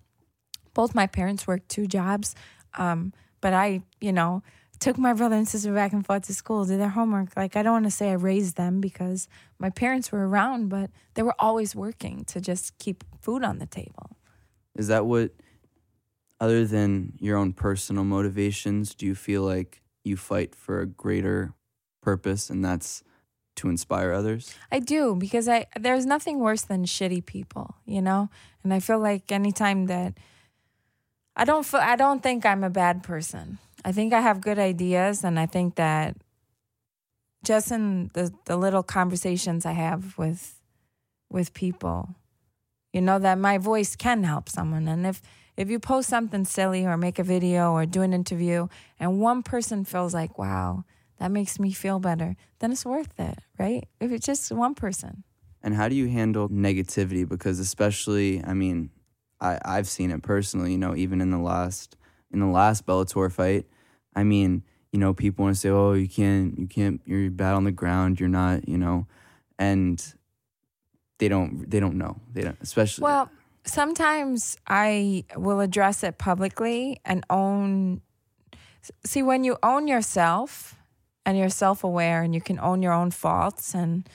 Both 0.74 0.94
my 0.94 1.06
parents 1.06 1.46
worked 1.46 1.68
two 1.68 1.86
jobs, 1.86 2.34
um, 2.74 3.12
but 3.40 3.52
I 3.52 3.82
you 4.00 4.12
know 4.12 4.42
took 4.82 4.98
my 4.98 5.12
brother 5.12 5.36
and 5.36 5.48
sister 5.48 5.72
back 5.72 5.92
and 5.92 6.04
forth 6.04 6.26
to 6.26 6.34
school, 6.34 6.64
did 6.64 6.80
their 6.80 6.88
homework. 6.88 7.36
Like 7.36 7.56
I 7.56 7.62
don't 7.62 7.72
want 7.72 7.84
to 7.84 7.90
say 7.90 8.10
I 8.10 8.14
raised 8.14 8.56
them 8.56 8.80
because 8.80 9.28
my 9.58 9.70
parents 9.70 10.10
were 10.10 10.26
around, 10.28 10.68
but 10.68 10.90
they 11.14 11.22
were 11.22 11.36
always 11.38 11.74
working 11.74 12.24
to 12.26 12.40
just 12.40 12.76
keep 12.78 13.04
food 13.20 13.44
on 13.44 13.58
the 13.58 13.66
table. 13.66 14.16
Is 14.74 14.88
that 14.88 15.06
what, 15.06 15.30
other 16.40 16.66
than 16.66 17.12
your 17.20 17.36
own 17.36 17.52
personal 17.52 18.02
motivations, 18.02 18.94
do 18.94 19.06
you 19.06 19.14
feel 19.14 19.42
like 19.42 19.82
you 20.02 20.16
fight 20.16 20.56
for 20.56 20.80
a 20.80 20.86
greater 20.86 21.54
purpose, 22.02 22.50
and 22.50 22.64
that's 22.64 23.04
to 23.56 23.68
inspire 23.68 24.12
others? 24.12 24.52
I 24.72 24.80
do 24.80 25.14
because 25.14 25.48
I 25.48 25.66
there's 25.78 26.06
nothing 26.06 26.40
worse 26.40 26.62
than 26.62 26.86
shitty 26.86 27.24
people, 27.24 27.76
you 27.86 28.02
know. 28.02 28.30
And 28.64 28.74
I 28.74 28.80
feel 28.80 28.98
like 28.98 29.30
anytime 29.30 29.86
that 29.86 30.18
I 31.36 31.44
don't 31.44 31.64
feel, 31.64 31.80
I 31.80 31.94
don't 31.94 32.22
think 32.22 32.44
I'm 32.44 32.64
a 32.64 32.70
bad 32.70 33.04
person. 33.04 33.58
I 33.84 33.92
think 33.92 34.12
I 34.12 34.20
have 34.20 34.40
good 34.40 34.58
ideas, 34.58 35.24
and 35.24 35.38
I 35.38 35.46
think 35.46 35.74
that 35.76 36.16
just 37.44 37.72
in 37.72 38.10
the 38.14 38.32
the 38.44 38.56
little 38.56 38.82
conversations 38.82 39.66
I 39.66 39.72
have 39.72 40.16
with 40.16 40.60
with 41.30 41.54
people, 41.54 42.14
you 42.92 43.00
know 43.00 43.18
that 43.18 43.38
my 43.38 43.58
voice 43.58 43.96
can 43.96 44.24
help 44.24 44.48
someone, 44.48 44.88
and 44.88 45.06
if 45.06 45.20
if 45.56 45.68
you 45.70 45.78
post 45.78 46.08
something 46.08 46.44
silly 46.44 46.86
or 46.86 46.96
make 46.96 47.18
a 47.18 47.24
video 47.24 47.72
or 47.72 47.86
do 47.86 48.02
an 48.02 48.12
interview, 48.12 48.68
and 48.98 49.20
one 49.20 49.42
person 49.42 49.84
feels 49.84 50.14
like, 50.14 50.38
wow, 50.38 50.84
that 51.18 51.30
makes 51.30 51.58
me 51.58 51.72
feel 51.72 51.98
better, 51.98 52.36
then 52.60 52.72
it's 52.72 52.86
worth 52.86 53.18
it, 53.18 53.38
right? 53.58 53.86
If 54.00 54.12
it's 54.12 54.26
just 54.26 54.50
one 54.50 54.74
person. 54.74 55.24
And 55.62 55.74
how 55.74 55.88
do 55.88 55.94
you 55.94 56.08
handle 56.08 56.48
negativity? 56.48 57.28
Because 57.28 57.58
especially, 57.60 58.42
I 58.44 58.54
mean, 58.54 58.90
I, 59.40 59.58
I've 59.64 59.88
seen 59.88 60.10
it 60.10 60.22
personally, 60.22 60.72
you 60.72 60.78
know, 60.78 60.96
even 60.96 61.20
in 61.20 61.30
the 61.30 61.38
last 61.38 61.96
in 62.32 62.40
the 62.40 62.46
last 62.46 62.86
Bellator 62.86 63.30
fight, 63.30 63.66
I 64.14 64.24
mean, 64.24 64.62
you 64.92 64.98
know, 64.98 65.14
people 65.14 65.44
want 65.44 65.56
to 65.56 65.60
say, 65.60 65.70
"Oh, 65.70 65.92
you 65.92 66.08
can't, 66.08 66.58
you 66.58 66.66
can't, 66.66 67.00
you're 67.06 67.30
bad 67.30 67.54
on 67.54 67.64
the 67.64 67.72
ground. 67.72 68.20
You're 68.20 68.28
not, 68.28 68.68
you 68.68 68.78
know," 68.78 69.06
and 69.58 70.02
they 71.18 71.28
don't, 71.28 71.68
they 71.70 71.80
don't 71.80 71.96
know. 71.96 72.20
They 72.32 72.42
don't, 72.42 72.58
especially. 72.60 73.04
Well, 73.04 73.30
sometimes 73.64 74.56
I 74.66 75.24
will 75.36 75.60
address 75.60 76.02
it 76.02 76.18
publicly 76.18 77.00
and 77.04 77.24
own. 77.30 78.02
See, 79.04 79.22
when 79.22 79.44
you 79.44 79.56
own 79.62 79.86
yourself 79.86 80.76
and 81.24 81.38
you're 81.38 81.48
self-aware 81.48 82.22
and 82.22 82.34
you 82.34 82.40
can 82.40 82.58
own 82.58 82.82
your 82.82 82.92
own 82.92 83.12
faults, 83.12 83.74
and 83.74 84.08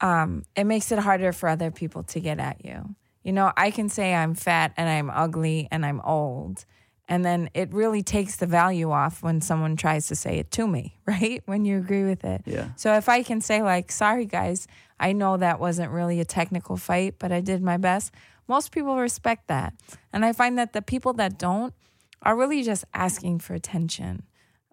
um, 0.00 0.44
it 0.54 0.64
makes 0.64 0.92
it 0.92 0.98
harder 0.98 1.32
for 1.32 1.48
other 1.48 1.70
people 1.70 2.02
to 2.04 2.20
get 2.20 2.38
at 2.38 2.64
you. 2.64 2.94
You 3.24 3.32
know, 3.32 3.52
I 3.56 3.72
can 3.72 3.88
say 3.88 4.14
I'm 4.14 4.36
fat 4.36 4.72
and 4.76 4.88
I'm 4.88 5.10
ugly 5.10 5.66
and 5.72 5.84
I'm 5.84 6.00
old 6.02 6.64
and 7.08 7.24
then 7.24 7.50
it 7.54 7.72
really 7.72 8.02
takes 8.02 8.36
the 8.36 8.46
value 8.46 8.90
off 8.90 9.22
when 9.22 9.40
someone 9.40 9.76
tries 9.76 10.08
to 10.08 10.16
say 10.16 10.38
it 10.38 10.50
to 10.52 10.66
me, 10.66 10.98
right? 11.06 11.42
When 11.46 11.64
you 11.64 11.78
agree 11.78 12.04
with 12.04 12.24
it. 12.24 12.42
Yeah. 12.44 12.70
So 12.76 12.94
if 12.94 13.08
I 13.08 13.22
can 13.22 13.40
say, 13.40 13.62
like, 13.62 13.92
sorry, 13.92 14.26
guys, 14.26 14.66
I 14.98 15.12
know 15.12 15.36
that 15.36 15.60
wasn't 15.60 15.92
really 15.92 16.20
a 16.20 16.24
technical 16.24 16.76
fight, 16.76 17.16
but 17.18 17.32
I 17.32 17.40
did 17.40 17.62
my 17.62 17.76
best, 17.76 18.12
most 18.48 18.72
people 18.72 18.96
respect 18.96 19.48
that. 19.48 19.74
And 20.12 20.24
I 20.24 20.32
find 20.32 20.58
that 20.58 20.72
the 20.72 20.82
people 20.82 21.12
that 21.14 21.38
don't 21.38 21.74
are 22.22 22.36
really 22.36 22.62
just 22.62 22.84
asking 22.94 23.40
for 23.40 23.54
attention. 23.54 24.22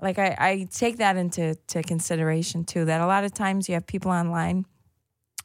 Like, 0.01 0.17
I, 0.17 0.35
I 0.39 0.67
take 0.71 0.97
that 0.97 1.17
into 1.17 1.55
to 1.67 1.83
consideration 1.83 2.63
too, 2.63 2.85
that 2.85 3.01
a 3.01 3.07
lot 3.07 3.23
of 3.23 3.33
times 3.33 3.67
you 3.69 3.75
have 3.75 3.85
people 3.85 4.11
online 4.11 4.65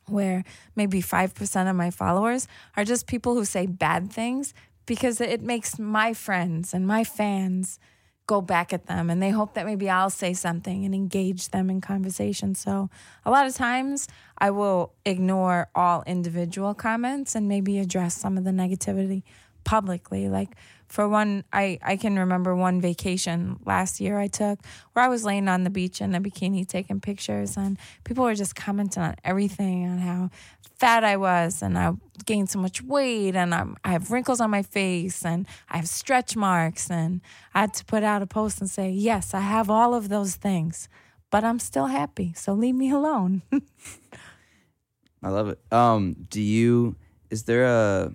where 0.07 0.45
maybe 0.75 1.03
5% 1.03 1.71
of 1.71 1.77
my 1.77 1.91
followers 1.91 2.49
are 2.77 2.85
just 2.85 3.07
people 3.07 3.35
who 3.35 3.45
say 3.45 3.67
bad 3.67 4.11
things 4.11 4.55
because 4.89 5.21
it 5.21 5.43
makes 5.43 5.79
my 5.79 6.13
friends 6.15 6.75
and 6.75 6.87
my 6.87 7.05
fans 7.05 7.79
go 8.27 8.41
back 8.41 8.73
at 8.73 8.87
them 8.87 9.09
and 9.09 9.23
they 9.23 9.31
hope 9.31 9.55
that 9.55 9.65
maybe 9.65 9.89
I'll 9.89 10.11
say 10.11 10.35
something 10.35 10.85
and 10.85 10.95
engage 10.95 11.51
them 11.51 11.71
in 11.71 11.81
conversation. 11.81 12.55
So 12.55 12.91
a 13.25 13.31
lot 13.31 13.47
of 13.47 13.55
times 13.55 14.09
I 14.39 14.51
will 14.51 14.93
ignore 15.05 15.69
all 15.75 16.03
individual 16.07 16.75
comments 16.75 17.35
and 17.35 17.49
maybe 17.49 17.79
address 17.79 18.15
some 18.17 18.37
of 18.37 18.45
the 18.45 18.51
negativity 18.51 19.23
publicly. 19.65 20.29
Like 20.29 20.57
for 20.89 21.07
one, 21.07 21.45
I, 21.53 21.79
I 21.83 21.97
can 21.97 22.19
remember 22.19 22.57
one 22.57 22.81
vacation 22.81 23.61
last 23.67 24.01
year 24.01 24.19
I 24.19 24.27
took 24.27 24.59
where 24.93 25.05
I 25.05 25.09
was 25.09 25.25
laying 25.25 25.47
on 25.47 25.65
the 25.65 25.71
beach 25.71 26.01
in 26.01 26.15
a 26.15 26.21
bikini 26.21 26.67
taking 26.67 27.01
pictures 27.01 27.57
and 27.57 27.79
people 28.05 28.25
were 28.25 28.35
just 28.35 28.57
commenting 28.57 29.03
on 29.03 29.15
everything 29.23 29.87
on 29.87 29.99
how 29.99 30.31
fat 30.77 31.05
I 31.05 31.17
was 31.17 31.61
and 31.61 31.77
I 31.79 31.93
gained 32.25 32.49
so 32.49 32.59
much 32.59 32.83
weight 32.83 33.37
and 33.37 33.55
I'm, 33.55 33.77
I 33.85 33.91
have 33.91 34.11
wrinkles 34.11 34.41
on 34.41 34.51
my 34.51 34.63
face 34.63 35.25
and 35.25 35.47
I 35.69 35.77
have 35.77 35.89
stretch 35.89 36.37
marks 36.37 36.91
and 36.91 37.21
I 37.55 37.63
had 37.63 37.75
to 37.75 37.85
put 37.85 38.03
out 38.03 38.23
a 38.23 38.27
post 38.27 38.61
and 38.61 38.71
say, 38.71 38.91
yes, 38.91 39.35
I 39.35 39.41
have 39.41 39.69
all 39.69 39.95
of 39.95 40.09
those 40.09 40.37
things, 40.37 40.89
but 41.31 41.45
I'm 41.45 41.59
still 41.59 41.87
happy. 41.87 42.33
So 42.35 42.55
leave 42.55 42.75
me 42.75 42.91
alone. 42.91 43.43
I 45.23 45.29
love 45.29 45.49
it. 45.49 45.61
Um, 45.71 46.17
do 46.31 46.41
you, 46.41 46.97
is 47.29 47.43
there 47.43 47.67
a, 47.67 48.13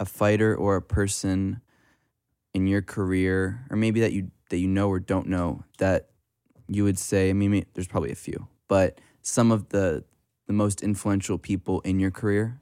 a 0.00 0.04
fighter 0.04 0.54
or 0.54 0.76
a 0.76 0.82
person 0.82 1.60
in 2.54 2.66
your 2.66 2.82
career 2.82 3.66
or 3.70 3.76
maybe 3.76 4.00
that 4.00 4.12
you, 4.12 4.30
that 4.50 4.58
you 4.58 4.68
know 4.68 4.88
or 4.88 4.98
don't 4.98 5.26
know 5.26 5.64
that 5.78 6.08
you 6.68 6.84
would 6.84 6.98
say, 6.98 7.30
I 7.30 7.32
mean, 7.32 7.64
there's 7.74 7.88
probably 7.88 8.12
a 8.12 8.16
few, 8.16 8.48
but 8.68 9.00
some 9.22 9.52
of 9.52 9.70
the, 9.70 10.04
the 10.46 10.52
most 10.52 10.82
influential 10.82 11.38
people 11.38 11.80
in 11.80 12.00
your 12.00 12.10
career? 12.10 12.60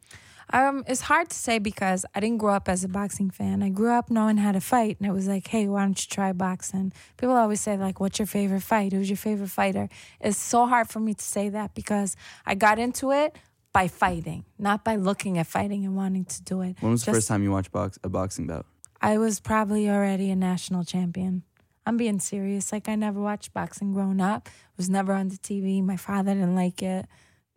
Um, 0.52 0.84
it's 0.86 1.00
hard 1.02 1.30
to 1.30 1.36
say 1.36 1.58
because 1.58 2.06
I 2.14 2.20
didn't 2.20 2.38
grow 2.38 2.54
up 2.54 2.68
as 2.68 2.84
a 2.84 2.88
boxing 2.88 3.30
fan. 3.30 3.62
I 3.62 3.68
grew 3.68 3.90
up 3.90 4.10
knowing 4.10 4.36
how 4.36 4.52
to 4.52 4.60
fight, 4.60 4.96
and 5.00 5.08
it 5.08 5.12
was 5.12 5.26
like, 5.26 5.48
hey, 5.48 5.66
why 5.66 5.82
don't 5.82 6.00
you 6.00 6.08
try 6.08 6.32
boxing? 6.32 6.92
People 7.16 7.34
always 7.34 7.60
say 7.60 7.76
like, 7.76 7.98
what's 7.98 8.18
your 8.18 8.26
favorite 8.26 8.62
fight? 8.62 8.92
Who's 8.92 9.10
your 9.10 9.16
favorite 9.16 9.50
fighter? 9.50 9.88
It's 10.20 10.38
so 10.38 10.66
hard 10.66 10.88
for 10.88 11.00
me 11.00 11.14
to 11.14 11.24
say 11.24 11.48
that 11.48 11.74
because 11.74 12.16
I 12.44 12.54
got 12.54 12.78
into 12.78 13.10
it 13.10 13.36
by 13.76 13.88
fighting, 13.88 14.44
not 14.58 14.84
by 14.84 14.96
looking 14.96 15.38
at 15.38 15.46
fighting 15.46 15.84
and 15.84 15.94
wanting 15.96 16.24
to 16.24 16.42
do 16.42 16.62
it. 16.62 16.76
When 16.80 16.92
was 16.92 17.04
the 17.04 17.12
first 17.12 17.28
time 17.28 17.42
you 17.42 17.50
watched 17.50 17.72
box 17.72 17.98
a 18.02 18.08
boxing 18.08 18.46
bout? 18.46 18.66
I 19.02 19.18
was 19.18 19.40
probably 19.40 19.90
already 19.90 20.30
a 20.30 20.36
national 20.36 20.84
champion. 20.84 21.42
I'm 21.84 21.96
being 21.96 22.18
serious. 22.18 22.72
Like 22.72 22.88
I 22.88 22.94
never 22.94 23.20
watched 23.20 23.52
boxing 23.52 23.92
growing 23.92 24.20
up. 24.20 24.48
It 24.48 24.78
was 24.78 24.88
never 24.88 25.12
on 25.12 25.28
the 25.28 25.36
TV. 25.36 25.84
My 25.84 25.98
father 25.98 26.32
didn't 26.34 26.56
like 26.56 26.82
it 26.82 27.06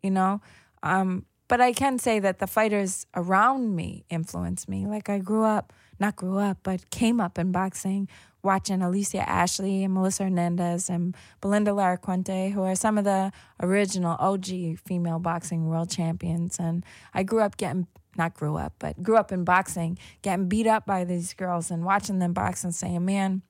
you 0.01 0.11
know? 0.11 0.41
Um, 0.83 1.25
but 1.47 1.61
I 1.61 1.73
can 1.73 1.97
say 1.97 2.19
that 2.19 2.39
the 2.39 2.47
fighters 2.47 3.05
around 3.15 3.75
me 3.75 4.05
influenced 4.09 4.69
me. 4.69 4.85
Like 4.85 5.09
I 5.09 5.19
grew 5.19 5.43
up, 5.43 5.73
not 5.99 6.15
grew 6.15 6.37
up, 6.37 6.59
but 6.63 6.89
came 6.89 7.19
up 7.19 7.37
in 7.37 7.51
boxing 7.51 8.07
watching 8.41 8.81
Alicia 8.81 9.27
Ashley 9.27 9.83
and 9.83 9.93
Melissa 9.93 10.23
Hernandez 10.23 10.89
and 10.89 11.13
Belinda 11.41 11.71
Laracuente, 11.71 12.53
who 12.53 12.61
are 12.61 12.75
some 12.75 12.97
of 12.97 13.03
the 13.03 13.33
original 13.61 14.15
OG 14.17 14.79
female 14.85 15.19
boxing 15.19 15.67
world 15.67 15.89
champions. 15.89 16.57
And 16.57 16.85
I 17.13 17.23
grew 17.23 17.41
up 17.41 17.57
getting, 17.57 17.87
not 18.15 18.33
grew 18.33 18.55
up, 18.55 18.75
but 18.79 19.03
grew 19.03 19.17
up 19.17 19.33
in 19.33 19.43
boxing, 19.43 19.99
getting 20.21 20.47
beat 20.47 20.67
up 20.67 20.85
by 20.85 21.03
these 21.03 21.33
girls 21.33 21.69
and 21.69 21.83
watching 21.83 22.19
them 22.19 22.31
box 22.31 22.63
and 22.63 22.73
saying, 22.73 23.03
man, 23.03 23.41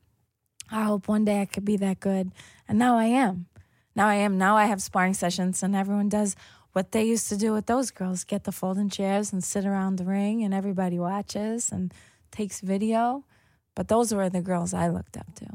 I 0.72 0.86
hope 0.86 1.08
one 1.08 1.24
day 1.24 1.42
I 1.42 1.46
could 1.46 1.66
be 1.66 1.78
that 1.78 2.00
good. 2.00 2.32
And 2.68 2.80
now 2.80 2.98
I 2.98 3.06
am 3.06 3.46
now 4.00 4.08
I 4.08 4.16
am. 4.16 4.38
Now 4.38 4.56
I 4.56 4.66
have 4.66 4.82
sparring 4.82 5.14
sessions, 5.14 5.62
and 5.62 5.76
everyone 5.76 6.08
does 6.08 6.38
what 6.72 6.94
they 6.94 7.04
used 7.04 7.28
to 7.30 7.38
do 7.38 7.52
with 7.52 7.66
those 7.66 7.92
girls 7.92 8.24
get 8.24 8.46
the 8.46 8.52
folding 8.54 8.90
chairs 8.90 9.34
and 9.34 9.44
sit 9.44 9.66
around 9.66 9.98
the 9.98 10.06
ring, 10.06 10.42
and 10.42 10.54
everybody 10.54 10.98
watches 10.98 11.70
and 11.70 11.94
takes 12.32 12.62
video. 12.62 13.26
But 13.76 13.88
those 13.88 14.14
were 14.14 14.30
the 14.30 14.42
girls 14.42 14.74
I 14.74 14.90
looked 14.90 15.16
up 15.16 15.34
to. 15.36 15.48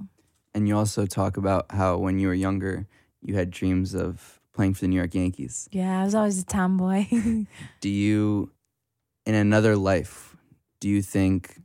And 0.55 0.69
you 0.69 0.77
also 0.77 1.05
talk 1.05 1.37
about 1.37 1.67
how 1.71 1.99
when 1.99 2.18
you 2.18 2.29
were 2.29 2.35
younger, 2.35 2.87
you 3.22 3.35
had 3.35 3.51
dreams 3.51 3.95
of 3.95 4.41
playing 4.53 4.75
for 4.75 4.83
the 4.83 4.89
New 4.89 4.97
York 4.97 5.14
Yankees. 5.14 5.68
Yeah, 5.72 6.01
I 6.01 6.05
was 6.05 6.14
always 6.14 6.41
a 6.41 6.45
tomboy. 6.45 7.07
do 7.81 7.89
you, 7.89 8.53
in 9.27 9.35
another 9.35 9.77
life, 9.77 10.37
do 10.81 10.89
you 10.89 11.03
think 11.03 11.61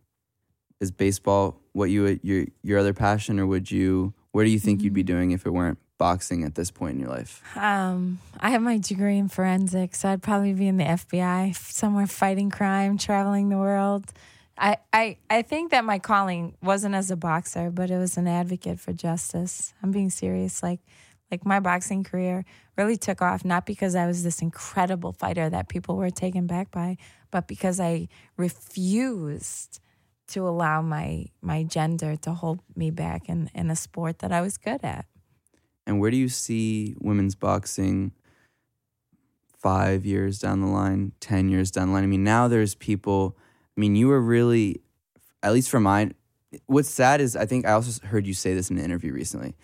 is 0.79 0.91
baseball 0.91 1.59
what 1.73 1.89
you 1.89 2.19
your 2.23 2.45
your 2.63 2.79
other 2.79 2.93
passion, 2.93 3.39
or 3.39 3.45
would 3.45 3.69
you? 3.69 4.13
Where 4.31 4.45
do 4.45 4.51
you 4.51 4.59
think 4.59 4.79
mm-hmm. 4.79 4.85
you'd 4.85 4.93
be 4.93 5.01
mm-hmm. 5.01 5.15
doing 5.15 5.31
if 5.31 5.45
it 5.45 5.51
weren't 5.51 5.77
boxing 5.97 6.43
at 6.43 6.55
this 6.55 6.71
point 6.71 6.93
in 6.93 6.99
your 6.99 7.09
life? 7.09 7.43
Um, 7.55 8.19
I 8.39 8.49
have 8.51 8.61
my 8.61 8.77
degree 8.77 9.17
in 9.17 9.27
forensics, 9.27 9.99
so 9.99 10.09
I'd 10.09 10.23
probably 10.23 10.53
be 10.53 10.67
in 10.67 10.77
the 10.77 10.85
FBI 10.85 11.55
somewhere 11.55 12.07
fighting 12.07 12.49
crime, 12.49 12.97
traveling 12.97 13.49
the 13.49 13.57
world. 13.57 14.11
I, 14.59 14.77
I, 14.91 15.17
I 15.29 15.41
think 15.41 15.71
that 15.71 15.85
my 15.85 15.99
calling 15.99 16.55
wasn't 16.61 16.95
as 16.95 17.09
a 17.09 17.15
boxer, 17.15 17.71
but 17.71 17.89
it 17.89 17.97
was 17.97 18.17
an 18.17 18.27
advocate 18.27 18.79
for 18.79 18.91
justice. 18.91 19.73
I'm 19.81 19.91
being 19.91 20.09
serious. 20.09 20.61
Like, 20.61 20.81
like 21.31 21.45
my 21.45 21.59
boxing 21.59 22.03
career 22.03 22.43
really 22.77 22.97
took 22.97 23.21
off 23.21 23.45
not 23.45 23.65
because 23.65 23.95
I 23.95 24.05
was 24.05 24.23
this 24.23 24.41
incredible 24.41 25.13
fighter 25.13 25.49
that 25.49 25.69
people 25.69 25.95
were 25.95 26.09
taken 26.09 26.45
back 26.45 26.71
by, 26.71 26.97
but 27.31 27.47
because 27.47 27.79
I 27.79 28.09
refused 28.35 29.79
to 30.29 30.47
allow 30.47 30.81
my 30.81 31.25
my 31.41 31.63
gender 31.63 32.15
to 32.15 32.33
hold 32.33 32.59
me 32.75 32.91
back 32.91 33.29
in 33.29 33.49
in 33.55 33.71
a 33.71 33.75
sport 33.75 34.19
that 34.19 34.31
I 34.31 34.41
was 34.41 34.57
good 34.57 34.83
at. 34.83 35.05
And 35.85 35.99
where 35.99 36.11
do 36.11 36.17
you 36.17 36.29
see 36.29 36.95
women's 36.99 37.33
boxing 37.33 38.11
five 39.57 40.05
years 40.05 40.37
down 40.39 40.61
the 40.61 40.67
line, 40.67 41.13
10 41.19 41.49
years 41.49 41.71
down 41.71 41.87
the 41.87 41.93
line? 41.93 42.03
I 42.03 42.07
mean, 42.07 42.23
now 42.23 42.47
there's 42.47 42.75
people, 42.75 43.35
I 43.79 43.81
mean, 43.81 43.95
you 43.95 44.09
were 44.09 44.19
really, 44.19 44.81
at 45.41 45.53
least 45.53 45.69
for 45.69 45.79
mine, 45.79 46.13
what's 46.65 46.89
sad 46.89 47.21
is 47.21 47.37
I 47.37 47.45
think 47.45 47.65
I 47.65 47.71
also 47.71 48.05
heard 48.05 48.27
you 48.27 48.33
say 48.33 48.53
this 48.53 48.69
in 48.69 48.77
an 48.77 48.83
interview 48.83 49.13
recently. 49.13 49.55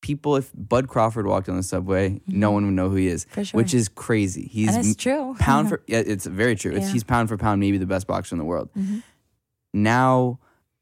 People, 0.00 0.36
if 0.36 0.52
Bud 0.54 0.86
Crawford 0.86 1.26
walked 1.26 1.48
on 1.48 1.56
the 1.56 1.64
subway, 1.64 2.20
no 2.28 2.52
one 2.52 2.64
would 2.66 2.74
know 2.74 2.88
who 2.88 2.94
he 2.94 3.08
is, 3.08 3.24
Mm-hmm. 3.32 3.42
Sure. 3.42 3.58
which 3.58 3.74
is 3.74 3.88
crazy. 3.88 4.46
He's 4.46 4.76
and 4.76 4.86
it's 4.86 4.94
true. 4.94 5.34
pound 5.40 5.68
for 5.70 5.82
yeah, 5.88 6.04
it's 6.06 6.24
very 6.26 6.54
true. 6.54 6.70
It's, 6.70 6.86
Yeah. 6.86 6.92
he's 6.92 7.02
pound 7.02 7.28
for 7.28 7.36
pound, 7.36 7.58
maybe 7.58 7.78
the 7.78 7.86
best 7.86 8.06
boxer 8.06 8.36
in 8.36 8.38
the 8.38 8.44
world. 8.44 8.68
Mhm. 8.78 9.02
Now, 9.74 10.38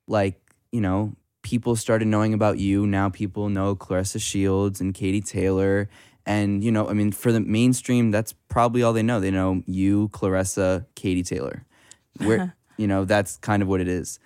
like 0.07 0.39
you 0.71 0.83
know, 0.83 1.15
people 1.41 1.77
started 1.77 2.09
knowing 2.09 2.35
about 2.35 2.59
you. 2.59 2.87
Now 2.87 3.09
people 3.09 3.49
know 3.49 3.75
Claressa 3.75 4.21
Shields 4.21 4.83
and 4.83 4.93
Katie 4.93 5.23
Taylor, 5.23 5.89
and 6.27 6.63
you 6.63 6.71
know, 6.71 6.89
I 6.91 6.93
mean, 6.93 7.11
for 7.11 7.33
the 7.33 7.41
mainstream, 7.41 8.11
that's 8.11 8.35
probably 8.49 8.83
all 8.83 8.93
they 8.93 9.03
know. 9.03 9.19
They 9.21 9.31
know 9.31 9.63
you, 9.65 10.09
Claressa, 10.09 10.85
Katie 10.95 11.23
Taylor. 11.23 11.65
Where 12.19 12.57
you 12.77 12.87
know 12.87 13.05
that's 13.05 13.37
kind 13.39 13.63
of 13.63 13.69
what 13.69 13.81
it 13.81 13.89
is. 13.89 14.19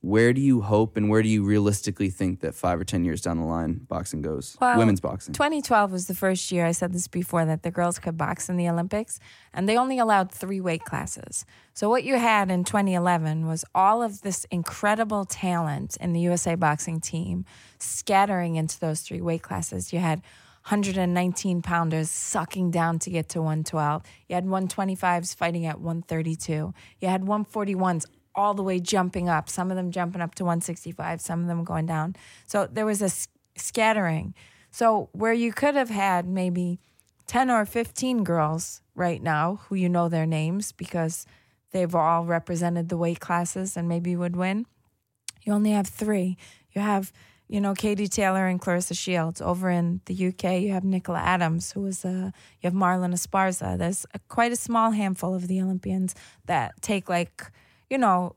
Where 0.00 0.32
do 0.32 0.40
you 0.40 0.60
hope 0.60 0.96
and 0.96 1.10
where 1.10 1.24
do 1.24 1.28
you 1.28 1.42
realistically 1.42 2.08
think 2.08 2.38
that 2.40 2.54
five 2.54 2.80
or 2.80 2.84
ten 2.84 3.04
years 3.04 3.20
down 3.20 3.38
the 3.38 3.44
line 3.44 3.80
boxing 3.88 4.22
goes? 4.22 4.56
Well, 4.60 4.78
Women's 4.78 5.00
boxing. 5.00 5.34
2012 5.34 5.90
was 5.90 6.06
the 6.06 6.14
first 6.14 6.52
year 6.52 6.66
I 6.66 6.70
said 6.70 6.92
this 6.92 7.08
before 7.08 7.44
that 7.44 7.64
the 7.64 7.72
girls 7.72 7.98
could 7.98 8.16
box 8.16 8.48
in 8.48 8.56
the 8.56 8.68
Olympics, 8.68 9.18
and 9.52 9.68
they 9.68 9.76
only 9.76 9.98
allowed 9.98 10.30
three 10.30 10.60
weight 10.60 10.84
classes. 10.84 11.44
So 11.74 11.88
what 11.88 12.04
you 12.04 12.16
had 12.16 12.48
in 12.48 12.62
2011 12.62 13.46
was 13.46 13.64
all 13.74 14.00
of 14.00 14.20
this 14.22 14.46
incredible 14.52 15.24
talent 15.24 15.96
in 16.00 16.12
the 16.12 16.20
USA 16.20 16.54
boxing 16.54 17.00
team 17.00 17.44
scattering 17.80 18.54
into 18.54 18.78
those 18.78 19.00
three 19.00 19.20
weight 19.20 19.42
classes. 19.42 19.92
You 19.92 19.98
had 19.98 20.22
119 20.68 21.62
pounders 21.62 22.10
sucking 22.10 22.70
down 22.70 22.98
to 22.98 23.08
get 23.08 23.30
to 23.30 23.40
112. 23.40 24.02
You 24.28 24.34
had 24.34 24.44
125s 24.44 25.34
fighting 25.34 25.64
at 25.64 25.80
132. 25.80 26.74
You 27.00 27.08
had 27.08 27.22
141s 27.22 28.04
all 28.34 28.52
the 28.52 28.62
way 28.62 28.78
jumping 28.78 29.30
up, 29.30 29.48
some 29.48 29.70
of 29.70 29.78
them 29.78 29.90
jumping 29.90 30.20
up 30.20 30.34
to 30.34 30.44
165, 30.44 31.22
some 31.22 31.40
of 31.40 31.46
them 31.46 31.64
going 31.64 31.86
down. 31.86 32.14
So 32.46 32.68
there 32.70 32.84
was 32.84 33.00
a 33.00 33.10
scattering. 33.56 34.34
So 34.70 35.08
where 35.12 35.32
you 35.32 35.54
could 35.54 35.74
have 35.74 35.88
had 35.88 36.28
maybe 36.28 36.78
10 37.28 37.50
or 37.50 37.64
15 37.64 38.22
girls 38.22 38.82
right 38.94 39.22
now 39.22 39.60
who 39.68 39.74
you 39.74 39.88
know 39.88 40.10
their 40.10 40.26
names 40.26 40.72
because 40.72 41.26
they've 41.72 41.94
all 41.94 42.26
represented 42.26 42.90
the 42.90 42.98
weight 42.98 43.20
classes 43.20 43.74
and 43.74 43.88
maybe 43.88 44.14
would 44.16 44.36
win, 44.36 44.66
you 45.44 45.52
only 45.54 45.70
have 45.70 45.86
three. 45.86 46.36
You 46.72 46.82
have, 46.82 47.10
you 47.48 47.60
know, 47.60 47.74
Katie 47.74 48.08
Taylor 48.08 48.46
and 48.46 48.60
Claressa 48.60 48.96
Shields. 48.96 49.40
Over 49.40 49.70
in 49.70 50.00
the 50.04 50.28
UK, 50.28 50.60
you 50.60 50.72
have 50.72 50.84
Nicola 50.84 51.18
Adams, 51.18 51.72
who 51.72 51.86
is 51.86 52.04
a, 52.04 52.32
you 52.60 52.66
have 52.70 52.74
Marlen 52.74 53.14
Esparza. 53.14 53.78
There's 53.78 54.06
a, 54.12 54.18
quite 54.28 54.52
a 54.52 54.56
small 54.56 54.90
handful 54.90 55.34
of 55.34 55.48
the 55.48 55.60
Olympians 55.60 56.14
that 56.46 56.80
take 56.82 57.08
like, 57.08 57.50
you 57.88 57.96
know, 57.96 58.36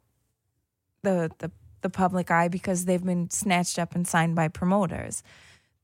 the, 1.03 1.29
the, 1.39 1.51
the 1.81 1.89
public 1.89 2.31
eye 2.31 2.47
because 2.47 2.85
they've 2.85 3.03
been 3.03 3.29
snatched 3.29 3.77
up 3.77 3.95
and 3.95 4.07
signed 4.07 4.35
by 4.35 4.47
promoters. 4.47 5.23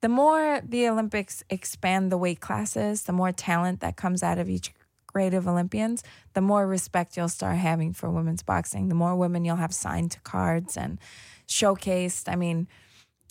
The 0.01 0.09
more 0.09 0.61
the 0.63 0.87
Olympics 0.87 1.43
expand 1.49 2.11
the 2.11 2.17
weight 2.17 2.39
classes, 2.39 3.03
the 3.03 3.13
more 3.13 3.31
talent 3.31 3.81
that 3.81 3.97
comes 3.97 4.23
out 4.23 4.37
of 4.37 4.47
each 4.49 4.71
grade 5.07 5.33
of 5.33 5.47
Olympians, 5.47 6.03
the 6.33 6.41
more 6.41 6.67
respect 6.67 7.17
you'll 7.17 7.27
start 7.27 7.57
having 7.57 7.91
for 7.91 8.09
women's 8.09 8.43
boxing. 8.43 8.87
The 8.87 8.95
more 8.95 9.15
women 9.15 9.43
you'll 9.43 9.55
have 9.55 9.73
signed 9.73 10.11
to 10.11 10.19
cards 10.21 10.77
and 10.77 10.99
showcased. 11.47 12.31
I 12.31 12.35
mean, 12.35 12.67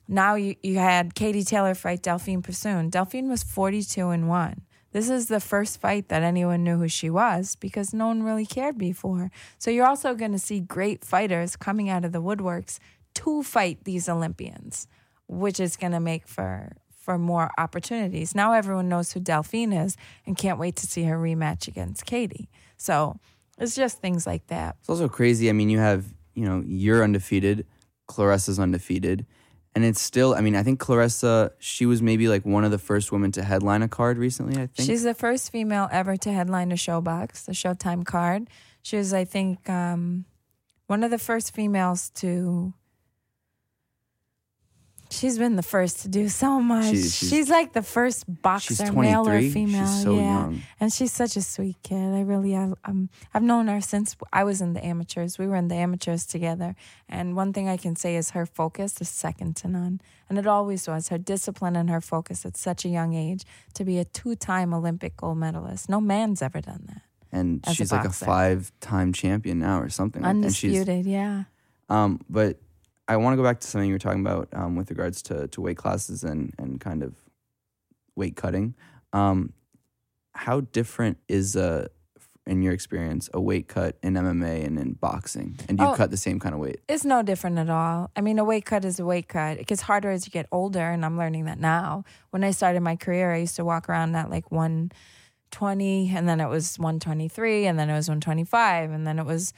now 0.09 0.35
you, 0.35 0.57
you 0.63 0.79
had 0.79 1.15
Katie 1.15 1.45
Taylor 1.45 1.75
fight 1.75 2.03
Delfine 2.03 2.43
Persoon. 2.43 2.91
Delfine 2.91 3.29
was 3.29 3.43
42 3.43 4.09
and 4.11 4.29
1. 4.29 4.63
This 4.93 5.11
is 5.11 5.29
the 5.29 5.41
first 5.41 5.81
fight 5.81 6.09
that 6.09 6.23
anyone 6.23 6.65
knew 6.65 6.79
who 6.79 6.89
she 6.89 7.11
was 7.11 7.57
because 7.57 7.93
no 7.93 8.07
one 8.07 8.23
really 8.23 8.47
cared 8.47 8.79
before. 8.79 9.31
So 9.59 9.71
you're 9.71 9.87
also 9.87 10.15
going 10.15 10.33
to 10.33 10.39
see 10.39 10.61
great 10.61 11.05
fighters 11.05 11.55
coming 11.55 11.91
out 11.91 12.05
of 12.05 12.13
the 12.13 12.23
woodworks 12.23 12.79
to 13.17 13.43
fight 13.43 13.85
these 13.85 14.09
Olympians, 14.09 14.87
which 15.27 15.61
is 15.61 15.77
going 15.77 15.93
to 15.93 16.01
make 16.01 16.27
for 16.27 16.73
for 17.07 17.19
more 17.19 17.51
opportunities. 17.57 18.35
Now 18.35 18.53
everyone 18.53 18.89
knows 18.89 19.13
who 19.13 19.21
Delfine 19.21 19.85
is 19.85 19.97
and 20.27 20.37
can't 20.37 20.59
wait 20.59 20.75
to 20.77 20.87
see 20.89 21.05
her 21.05 21.17
rematch 21.17 21.69
against 21.69 22.05
Katie. 22.05 22.49
So 22.79 23.21
it's 23.59 23.77
just 23.77 24.01
things 24.01 24.27
like 24.27 24.49
that. 24.49 24.75
It's 24.81 24.89
also 24.89 25.09
crazy. 25.09 25.49
I 25.49 25.53
mean, 25.53 25.71
you 25.71 25.79
have, 25.79 26.05
you 26.35 26.45
know, 26.45 26.65
you're 26.67 27.05
undefeated, 27.05 27.65
Claressa's 28.09 28.59
undefeated. 28.59 29.25
And 29.77 29.85
it's 29.85 30.01
still, 30.01 30.35
I 30.35 30.41
mean, 30.41 30.57
I 30.57 30.63
think 30.63 30.81
Claressa, 30.81 31.51
she 31.59 31.85
was 31.85 32.01
maybe 32.01 32.29
like 32.29 32.47
one 32.47 32.65
of 32.65 32.71
the 32.71 32.79
first 32.79 33.13
women 33.13 33.31
to 33.33 33.43
headline 33.43 33.83
a 33.83 33.89
card 33.89 34.17
recently, 34.17 34.55
I 34.55 34.69
think. 34.69 34.89
She's 34.89 35.03
the 35.03 35.13
first 35.13 35.53
female 35.53 35.87
ever 35.93 36.17
to 36.17 36.33
headline 36.33 36.73
a 36.73 36.77
showbox, 36.77 37.45
the 37.45 37.53
Showtime 37.53 38.07
card. 38.07 38.49
She 38.81 38.97
was, 38.97 39.13
I 39.13 39.27
think, 39.27 39.69
um, 39.69 40.25
one 40.87 41.05
of 41.05 41.11
the 41.11 41.19
first 41.19 41.55
females 41.55 42.09
to. 42.15 42.73
She's 45.11 45.39
been 45.39 45.57
the 45.57 45.63
first 45.63 46.01
to 46.03 46.09
do 46.09 46.29
so 46.29 46.61
much. 46.61 46.87
She- 46.87 47.03
she's, 47.03 47.29
she's- 47.31 47.49
like 47.49 47.73
the 47.73 47.83
first 47.83 48.25
boxer, 48.43 48.75
She's 48.75 48.93
male 48.93 49.29
or 49.29 49.41
female. 49.41 49.87
She's 49.87 50.03
so 50.03 50.15
yeah, 50.17 50.23
young. 50.23 50.63
and 50.81 50.93
she's 50.93 51.13
such 51.13 51.37
a 51.37 51.43
sweet 51.43 51.77
kid. 51.83 52.15
I 52.15 52.21
really, 52.23 52.53
have, 52.53 52.75
um, 52.85 53.09
I've 53.33 53.43
known 53.43 53.69
her 53.69 53.81
since 53.81 54.17
I 54.33 54.45
was 54.45 54.61
in 54.61 54.73
the 54.75 54.85
amateurs. 54.85 55.39
We 55.39 55.47
were 55.47 55.57
in 55.57 55.69
the 55.69 55.77
amateurs 55.77 56.27
together, 56.27 56.75
and 57.09 57.37
one 57.37 57.53
thing 57.53 57.69
I 57.69 57.77
can 57.77 57.95
say 57.97 58.17
is 58.17 58.31
her 58.31 58.47
focus 58.47 59.01
is 59.01 59.09
second 59.09 59.57
to 59.57 59.69
none, 59.69 60.01
and 60.29 60.39
it 60.39 60.47
always 60.47 60.89
was. 60.89 61.09
Her 61.09 61.19
discipline 61.19 61.77
and 61.77 61.89
her 61.91 62.01
focus 62.01 62.45
at 62.45 62.57
such 62.57 62.85
a 62.85 62.89
young 62.89 63.15
age 63.15 63.45
to 63.75 63.85
be 63.85 63.99
a 63.99 64.05
two-time 64.05 64.75
Olympic 64.75 65.17
gold 65.17 65.39
medalist. 65.39 65.89
No 65.89 66.01
man's 66.01 66.43
ever 66.43 66.61
done 66.61 66.85
that. 66.89 67.03
And 67.33 67.61
as 67.67 67.73
a 67.73 67.77
she's 67.77 67.93
like 67.93 68.05
a 68.05 68.11
five 68.11 68.73
time 68.81 69.13
champion 69.13 69.59
now 69.59 69.81
or 69.81 69.89
something. 69.89 70.23
she's- 70.23 70.31
Undisputed, 70.31 71.07
yeah. 71.07 71.45
Um, 71.89 72.21
but 72.31 72.59
I 73.09 73.17
want 73.17 73.35
to 73.35 73.37
go 73.37 73.43
back 73.43 73.61
to 73.61 73.67
something 73.67 73.89
you 73.89 73.95
were 73.95 73.99
talking 74.01 74.21
about 74.21 74.49
um, 74.53 74.75
with 74.77 74.91
regards 74.91 75.23
to, 75.23 75.47
to 75.49 75.61
weight 75.61 75.77
classes 75.77 76.25
and, 76.25 76.53
and 76.59 76.81
kind 76.81 77.03
of 77.03 77.15
weight 78.17 78.37
cutting. 78.37 78.75
Um, 79.13 79.53
how 80.35 80.61
different 80.63 81.19
is, 81.29 81.55
uh, 81.57 81.87
in 82.47 82.63
your 82.63 82.73
experience, 82.73 83.29
a 83.33 83.41
weight 83.41 83.69
cut 83.69 83.97
in 84.03 84.15
MMA 84.15 84.65
and 84.67 84.79
in 84.79 84.93
boxing? 84.95 85.57
And 85.69 85.79
do 85.79 85.85
you 85.85 85.91
Oh. 85.91 85.95
cut 85.95 86.11
the 86.11 86.17
same 86.17 86.39
kind 86.41 86.55
of 86.55 86.61
weight? 86.61 86.81
It's 86.89 87.05
no 87.05 87.23
different 87.23 87.59
at 87.59 87.71
all. 87.71 88.11
I 88.17 88.21
mean, 88.21 88.39
a 88.39 88.45
weight 88.45 88.65
cut 88.65 88.85
is 88.85 88.99
a 89.01 89.05
weight 89.05 89.29
cut. 89.29 89.59
It 89.59 89.67
gets 89.67 89.83
harder 89.83 90.11
as 90.11 90.27
you 90.27 90.31
get 90.33 90.47
older, 90.53 90.81
and 90.91 91.05
I'm 91.05 91.17
learning 91.17 91.45
that 91.47 91.59
now. 91.61 92.05
When 92.31 92.43
I 92.45 92.51
started 92.51 92.81
my 92.83 92.97
career, 92.97 93.33
I 93.33 93.39
used 93.39 93.57
to 93.57 93.65
walk 93.65 93.89
around 93.89 94.15
at 94.17 94.31
like 94.31 94.51
120, 94.51 96.13
and 96.15 96.29
then 96.29 96.41
it 96.41 96.49
was 96.49 96.79
123, 96.79 97.67
and 97.67 97.79
then 97.79 97.89
it 97.91 97.95
was 97.95 98.09
125, 98.09 98.91
and 98.91 99.07
then 99.07 99.19
it 99.19 99.27
was, 99.27 99.53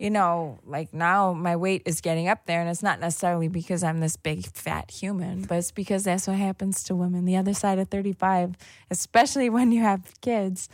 you 0.00 0.08
know, 0.08 0.58
like 0.64 0.94
now 0.94 1.34
my 1.34 1.56
weight 1.56 1.82
is 1.84 2.00
getting 2.00 2.26
up 2.26 2.46
there, 2.46 2.62
and 2.62 2.70
it's 2.70 2.82
not 2.82 3.00
necessarily 3.00 3.48
because 3.48 3.84
I'm 3.84 4.00
this 4.00 4.16
big 4.16 4.46
fat 4.46 4.90
human, 4.90 5.42
but 5.42 5.58
it's 5.58 5.72
because 5.72 6.04
that's 6.04 6.26
what 6.26 6.36
happens 6.36 6.82
to 6.84 6.96
women. 6.96 7.26
The 7.26 7.36
other 7.36 7.52
side 7.52 7.78
of 7.78 7.88
35, 7.88 8.56
especially 8.90 9.50
when 9.56 9.72
you 9.72 9.82
have 9.82 10.10
kids, 10.22 10.70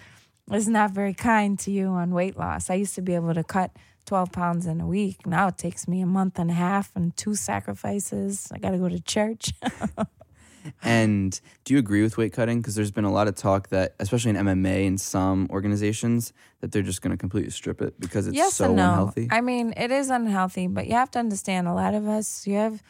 is 0.53 0.69
not 0.69 0.93
very 0.93 1.13
kind 1.13 1.59
to 1.59 1.73
you 1.73 1.89
on 1.89 2.13
weight 2.13 2.39
loss. 2.39 2.71
I 2.71 2.75
used 2.75 2.95
to 2.95 3.03
be 3.03 3.17
able 3.17 3.35
to 3.35 3.43
cut 3.43 3.73
12 4.07 4.31
pounds 4.31 4.65
in 4.65 4.81
a 4.81 4.87
week. 4.87 5.27
Now 5.27 5.49
it 5.49 5.59
takes 5.59 5.89
me 5.89 6.01
a 6.03 6.07
month 6.07 6.39
and 6.39 6.53
a 6.53 6.55
half 6.55 6.93
and 6.95 7.17
two 7.17 7.35
sacrifices. 7.35 8.49
I 8.53 8.59
got 8.59 8.71
to 8.71 8.79
go 8.79 8.89
to 8.89 9.01
church. 9.01 9.53
And 10.83 11.39
do 11.65 11.75
you 11.75 11.79
agree 11.79 12.03
with 12.03 12.17
weight 12.17 12.33
cutting? 12.33 12.61
Because 12.61 12.75
there's 12.75 12.91
been 12.91 13.05
a 13.05 13.13
lot 13.13 13.29
of 13.29 13.35
talk 13.35 13.69
that, 13.69 13.95
especially 13.99 14.31
in 14.31 14.37
MMA 14.37 14.87
and 14.87 15.01
some 15.01 15.49
organizations, 15.51 16.33
that 16.61 16.73
they're 16.73 16.83
just 16.83 17.03
going 17.03 17.13
to 17.13 17.17
completely 17.17 17.51
strip 17.51 17.81
it 17.83 17.99
because 18.01 18.27
it's 18.27 18.37
yes 18.37 18.55
so 18.55 18.67
and 18.67 18.77
no. 18.77 18.91
unhealthy. 18.91 19.29
I 19.31 19.41
mean, 19.41 19.75
it 19.77 19.91
is 19.91 20.11
unhealthy, 20.11 20.67
but 20.67 20.87
you 20.87 20.95
have 20.95 21.11
to 21.13 21.19
understand 21.19 21.69
a 21.69 21.75
lot 21.75 21.95
of 21.95 22.09
us, 22.09 22.47
you 22.47 22.55
have 22.55 22.83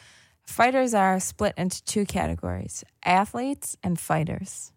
fighters 0.47 0.95
are 0.95 1.19
split 1.21 1.55
into 1.57 1.85
two 1.85 2.05
categories 2.07 2.85
athletes 3.05 3.77
and 3.83 3.99
fighters. 3.99 4.73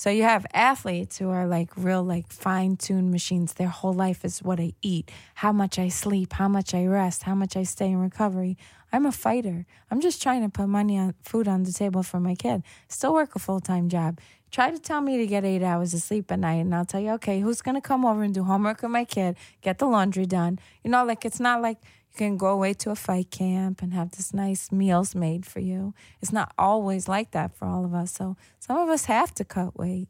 So 0.00 0.08
you 0.08 0.22
have 0.22 0.46
athletes 0.54 1.18
who 1.18 1.28
are 1.28 1.46
like 1.46 1.76
real, 1.76 2.02
like 2.02 2.32
fine 2.32 2.76
tuned 2.76 3.10
machines. 3.10 3.52
Their 3.52 3.68
whole 3.68 3.92
life 3.92 4.24
is 4.24 4.42
what 4.42 4.58
I 4.58 4.72
eat, 4.80 5.10
how 5.34 5.52
much 5.52 5.78
I 5.78 5.88
sleep, 5.88 6.32
how 6.32 6.48
much 6.48 6.72
I 6.72 6.86
rest, 6.86 7.24
how 7.24 7.34
much 7.34 7.54
I 7.54 7.64
stay 7.64 7.88
in 7.88 7.98
recovery. 7.98 8.56
I'm 8.92 9.06
a 9.06 9.12
fighter. 9.12 9.66
I'm 9.90 10.00
just 10.00 10.22
trying 10.22 10.42
to 10.42 10.48
put 10.48 10.66
money 10.68 10.98
on 10.98 11.14
food 11.22 11.46
on 11.48 11.62
the 11.62 11.72
table 11.72 12.02
for 12.02 12.20
my 12.20 12.34
kid. 12.34 12.62
Still 12.88 13.14
work 13.14 13.34
a 13.36 13.38
full 13.38 13.60
time 13.60 13.88
job. 13.88 14.18
Try 14.50 14.70
to 14.70 14.78
tell 14.78 15.00
me 15.00 15.16
to 15.18 15.26
get 15.26 15.44
eight 15.44 15.62
hours 15.62 15.94
of 15.94 16.00
sleep 16.00 16.32
at 16.32 16.40
night, 16.40 16.60
and 16.60 16.74
I'll 16.74 16.84
tell 16.84 17.00
you, 17.00 17.10
okay, 17.12 17.40
who's 17.40 17.62
gonna 17.62 17.80
come 17.80 18.04
over 18.04 18.22
and 18.22 18.34
do 18.34 18.42
homework 18.42 18.82
with 18.82 18.90
my 18.90 19.04
kid, 19.04 19.36
get 19.62 19.78
the 19.78 19.86
laundry 19.86 20.26
done? 20.26 20.58
You 20.82 20.90
know, 20.90 21.04
like 21.04 21.24
it's 21.24 21.38
not 21.38 21.62
like 21.62 21.78
you 22.12 22.18
can 22.18 22.36
go 22.36 22.48
away 22.48 22.74
to 22.74 22.90
a 22.90 22.96
fight 22.96 23.30
camp 23.30 23.80
and 23.80 23.94
have 23.94 24.10
this 24.12 24.34
nice 24.34 24.72
meals 24.72 25.14
made 25.14 25.46
for 25.46 25.60
you. 25.60 25.94
It's 26.20 26.32
not 26.32 26.52
always 26.58 27.06
like 27.06 27.30
that 27.30 27.54
for 27.54 27.66
all 27.66 27.84
of 27.84 27.94
us. 27.94 28.12
So 28.12 28.36
some 28.58 28.76
of 28.76 28.88
us 28.88 29.04
have 29.04 29.32
to 29.34 29.44
cut 29.44 29.78
weight. 29.78 30.08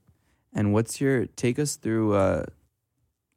and 0.54 0.72
what's 0.72 1.00
your 1.00 1.26
take 1.26 1.58
us 1.58 1.76
through 1.76 2.14
uh, 2.14 2.44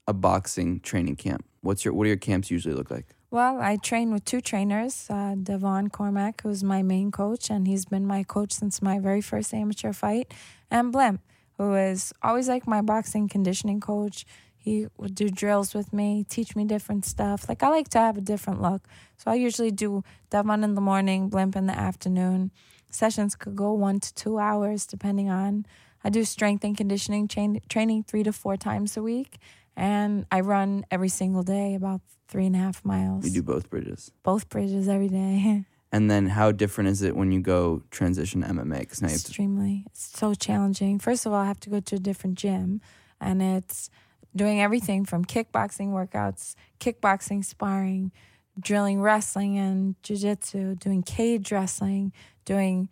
a 0.07 0.13
boxing 0.13 0.79
training 0.79 1.17
camp? 1.17 1.45
what's 1.63 1.83
your 1.83 1.93
what 1.93 2.03
do 2.03 2.09
your 2.09 2.17
camps 2.17 2.51
usually 2.51 2.75
look 2.75 2.91
like? 2.91 3.15
Well, 3.34 3.59
I 3.59 3.77
train 3.77 4.13
with 4.13 4.25
two 4.25 4.41
trainers, 4.41 5.07
uh, 5.09 5.34
Devon 5.34 5.89
Cormack, 5.89 6.41
who's 6.43 6.63
my 6.63 6.84
main 6.84 7.09
coach, 7.09 7.49
and 7.49 7.67
he's 7.67 7.84
been 7.84 8.05
my 8.05 8.21
coach 8.21 8.51
since 8.51 8.79
my 8.79 8.99
very 8.99 9.21
first 9.21 9.55
amateur 9.55 9.91
fight, 9.91 10.31
and 10.69 10.93
Blimp, 10.93 11.19
who 11.57 11.73
is 11.73 12.13
always 12.21 12.47
like 12.47 12.67
my 12.67 12.84
boxing 12.84 13.27
conditioning 13.27 13.79
coach. 13.79 14.23
He 14.55 14.86
would 14.97 15.15
do 15.15 15.31
drills 15.31 15.73
with 15.73 15.91
me, 15.91 16.23
teach 16.29 16.55
me 16.55 16.63
different 16.63 17.05
stuff. 17.05 17.49
Like 17.49 17.63
I 17.63 17.69
like 17.69 17.89
to 17.89 17.97
have 17.97 18.19
a 18.19 18.21
different 18.21 18.61
look. 18.61 18.88
So 19.17 19.31
I 19.31 19.34
usually 19.34 19.71
do 19.71 20.03
Devon 20.29 20.63
in 20.63 20.75
the 20.75 20.81
morning, 20.81 21.27
Blimp 21.29 21.55
in 21.55 21.65
the 21.65 21.73
afternoon. 21.75 22.51
Sessions 22.91 23.34
could 23.34 23.55
go 23.55 23.73
one 23.73 23.99
to 23.99 24.13
two 24.13 24.38
hours 24.38 24.86
depending 24.86 25.31
on. 25.31 25.65
I 26.03 26.11
do 26.11 26.23
strength 26.23 26.63
and 26.63 26.77
conditioning 26.77 27.27
train, 27.27 27.61
training 27.67 28.03
three 28.03 28.21
to 28.21 28.31
four 28.31 28.57
times 28.57 28.95
a 28.95 29.01
week. 29.01 29.39
And 29.75 30.27
I 30.31 30.41
run 30.41 30.86
every 30.91 31.09
single 31.09 31.41
day 31.41 31.73
about 31.73 32.01
three 32.28 32.45
and 32.45 32.55
a 32.55 32.59
half 32.59 32.84
miles. 32.86 33.26
You 33.26 33.32
do 33.32 33.43
both 33.43 33.69
bridges. 33.69 34.11
both 34.24 34.49
bridges 34.49 34.88
every 34.88 35.09
day. 35.09 35.65
And 35.95 36.09
then 36.09 36.26
how 36.26 36.51
different 36.51 36.89
is 36.89 37.03
it 37.03 37.15
when 37.15 37.32
you 37.32 37.39
go 37.39 37.84
transition 37.91 38.41
to 38.41 38.47
MMA? 38.47 38.80
Because 38.80 39.03
now 39.03 39.09
to, 39.09 39.13
Extremely. 39.13 39.84
It's 39.86 40.17
so 40.17 40.34
challenging. 40.34 40.97
First 40.97 41.28
of 41.28 41.34
all, 41.34 41.38
I 41.38 41.45
have 41.45 41.59
to 41.59 41.69
go 41.69 41.80
to 41.82 41.97
a 41.97 41.99
different 41.99 42.36
gym, 42.36 42.82
and 43.21 43.43
it's 43.43 43.91
doing 44.36 44.59
everything 44.59 45.05
from 45.05 45.24
kickboxing 45.24 45.89
workouts, 45.89 46.55
kickboxing 46.80 47.45
sparring, 47.45 48.11
drilling 48.59 49.01
wrestling 49.01 49.59
and 49.59 49.95
jiu-jitsu, 50.01 50.78
doing 50.78 51.03
cage 51.03 51.51
wrestling, 51.51 52.11
doing 52.43 52.89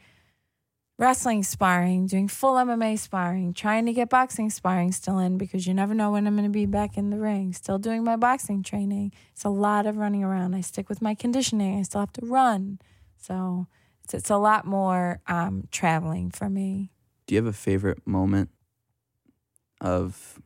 wrestling 1.02 1.41
sparring, 1.41 2.06
doing 2.06 2.28
full 2.28 2.54
MMA 2.54 2.97
sparring, 2.99 3.54
trying 3.56 3.88
to 3.88 3.91
get 3.93 4.08
boxing 4.08 4.52
sparring 4.52 4.91
still 4.91 5.18
in 5.18 5.36
because 5.39 5.66
you 5.66 5.74
never 5.74 5.95
know 5.95 6.12
when 6.12 6.28
I'm 6.28 6.36
going 6.36 6.43
to 6.45 6.52
be 6.52 6.68
back 6.68 6.95
in 6.95 7.10
the 7.10 7.18
ring. 7.18 7.54
Still 7.54 7.80
doing 7.80 8.04
my 8.04 8.16
boxing 8.16 8.62
training. 8.62 9.12
It's 9.34 9.43
a 9.43 9.49
lot 9.49 9.88
of 9.88 9.97
running 9.97 10.24
around. 10.24 10.54
I 10.54 10.62
stick 10.62 10.88
with 10.89 11.02
my 11.02 11.16
conditioning. 11.16 11.80
I 11.80 11.82
still 11.82 12.02
have 12.02 12.14
to 12.14 12.26
run. 12.26 12.78
So 13.18 13.66
it's, 14.04 14.14
it's 14.14 14.30
a 14.30 14.38
lot 14.38 14.66
more 14.66 15.20
um, 15.28 15.68
traveling 15.72 16.30
for 16.30 16.47
me. 16.49 16.91
do 17.26 17.34
you 17.34 17.39
have 17.41 17.47
a 17.52 17.58
favorite 17.58 18.06
moment 18.06 18.52
of 19.80 20.39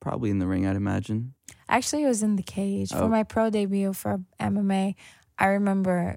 probably 0.00 0.30
in 0.30 0.38
the 0.38 0.46
ring? 0.46 0.66
I'd 0.66 0.76
imagine. 0.76 1.34
Actually, 1.68 2.04
it 2.04 2.08
was 2.08 2.22
in 2.22 2.36
the 2.36 2.42
cage 2.42 2.90
Oh. 2.94 3.00
for 3.00 3.08
my 3.08 3.22
pro 3.22 3.50
debut 3.50 3.92
for 3.92 4.20
MMA. 4.40 4.94
I 5.38 5.46
remember 5.46 6.16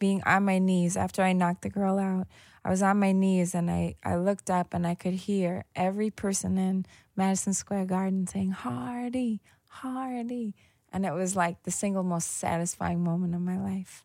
being 0.00 0.22
on 0.26 0.44
my 0.44 0.58
knees 0.58 0.96
after 0.96 1.22
I 1.22 1.32
knocked 1.32 1.62
the 1.62 1.70
girl 1.70 1.98
out. 1.98 2.26
I 2.64 2.70
was 2.70 2.82
on 2.82 2.98
my 2.98 3.12
knees 3.12 3.54
and 3.54 3.70
I, 3.70 3.96
I 4.04 4.16
looked 4.16 4.50
up 4.50 4.74
and 4.74 4.86
I 4.86 4.94
could 4.94 5.14
hear 5.14 5.64
every 5.74 6.10
person 6.10 6.58
in 6.58 6.86
Madison 7.16 7.54
Square 7.54 7.86
Garden 7.86 8.26
saying, 8.26 8.50
Hardy, 8.50 9.40
Hardy. 9.66 10.54
And 10.92 11.04
it 11.04 11.12
was 11.12 11.36
like 11.36 11.62
the 11.62 11.70
single 11.70 12.02
most 12.02 12.38
satisfying 12.38 13.02
moment 13.02 13.34
of 13.34 13.40
my 13.40 13.58
life. 13.58 14.04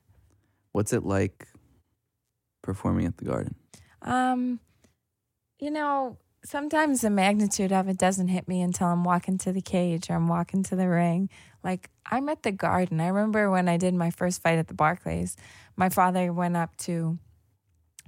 What's 0.72 0.94
it 0.94 1.04
like 1.04 1.48
performing 2.62 3.06
at 3.06 3.18
the 3.18 3.26
Garden? 3.26 3.56
Um, 4.02 4.60
you 5.60 5.72
know, 5.72 6.18
sometimes 6.46 7.02
the 7.02 7.10
magnitude 7.10 7.72
of 7.72 7.88
it 7.88 7.98
doesn't 7.98 8.28
hit 8.28 8.48
me 8.48 8.62
until 8.62 8.88
I'm 8.88 9.04
walking 9.04 9.38
to 9.40 9.52
the 9.52 9.62
cage 9.62 10.10
or 10.10 10.16
I'm 10.16 10.28
walking 10.28 10.64
to 10.64 10.76
the 10.76 10.90
ring. 10.90 11.30
Like 11.64 11.90
I'm 12.06 12.28
at 12.30 12.44
the 12.44 12.52
garden. 12.52 13.00
I 13.00 13.08
remember 13.08 13.50
when 13.50 13.70
I 13.70 13.78
did 13.78 13.94
my 13.94 14.12
first 14.12 14.42
fight 14.42 14.60
at 14.60 14.68
the 14.68 14.74
Barclays, 14.74 15.38
my 15.76 15.90
father 15.90 16.34
went 16.34 16.58
up 16.58 16.76
to 16.78 17.18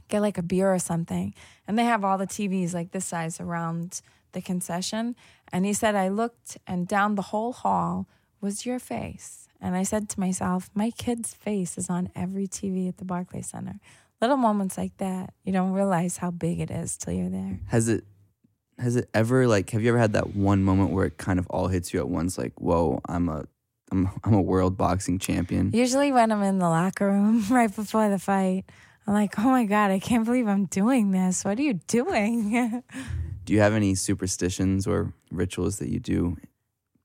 get 0.07 0.21
like 0.21 0.37
a 0.37 0.43
beer 0.43 0.73
or 0.73 0.79
something, 0.79 1.33
and 1.67 1.77
they 1.77 1.83
have 1.83 2.03
all 2.03 2.17
the 2.17 2.27
TVs 2.27 2.73
like 2.73 2.91
this 2.91 3.05
size 3.05 3.39
around 3.39 4.01
the 4.31 4.41
concession. 4.41 5.15
And 5.51 5.65
he 5.65 5.73
said, 5.73 5.95
I 5.95 6.09
looked 6.09 6.57
and 6.67 6.87
down 6.87 7.15
the 7.15 7.21
whole 7.21 7.53
hall 7.53 8.07
was 8.41 8.65
your 8.65 8.79
face. 8.79 9.47
And 9.61 9.75
I 9.75 9.83
said 9.83 10.09
to 10.09 10.19
myself, 10.19 10.69
my 10.75 10.91
kid's 10.91 11.33
face 11.33 11.77
is 11.77 11.89
on 11.89 12.09
every 12.15 12.47
TV 12.47 12.89
at 12.89 12.97
the 12.97 13.05
Barclays 13.05 13.47
Center 13.47 13.79
little 14.21 14.37
moments 14.37 14.77
like 14.77 14.95
that 14.97 15.33
you 15.43 15.51
don't 15.51 15.71
realize 15.71 16.17
how 16.17 16.31
big 16.31 16.59
it 16.59 16.71
is 16.71 16.97
till 16.97 17.13
you're 17.13 17.29
there 17.29 17.59
Has 17.67 17.89
it 17.89 18.03
has 18.77 18.95
it 18.95 19.09
ever 19.13 19.47
like 19.47 19.69
have 19.69 19.83
you 19.83 19.89
ever 19.89 19.97
had 19.97 20.13
that 20.13 20.35
one 20.35 20.63
moment 20.63 20.91
where 20.91 21.05
it 21.05 21.17
kind 21.17 21.39
of 21.39 21.47
all 21.47 21.67
hits 21.67 21.93
you 21.93 21.99
at 21.99 22.07
once 22.07 22.37
like 22.37 22.53
whoa 22.59 23.01
i'm 23.07 23.29
a 23.29 23.45
i'm, 23.91 24.09
I'm 24.23 24.33
a 24.33 24.41
world 24.41 24.77
boxing 24.77 25.19
champion 25.19 25.71
usually 25.73 26.11
when 26.11 26.31
i'm 26.31 26.43
in 26.43 26.59
the 26.59 26.69
locker 26.69 27.07
room 27.07 27.45
right 27.49 27.73
before 27.73 28.09
the 28.09 28.19
fight 28.19 28.65
i'm 29.07 29.13
like 29.13 29.37
oh 29.39 29.49
my 29.49 29.65
god 29.65 29.91
i 29.91 29.99
can't 29.99 30.25
believe 30.25 30.47
i'm 30.47 30.65
doing 30.65 31.11
this. 31.11 31.45
What 31.45 31.59
are 31.59 31.63
you 31.63 31.73
doing? 31.73 32.83
Do 33.45 33.53
you 33.53 33.59
have 33.59 33.73
any 33.73 33.93
superstitions 33.93 34.87
or 34.87 35.13
rituals 35.31 35.77
that 35.77 35.89
you 35.89 35.99
do 35.99 36.37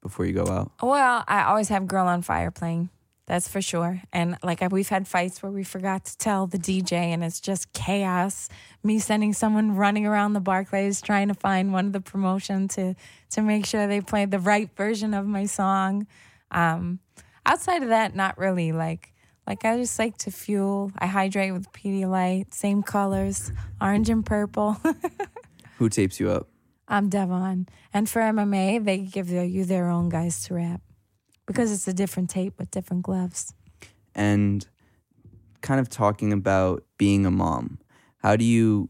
before 0.00 0.24
you 0.24 0.32
go 0.32 0.46
out? 0.46 0.72
Well 0.82 1.24
i 1.26 1.44
always 1.44 1.68
have 1.68 1.86
girl 1.86 2.06
on 2.06 2.22
fire 2.22 2.50
playing 2.50 2.90
that's 3.30 3.46
for 3.46 3.62
sure. 3.62 4.02
And 4.12 4.36
like 4.42 4.60
we've 4.72 4.88
had 4.88 5.06
fights 5.06 5.40
where 5.40 5.52
we 5.52 5.62
forgot 5.62 6.04
to 6.06 6.18
tell 6.18 6.48
the 6.48 6.58
dj 6.58 6.90
and 6.90 7.22
it's 7.22 7.38
just 7.38 7.72
chaos. 7.72 8.48
Me 8.82 8.98
sending 8.98 9.32
someone 9.32 9.76
running 9.76 10.04
around 10.04 10.32
the 10.32 10.40
barclays 10.40 11.00
trying 11.00 11.28
to 11.28 11.34
find 11.34 11.72
one 11.72 11.86
of 11.86 11.92
the 11.92 12.00
promotion 12.00 12.66
to 12.66 12.96
to 13.30 13.40
make 13.40 13.66
sure 13.66 13.86
they 13.86 14.00
played 14.00 14.32
the 14.32 14.40
right 14.40 14.68
version 14.76 15.14
of 15.14 15.28
my 15.28 15.46
song. 15.46 16.08
Um 16.50 16.98
outside 17.46 17.84
of 17.84 17.90
that 17.90 18.16
not 18.16 18.36
really 18.36 18.72
like 18.72 19.12
like 19.50 19.64
i 19.64 19.76
just 19.76 19.98
like 19.98 20.16
to 20.24 20.30
fuel. 20.30 20.92
I 21.04 21.06
hydrate 21.18 21.52
with 21.52 21.66
pedialyte. 21.72 22.54
Same 22.54 22.82
colors 22.82 23.50
orange 23.80 24.08
and 24.14 24.24
purple. 24.24 24.76
Who 25.78 25.88
tapes 25.88 26.20
you 26.20 26.30
up? 26.30 26.46
I'm 26.86 27.08
devon. 27.08 27.66
And 27.92 28.08
for 28.08 28.20
mma 28.22 28.84
they 28.84 28.98
give 29.16 29.28
you 29.30 29.64
their 29.64 29.86
own 29.96 30.08
guys 30.08 30.44
to 30.44 30.54
wrap 30.54 30.80
because 31.46 31.72
it's 31.74 31.88
a 31.88 31.92
different 32.02 32.30
tape 32.30 32.54
with 32.58 32.70
different 32.70 33.02
gloves. 33.02 33.52
And 34.14 34.66
kind 35.62 35.80
of 35.80 35.88
talking 35.88 36.32
about 36.32 36.84
being 36.96 37.26
a 37.26 37.30
mom 37.30 37.78
how 38.24 38.36
do 38.36 38.44
you 38.44 38.88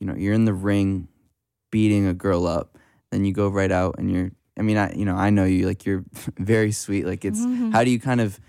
you 0.00 0.06
know 0.06 0.14
you're 0.14 0.34
in 0.34 0.44
the 0.46 0.52
ring 0.70 1.08
beating 1.70 2.06
a 2.06 2.14
girl 2.14 2.46
up 2.46 2.78
then 3.10 3.24
you 3.24 3.32
go 3.32 3.48
right 3.48 3.70
out 3.72 3.94
and 3.98 4.10
you're 4.10 4.30
i 4.58 4.62
mean 4.62 4.76
i 4.76 4.92
you 4.94 5.04
know 5.04 5.14
i 5.14 5.30
know 5.30 5.44
you 5.44 5.66
like 5.66 5.84
you're 5.86 6.04
very 6.54 6.72
sweet. 6.72 7.04
Like 7.06 7.24
it's 7.24 7.40
Mhm. 7.40 7.72
how 7.72 7.84
do 7.84 7.90
you 7.90 8.00
kind 8.00 8.20
of 8.20 8.40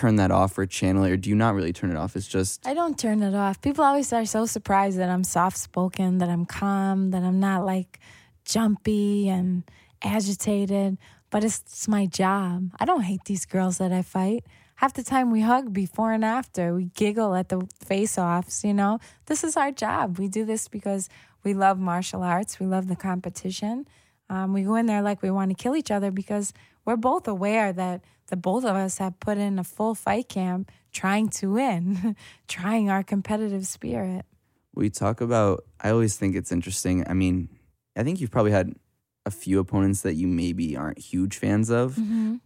turn 0.00 0.16
that 0.16 0.30
off 0.30 0.56
or 0.56 0.64
channel 0.64 1.04
it 1.04 1.10
or 1.10 1.16
do 1.18 1.28
you 1.28 1.36
not 1.36 1.54
really 1.54 1.74
turn 1.74 1.90
it 1.90 1.96
off 1.96 2.16
it's 2.16 2.26
just 2.26 2.66
I 2.66 2.72
don't 2.72 2.98
turn 2.98 3.22
it 3.22 3.34
off. 3.34 3.60
People 3.60 3.84
always 3.84 4.10
are 4.14 4.24
so 4.24 4.46
surprised 4.46 4.98
that 4.98 5.10
I'm 5.10 5.24
soft 5.24 5.58
spoken, 5.58 6.18
that 6.18 6.30
I'm 6.30 6.46
calm, 6.46 7.10
that 7.10 7.22
I'm 7.22 7.38
not 7.38 7.66
like 7.66 8.00
jumpy 8.46 9.28
and 9.28 9.64
agitated. 10.02 10.96
But 11.28 11.44
it's, 11.44 11.60
it's 11.60 11.86
my 11.86 12.06
job. 12.06 12.70
I 12.80 12.86
don't 12.86 13.02
hate 13.02 13.24
these 13.26 13.44
girls 13.44 13.78
that 13.78 13.92
I 13.92 14.02
fight. 14.02 14.44
Half 14.76 14.94
the 14.94 15.02
time 15.02 15.30
we 15.30 15.42
hug 15.42 15.72
before 15.72 16.12
and 16.12 16.24
after. 16.24 16.74
We 16.74 16.86
giggle 16.86 17.34
at 17.34 17.50
the 17.50 17.68
face 17.84 18.16
offs, 18.18 18.64
you 18.64 18.72
know? 18.72 18.98
This 19.26 19.44
is 19.44 19.56
our 19.56 19.70
job. 19.70 20.18
We 20.18 20.28
do 20.28 20.46
this 20.46 20.66
because 20.66 21.08
we 21.44 21.52
love 21.54 21.78
martial 21.78 22.22
arts, 22.22 22.58
we 22.58 22.66
love 22.66 22.88
the 22.88 22.96
competition. 22.96 23.86
Um, 24.30 24.54
we 24.54 24.62
go 24.62 24.76
in 24.76 24.86
there 24.86 25.02
like 25.02 25.22
we 25.22 25.30
want 25.30 25.50
to 25.50 25.62
kill 25.62 25.76
each 25.76 25.90
other 25.90 26.10
because 26.10 26.52
we're 26.84 26.96
both 26.96 27.28
aware 27.28 27.72
that 27.72 28.02
the 28.30 28.36
both 28.36 28.64
of 28.64 28.74
us 28.76 28.98
have 28.98 29.18
put 29.20 29.38
in 29.38 29.58
a 29.58 29.64
full 29.64 29.94
fight 29.94 30.28
camp 30.28 30.70
trying 30.92 31.28
to 31.28 31.52
win, 31.52 32.16
trying 32.48 32.90
our 32.90 33.02
competitive 33.02 33.66
spirit. 33.66 34.24
we 34.74 34.88
talk 34.88 35.20
about 35.20 35.64
i 35.80 35.90
always 35.90 36.16
think 36.16 36.36
it's 36.36 36.52
interesting 36.52 37.04
i 37.08 37.12
mean 37.12 37.48
i 37.96 38.02
think 38.02 38.20
you've 38.20 38.30
probably 38.30 38.52
had 38.52 38.72
a 39.26 39.30
few 39.30 39.58
opponents 39.58 40.02
that 40.02 40.14
you 40.14 40.26
maybe 40.26 40.76
aren't 40.76 40.98
huge 40.98 41.36
fans 41.36 41.70
of 41.70 41.98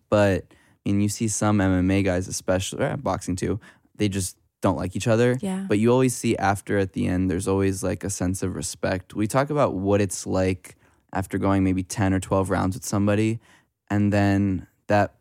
but 0.09 0.47
I 0.87 0.91
mean, 0.91 1.01
you 1.01 1.09
see 1.09 1.29
some 1.29 1.59
MMA 1.59 2.05
guys, 2.05 2.29
especially 2.29 2.85
eh, 2.85 2.97
boxing 2.97 3.37
too, 3.37 3.59
they 3.95 4.09
just 4.09 4.37
don't 4.61 4.77
like 4.77 4.97
each 4.97 5.09
other. 5.09 5.39
Yeah. 5.41 5.65
But 5.69 5.79
you 5.79 5.91
always 5.91 6.15
see 6.15 6.37
after 6.37 6.79
at 6.79 6.93
the 6.93 7.07
end, 7.07 7.31
there's 7.31 7.49
always 7.49 7.83
like 7.83 8.05
a 8.05 8.11
sense 8.11 8.43
of 8.43 8.55
respect. 8.55 9.15
We 9.15 9.27
talk 9.27 9.51
about 9.51 9.75
what 9.75 10.01
it's 10.01 10.27
like 10.27 10.77
after 11.13 11.39
going 11.39 11.65
maybe 11.65 11.83
10 11.83 12.13
or 12.13 12.21
12 12.21 12.51
rounds 12.51 12.77
with 12.77 12.85
somebody, 12.85 13.41
and 13.89 14.13
then 14.13 14.67
that 14.89 15.15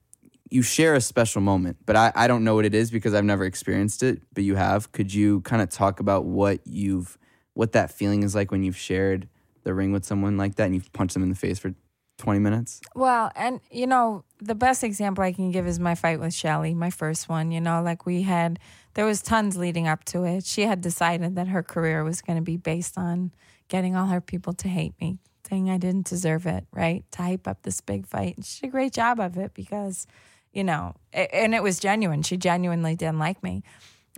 you 0.53 0.61
share 0.61 0.93
a 0.93 1.01
special 1.01 1.41
moment. 1.41 1.77
But 1.85 1.95
I, 1.95 2.11
I 2.15 2.27
don't 2.27 2.43
know 2.43 2.53
what 2.53 2.65
it 2.65 2.75
is 2.75 2.91
because 2.91 3.15
I've 3.15 3.25
never 3.25 3.43
experienced 3.43 4.03
it, 4.03 4.21
but 4.33 4.43
you 4.43 4.55
have. 4.55 4.91
Could 4.91 5.11
you 5.11 5.41
kind 5.41 5.63
of 5.63 5.69
talk 5.69 5.99
about 5.99 6.25
what 6.25 6.59
you've, 6.65 7.17
what 7.55 7.71
that 7.71 7.91
feeling 7.91 8.21
is 8.21 8.35
like 8.35 8.51
when 8.51 8.61
you've 8.61 8.77
shared 8.77 9.27
the 9.63 9.73
ring 9.73 9.91
with 9.91 10.05
someone 10.05 10.37
like 10.37 10.55
that 10.55 10.65
and 10.65 10.75
you've 10.75 10.93
punched 10.93 11.15
them 11.15 11.23
in 11.23 11.29
the 11.29 11.35
face 11.35 11.57
for 11.57 11.73
20 12.19 12.39
minutes? 12.39 12.81
Well, 12.93 13.31
and 13.35 13.61
you 13.71 13.87
know, 13.87 14.25
the 14.39 14.53
best 14.53 14.83
example 14.83 15.23
I 15.23 15.33
can 15.33 15.49
give 15.49 15.65
is 15.65 15.79
my 15.79 15.95
fight 15.95 16.19
with 16.19 16.35
Shelly, 16.35 16.75
my 16.75 16.91
first 16.91 17.27
one. 17.27 17.51
You 17.51 17.59
know, 17.59 17.81
like 17.81 18.05
we 18.05 18.21
had, 18.21 18.59
there 18.93 19.05
was 19.05 19.23
tons 19.23 19.57
leading 19.57 19.87
up 19.87 20.03
to 20.05 20.23
it. 20.23 20.45
She 20.45 20.61
had 20.61 20.81
decided 20.81 21.35
that 21.35 21.47
her 21.47 21.63
career 21.63 22.03
was 22.03 22.21
going 22.21 22.37
to 22.37 22.43
be 22.43 22.57
based 22.57 22.95
on 22.95 23.31
getting 23.69 23.95
all 23.95 24.05
her 24.05 24.21
people 24.21 24.53
to 24.53 24.67
hate 24.67 24.93
me, 25.01 25.17
saying 25.49 25.71
I 25.71 25.79
didn't 25.79 26.05
deserve 26.05 26.45
it, 26.45 26.67
right? 26.71 27.03
To 27.13 27.23
hype 27.23 27.47
up 27.47 27.63
this 27.63 27.81
big 27.81 28.05
fight. 28.05 28.35
And 28.35 28.45
she 28.45 28.61
did 28.61 28.67
a 28.67 28.71
great 28.71 28.93
job 28.93 29.19
of 29.19 29.35
it 29.35 29.55
because, 29.55 30.05
you 30.53 30.63
know, 30.63 30.93
and 31.11 31.53
it 31.53 31.63
was 31.63 31.79
genuine. 31.79 32.21
She 32.21 32.37
genuinely 32.37 32.95
didn't 32.95 33.19
like 33.19 33.43
me. 33.43 33.63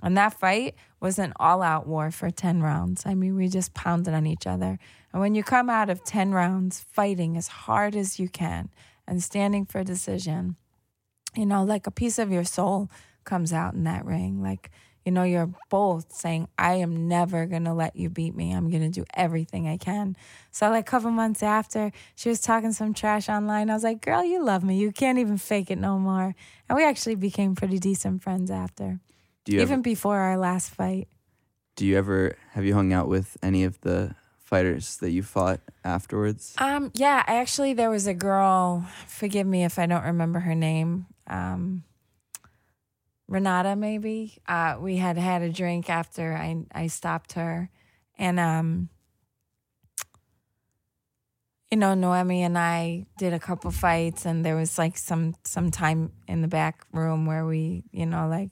And 0.03 0.17
that 0.17 0.37
fight 0.37 0.75
was 0.99 1.17
an 1.17 1.33
all 1.37 1.61
out 1.61 1.87
war 1.87 2.11
for 2.11 2.29
10 2.29 2.61
rounds. 2.61 3.03
I 3.05 3.15
mean, 3.15 3.35
we 3.35 3.47
just 3.47 3.73
pounded 3.73 4.13
on 4.13 4.27
each 4.27 4.45
other. 4.45 4.77
And 5.13 5.21
when 5.21 5.35
you 5.35 5.43
come 5.43 5.69
out 5.69 5.89
of 5.89 6.03
10 6.03 6.33
rounds 6.33 6.85
fighting 6.91 7.37
as 7.37 7.47
hard 7.47 7.95
as 7.95 8.19
you 8.19 8.27
can, 8.27 8.69
and 9.07 9.23
standing 9.23 9.65
for 9.65 9.79
a 9.79 9.83
decision. 9.83 10.55
You 11.35 11.45
know, 11.45 11.63
like 11.63 11.87
a 11.87 11.91
piece 11.91 12.17
of 12.17 12.31
your 12.31 12.43
soul 12.43 12.89
comes 13.23 13.51
out 13.51 13.73
in 13.73 13.83
that 13.83 14.05
ring. 14.05 14.41
Like, 14.41 14.71
you 15.05 15.11
know, 15.11 15.23
you're 15.23 15.51
both 15.69 16.11
saying, 16.11 16.47
I 16.57 16.75
am 16.75 17.07
never 17.07 17.45
to 17.65 17.73
let 17.73 17.95
you 17.95 18.09
beat 18.09 18.35
me. 18.35 18.51
I'm 18.51 18.69
to 18.81 18.89
do 18.89 19.05
everything 19.13 19.67
I 19.67 19.77
can. 19.77 20.17
So, 20.51 20.67
like, 20.69 20.87
a 20.87 20.91
couple 20.91 21.11
months 21.11 21.43
after, 21.43 21.91
she 22.15 22.27
was 22.27 22.41
talking 22.41 22.73
some 22.73 22.95
trash 22.95 23.29
online. 23.29 23.69
I 23.69 23.73
was 23.75 23.83
like, 23.83 24.01
girl, 24.01 24.25
you 24.25 24.43
love 24.43 24.63
me. 24.63 24.77
You 24.77 24.91
can't 24.91 25.19
even 25.19 25.37
fake 25.37 25.69
it 25.69 25.77
no 25.77 25.99
more. 25.99 26.33
And 26.67 26.75
we 26.75 26.83
actually 26.83 27.15
became 27.15 27.53
pretty 27.53 27.77
decent 27.77 28.23
friends 28.23 28.49
after, 28.49 28.99
Do 29.45 29.53
you 29.53 29.61
even 29.61 29.73
ever, 29.73 29.81
before 29.83 30.17
our 30.17 30.37
last 30.37 30.71
fight. 30.71 31.07
do 31.75 31.85
you 31.85 31.97
ever 31.97 32.35
have 32.53 32.65
you 32.65 32.73
hung 32.73 32.91
out 32.91 33.07
with 33.07 33.37
any 33.43 33.63
of 33.63 33.79
the 33.81 34.15
fighters 34.39 34.97
that 34.97 35.11
you 35.11 35.21
fought 35.21 35.59
afterwards? 35.83 36.55
Um, 36.57 36.91
yeah, 36.95 37.23
actually, 37.27 37.73
there 37.73 37.91
was 37.91 38.07
a 38.07 38.13
girl. 38.15 38.85
Forgive 39.07 39.45
me 39.45 39.65
if 39.65 39.77
I 39.77 39.85
don't 39.85 40.03
remember 40.03 40.39
her 40.39 40.55
name. 40.55 41.05
Um, 41.27 41.83
Renata, 43.27 43.75
maybe. 43.75 44.37
Uh, 44.47 44.77
we 44.79 44.97
had 44.97 45.17
had 45.17 45.41
a 45.41 45.49
drink 45.49 45.89
after 45.89 46.33
I 46.35 46.63
I 46.73 46.87
stopped 46.87 47.33
her, 47.33 47.69
and 48.17 48.39
um, 48.39 48.89
you 51.71 51.77
know, 51.77 51.93
Noemi 51.95 52.43
and 52.43 52.57
I 52.57 53.05
did 53.17 53.33
a 53.33 53.39
couple 53.39 53.71
fights, 53.71 54.25
and 54.25 54.45
there 54.45 54.55
was 54.55 54.77
like 54.77 54.97
some 54.97 55.35
some 55.43 55.71
time 55.71 56.11
in 56.27 56.41
the 56.41 56.47
back 56.47 56.85
room 56.93 57.25
where 57.25 57.45
we, 57.45 57.83
you 57.91 58.05
know, 58.05 58.27
like, 58.27 58.51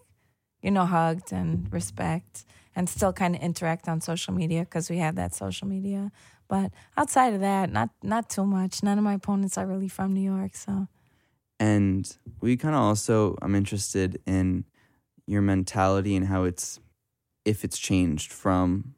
you 0.62 0.72
know, 0.72 0.86
hugged 0.86 1.32
and 1.32 1.72
respect, 1.72 2.46
and 2.76 2.90
still 2.90 3.14
kind 3.14 3.36
of 3.36 3.42
interact 3.42 3.88
on 3.88 4.02
social 4.02 4.34
media 4.34 4.62
because 4.62 4.90
we 4.90 4.98
have 4.98 5.16
that 5.16 5.36
social 5.36 5.68
media. 5.68 6.12
But 6.48 6.72
outside 6.98 7.34
of 7.34 7.42
that, 7.42 7.72
not 7.72 7.90
not 8.02 8.30
too 8.30 8.46
much. 8.46 8.82
None 8.84 8.98
of 8.98 9.04
my 9.04 9.14
opponents 9.14 9.58
are 9.58 9.68
really 9.68 9.88
from 9.90 10.14
New 10.14 10.22
York, 10.22 10.56
so 10.56 10.88
And 11.60 12.16
we 12.42 12.58
kind 12.58 12.76
of 12.76 12.82
also, 12.82 13.38
I'm 13.42 13.56
interested 13.56 14.22
in 14.26 14.66
your 15.28 15.42
mentality 15.42 16.16
and 16.16 16.28
how 16.28 16.44
it's, 16.44 16.80
if 17.46 17.64
it's 17.64 17.78
changed 17.78 18.32
from 18.32 18.96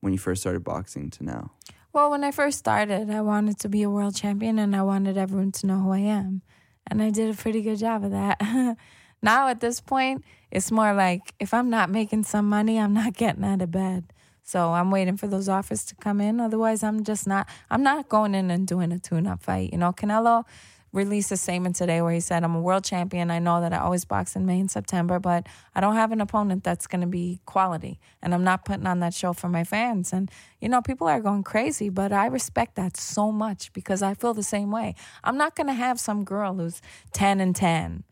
when 0.00 0.12
you 0.12 0.18
first 0.18 0.42
started 0.42 0.64
boxing 0.64 1.10
to 1.10 1.24
now. 1.24 1.52
Well, 1.92 2.10
when 2.10 2.24
I 2.24 2.30
first 2.30 2.58
started, 2.58 3.10
I 3.10 3.20
wanted 3.20 3.58
to 3.60 3.68
be 3.68 3.82
a 3.82 3.90
world 3.90 4.16
champion 4.16 4.58
and 4.58 4.74
I 4.74 4.82
wanted 4.82 5.18
everyone 5.18 5.52
to 5.52 5.66
know 5.66 5.78
who 5.78 5.92
I 5.92 5.98
am. 5.98 6.42
And 6.86 7.02
I 7.02 7.10
did 7.10 7.32
a 7.32 7.36
pretty 7.36 7.62
good 7.62 7.78
job 7.78 8.02
of 8.04 8.12
that. 8.12 8.40
now 9.22 9.48
at 9.48 9.60
this 9.60 9.80
point, 9.80 10.24
it's 10.50 10.70
more 10.70 10.94
like 10.94 11.34
if 11.38 11.52
I'm 11.52 11.70
not 11.70 11.90
making 11.90 12.24
some 12.24 12.48
money, 12.48 12.78
I'm 12.78 12.94
not 12.94 13.14
getting 13.16 13.44
out 13.44 13.62
of 13.62 13.70
bed. 13.70 14.12
So 14.42 14.72
I'm 14.72 14.90
waiting 14.90 15.16
for 15.16 15.26
those 15.26 15.48
offers 15.48 15.84
to 15.86 15.94
come 15.96 16.20
in. 16.20 16.40
Otherwise, 16.40 16.82
I'm 16.82 17.04
just 17.04 17.26
not 17.26 17.48
I'm 17.70 17.82
not 17.82 18.08
going 18.08 18.34
in 18.34 18.50
and 18.50 18.66
doing 18.66 18.90
a 18.90 18.98
tune-up 18.98 19.42
fight. 19.42 19.70
You 19.72 19.78
know, 19.78 19.92
Canelo 19.92 20.44
released 20.92 21.32
a 21.32 21.36
statement 21.36 21.76
today 21.76 22.02
where 22.02 22.12
he 22.12 22.20
said, 22.20 22.44
I'm 22.44 22.54
a 22.54 22.60
world 22.60 22.84
champion. 22.84 23.30
I 23.30 23.38
know 23.38 23.60
that 23.60 23.72
I 23.72 23.78
always 23.78 24.04
box 24.04 24.36
in 24.36 24.44
May 24.44 24.60
and 24.60 24.70
September, 24.70 25.18
but 25.18 25.46
I 25.74 25.80
don't 25.80 25.94
have 25.94 26.12
an 26.12 26.20
opponent 26.20 26.64
that's 26.64 26.86
going 26.86 27.00
to 27.00 27.06
be 27.06 27.40
quality. 27.46 27.98
And 28.20 28.34
I'm 28.34 28.44
not 28.44 28.64
putting 28.64 28.86
on 28.86 29.00
that 29.00 29.14
show 29.14 29.32
for 29.32 29.48
my 29.48 29.64
fans. 29.64 30.12
And, 30.12 30.30
you 30.60 30.68
know, 30.68 30.82
people 30.82 31.06
are 31.08 31.20
going 31.20 31.44
crazy, 31.44 31.88
but 31.88 32.12
I 32.12 32.26
respect 32.26 32.74
that 32.76 32.96
so 32.96 33.32
much 33.32 33.72
because 33.72 34.02
I 34.02 34.14
feel 34.14 34.34
the 34.34 34.42
same 34.42 34.70
way. 34.70 34.94
I'm 35.24 35.38
not 35.38 35.56
going 35.56 35.68
to 35.68 35.72
have 35.72 35.98
some 35.98 36.24
girl 36.24 36.54
who's 36.54 36.82
10 37.12 37.40
and 37.40 37.56
10 37.56 38.04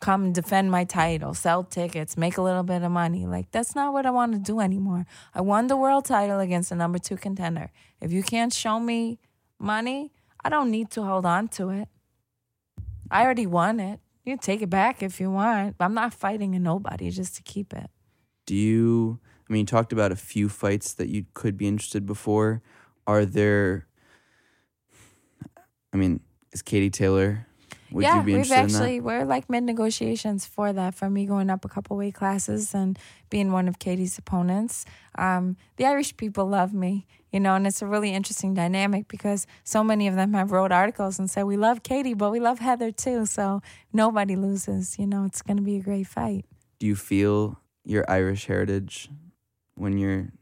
come 0.00 0.32
defend 0.32 0.70
my 0.70 0.84
title, 0.84 1.32
sell 1.32 1.64
tickets, 1.64 2.16
make 2.16 2.36
a 2.36 2.42
little 2.42 2.62
bit 2.62 2.82
of 2.82 2.90
money. 2.90 3.26
Like, 3.26 3.50
that's 3.50 3.74
not 3.74 3.92
what 3.92 4.04
I 4.04 4.10
want 4.10 4.32
to 4.32 4.38
do 4.38 4.60
anymore. 4.60 5.06
I 5.34 5.40
won 5.40 5.68
the 5.68 5.76
world 5.76 6.04
title 6.04 6.38
against 6.38 6.68
the 6.68 6.76
number 6.76 6.98
two 6.98 7.16
contender. 7.16 7.70
If 8.00 8.12
you 8.12 8.22
can't 8.22 8.52
show 8.52 8.78
me 8.78 9.18
money, 9.58 10.12
I 10.44 10.48
don't 10.48 10.70
need 10.70 10.90
to 10.92 11.02
hold 11.02 11.24
on 11.24 11.48
to 11.48 11.70
it. 11.70 11.88
I 13.10 13.24
already 13.24 13.46
won 13.46 13.80
it. 13.80 14.00
You 14.24 14.36
take 14.36 14.62
it 14.62 14.70
back 14.70 15.02
if 15.02 15.20
you 15.20 15.30
want. 15.30 15.76
I'm 15.78 15.94
not 15.94 16.12
fighting 16.12 16.54
a 16.54 16.58
nobody 16.58 17.10
just 17.10 17.36
to 17.36 17.42
keep 17.42 17.72
it. 17.72 17.90
Do 18.46 18.54
you, 18.54 19.20
I 19.48 19.52
mean, 19.52 19.60
you 19.60 19.66
talked 19.66 19.92
about 19.92 20.12
a 20.12 20.16
few 20.16 20.48
fights 20.48 20.94
that 20.94 21.08
you 21.08 21.26
could 21.34 21.56
be 21.56 21.68
interested 21.68 22.06
before. 22.06 22.62
Are 23.06 23.24
there, 23.24 23.86
I 25.92 25.96
mean, 25.96 26.20
is 26.52 26.62
Katie 26.62 26.90
Taylor, 26.90 27.46
would 27.90 28.02
yeah, 28.02 28.22
we've 28.22 28.50
actually 28.50 29.00
we're 29.00 29.24
like 29.24 29.48
mid 29.48 29.64
negotiations 29.64 30.46
for 30.46 30.72
that 30.72 30.94
for 30.94 31.08
me 31.08 31.26
going 31.26 31.50
up 31.50 31.64
a 31.64 31.68
couple 31.68 31.96
weight 31.96 32.14
classes 32.14 32.74
and 32.74 32.98
being 33.30 33.52
one 33.52 33.68
of 33.68 33.78
Katie's 33.78 34.18
opponents. 34.18 34.84
Um, 35.16 35.56
the 35.76 35.86
Irish 35.86 36.16
people 36.16 36.46
love 36.46 36.74
me, 36.74 37.06
you 37.32 37.40
know, 37.40 37.54
and 37.54 37.66
it's 37.66 37.82
a 37.82 37.86
really 37.86 38.12
interesting 38.12 38.54
dynamic 38.54 39.08
because 39.08 39.46
so 39.64 39.82
many 39.84 40.08
of 40.08 40.14
them 40.16 40.32
have 40.34 40.52
wrote 40.52 40.72
articles 40.72 41.18
and 41.18 41.30
said 41.30 41.44
we 41.44 41.56
love 41.56 41.82
Katie, 41.82 42.14
but 42.14 42.30
we 42.30 42.40
love 42.40 42.58
Heather 42.58 42.90
too. 42.90 43.26
So 43.26 43.62
nobody 43.92 44.36
loses. 44.36 44.98
You 44.98 45.06
know, 45.06 45.24
it's 45.24 45.42
going 45.42 45.56
to 45.56 45.62
be 45.62 45.76
a 45.76 45.82
great 45.82 46.06
fight. 46.06 46.44
Do 46.78 46.86
you 46.86 46.96
feel 46.96 47.60
your 47.84 48.04
Irish 48.10 48.46
heritage 48.46 49.08
when 49.74 49.96
you're 49.96 50.32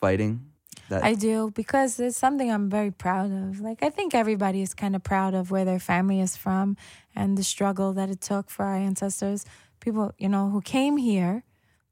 fighting? 0.00 0.46
That 0.88 1.04
I 1.04 1.14
do 1.14 1.50
because 1.54 1.98
it's 1.98 2.16
something 2.16 2.50
I'm 2.50 2.70
very 2.70 2.90
proud 2.90 3.32
of. 3.32 3.60
Like 3.60 3.82
I 3.82 3.90
think 3.90 4.14
everybody 4.14 4.62
is 4.62 4.74
kind 4.74 4.94
of 4.94 5.02
proud 5.02 5.34
of 5.34 5.50
where 5.50 5.64
their 5.64 5.80
family 5.80 6.20
is 6.20 6.36
from 6.36 6.76
and 7.14 7.36
the 7.36 7.42
struggle 7.42 7.92
that 7.94 8.08
it 8.08 8.20
took 8.20 8.50
for 8.50 8.64
our 8.64 8.76
ancestors, 8.76 9.44
people, 9.80 10.12
you 10.18 10.28
know, 10.28 10.50
who 10.50 10.60
came 10.60 10.96
here 10.96 11.42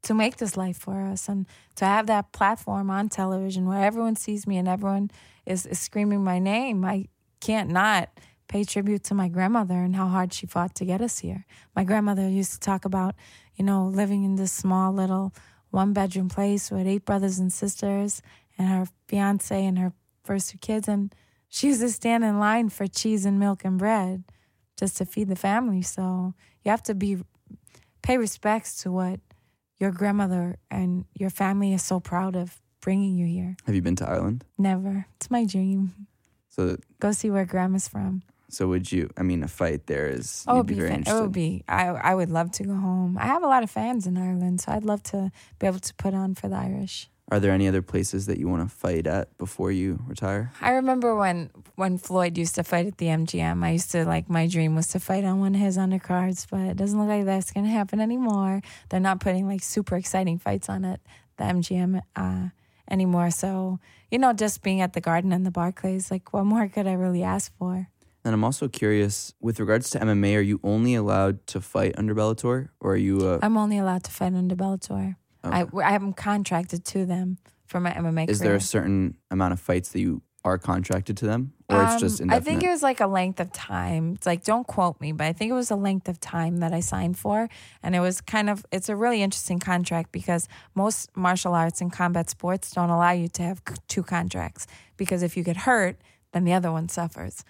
to 0.03 0.13
make 0.13 0.37
this 0.37 0.55
life 0.55 0.77
for 0.77 1.01
us 1.01 1.27
and 1.27 1.47
to 1.75 1.85
have 1.85 2.07
that 2.07 2.31
platform 2.31 2.89
on 2.89 3.09
television 3.09 3.65
where 3.65 3.83
everyone 3.83 4.15
sees 4.15 4.45
me 4.45 4.57
and 4.57 4.67
everyone 4.67 5.09
is, 5.45 5.65
is 5.65 5.79
screaming 5.79 6.23
my 6.23 6.39
name. 6.39 6.85
I 6.85 7.07
can't 7.41 7.71
not 7.71 8.09
pay 8.47 8.63
tribute 8.63 9.03
to 9.03 9.15
my 9.15 9.27
grandmother 9.27 9.75
and 9.75 9.95
how 9.95 10.07
hard 10.07 10.31
she 10.31 10.45
fought 10.45 10.75
to 10.75 10.85
get 10.85 11.01
us 11.01 11.19
here. 11.19 11.45
My 11.75 11.83
grandmother 11.83 12.29
used 12.29 12.53
to 12.53 12.59
talk 12.59 12.85
about, 12.85 13.15
you 13.55 13.65
know, 13.65 13.87
living 13.87 14.23
in 14.23 14.35
this 14.35 14.51
small 14.51 14.93
little 14.93 15.33
one 15.71 15.91
bedroom 15.91 16.29
place 16.29 16.71
with 16.71 16.87
eight 16.87 17.03
brothers 17.03 17.39
and 17.39 17.51
sisters 17.51 18.21
and 18.57 18.67
her 18.67 18.85
fiance 19.07 19.65
and 19.65 19.77
her 19.79 19.93
first 20.23 20.49
two 20.49 20.57
kids. 20.57 20.87
And 20.87 21.13
she 21.49 21.67
used 21.67 21.81
to 21.81 21.89
stand 21.89 22.23
in 22.23 22.39
line 22.39 22.69
for 22.69 22.87
cheese 22.87 23.25
and 23.25 23.39
milk 23.39 23.63
and 23.65 23.77
bread 23.77 24.23
just 24.77 24.97
to 24.97 25.05
feed 25.05 25.27
the 25.29 25.35
family. 25.35 25.81
So 25.81 26.33
you 26.63 26.71
have 26.71 26.83
to 26.83 26.95
be 26.95 27.17
pay 28.01 28.17
respects 28.17 28.81
to 28.83 28.91
what 28.91 29.19
your 29.79 29.91
grandmother 29.91 30.57
and 30.71 31.05
your 31.13 31.29
family 31.29 31.73
is 31.73 31.83
so 31.83 31.99
proud 31.99 32.35
of 32.35 32.61
bringing 32.81 33.15
you 33.17 33.25
here. 33.25 33.55
have 33.65 33.73
you 33.75 33.81
been 33.81 33.95
to 33.97 34.07
Ireland? 34.07 34.45
Never. 34.57 35.05
It's 35.17 35.31
my 35.31 35.43
dream. 35.45 36.07
So, 36.49 36.77
Go 36.99 37.11
see 37.11 37.29
where 37.29 37.45
grandma's 37.45 37.87
from. 37.87 38.21
so 38.49 38.67
would 38.67 38.89
you? 38.91 39.09
I 39.17 39.23
mean, 39.23 39.43
a 39.43 39.47
fight 39.47 39.87
there 39.87 40.07
is. 40.07 40.45
Oh, 40.47 40.63
be, 40.63 40.73
be, 40.75 40.79
very 40.79 40.89
fan- 40.91 41.03
it 41.07 41.13
would 41.21 41.31
be. 41.33 41.63
I 41.67 41.87
I 41.87 42.15
would 42.15 42.29
love 42.29 42.51
to 42.51 42.63
go 42.63 42.75
home. 42.75 43.17
I 43.19 43.25
have 43.25 43.43
a 43.43 43.47
lot 43.47 43.63
of 43.63 43.69
fans 43.71 44.07
in 44.07 44.17
Ireland, 44.17 44.61
so 44.61 44.71
I'd 44.71 44.85
love 44.85 45.03
to 45.11 45.31
be 45.59 45.67
able 45.67 45.79
to 45.79 45.93
put 45.95 46.13
on 46.13 46.35
for 46.35 46.47
the 46.47 46.55
Irish. 46.55 47.09
Are 47.29 47.39
there 47.39 47.51
any 47.51 47.67
other 47.67 47.81
places 47.81 48.27
that 48.27 48.37
you 48.37 48.47
want 48.47 48.69
to 48.69 48.75
fight 48.75 49.07
at 49.07 49.35
before 49.39 49.71
you 49.71 49.99
retire? 50.07 50.51
I 50.61 50.71
remember 50.71 51.15
when 51.15 51.49
when 51.75 51.97
Floyd 51.97 52.37
used 52.37 52.53
to 52.55 52.63
fight 52.63 52.85
at 52.85 52.99
the 52.99 53.07
MGM. 53.07 53.63
I 53.63 53.71
used 53.71 53.91
to 53.91 54.05
like 54.05 54.29
my 54.29 54.45
dream 54.47 54.75
was 54.75 54.87
to 54.89 54.99
fight 54.99 55.23
on 55.23 55.39
one 55.39 55.55
of 55.55 55.61
his 55.61 55.75
undercards, 55.75 56.45
but 56.49 56.61
it 56.61 56.77
doesn't 56.77 56.99
look 56.99 57.09
like 57.09 57.25
that's 57.25 57.51
gonna 57.51 57.69
happen 57.69 57.99
anymore. 57.99 58.61
They're 58.89 58.99
not 58.99 59.21
putting 59.21 59.47
like 59.47 59.63
super 59.63 59.95
exciting 59.95 60.37
fights 60.37 60.69
on 60.69 60.85
at 60.85 60.99
the 61.37 61.45
MGM 61.45 62.01
uh, 62.15 62.49
anymore. 62.91 63.31
So 63.31 63.79
you 64.11 64.19
know, 64.19 64.31
just 64.31 64.61
being 64.61 64.81
at 64.81 64.93
the 64.93 65.01
Garden 65.01 65.31
and 65.31 65.45
the 65.45 65.51
Barclays, 65.51 66.11
like 66.11 66.31
what 66.31 66.45
more 66.45 66.67
could 66.67 66.85
I 66.85 66.93
really 66.93 67.23
ask 67.23 67.51
for? 67.57 67.89
And 68.23 68.33
I'm 68.33 68.43
also 68.43 68.67
curious, 68.67 69.33
with 69.39 69.59
regards 69.59 69.91
to 69.91 69.99
MMA, 69.99 70.37
are 70.37 70.41
you 70.41 70.59
only 70.63 70.95
allowed 70.95 71.45
to 71.47 71.61
fight 71.61 71.93
under 71.95 72.15
Bellator, 72.15 72.69
or 72.79 72.93
are 72.93 72.97
you? 72.97 73.19
Uh, 73.19 73.39
I'm 73.41 73.55
only 73.55 73.77
allowed 73.77 74.03
to 74.05 74.11
fight 74.11 74.33
under 74.33 74.55
Bellator. 74.55 75.15
I 75.53 75.65
I 75.83 75.95
am 75.95 76.13
contracted 76.13 76.85
to 76.85 77.05
them 77.05 77.37
for 77.65 77.79
my 77.79 77.91
MMA 77.91 78.29
is 78.29 78.39
career. 78.39 78.49
there 78.51 78.57
a 78.57 78.61
certain 78.61 79.17
amount 79.31 79.53
of 79.53 79.59
fights 79.59 79.89
that 79.89 79.99
you 79.99 80.21
are 80.43 80.59
contracted 80.59 81.17
to 81.17 81.25
them, 81.25 81.53
or 81.69 81.83
it's 81.83 81.99
just 81.99 82.21
Um, 82.21 82.29
I 82.29 82.39
think 82.39 82.61
it 82.61 82.69
was 82.69 82.83
like 82.83 82.99
a 82.99 83.07
length 83.07 83.39
of 83.39 83.51
time. 83.51 84.13
It's 84.13 84.27
like 84.27 84.43
don't 84.43 84.67
quote 84.67 85.01
me, 85.01 85.11
but 85.11 85.25
I 85.25 85.33
think 85.33 85.49
it 85.49 85.55
was 85.55 85.71
a 85.71 85.75
length 85.75 86.07
of 86.07 86.19
time 86.19 86.57
that 86.57 86.71
I 86.71 86.81
signed 86.81 87.17
for, 87.17 87.49
and 87.81 87.95
it 87.95 87.99
was 87.99 88.21
kind 88.21 88.49
of 88.49 88.63
it's 88.71 88.87
a 88.87 88.95
really 88.95 89.23
interesting 89.23 89.59
contract 89.59 90.11
because 90.11 90.47
most 90.75 91.09
martial 91.17 91.55
arts 91.55 91.81
and 91.81 91.91
combat 91.91 92.29
sports 92.29 92.71
don't 92.71 92.91
allow 92.91 93.11
you 93.11 93.27
to 93.29 93.41
have 93.41 93.61
two 93.87 94.03
contracts 94.03 94.67
because 94.97 95.23
if 95.23 95.35
you 95.35 95.43
get 95.43 95.57
hurt, 95.57 95.97
then 96.31 96.43
the 96.43 96.53
other 96.53 96.71
one 96.71 96.89
suffers. 96.89 97.43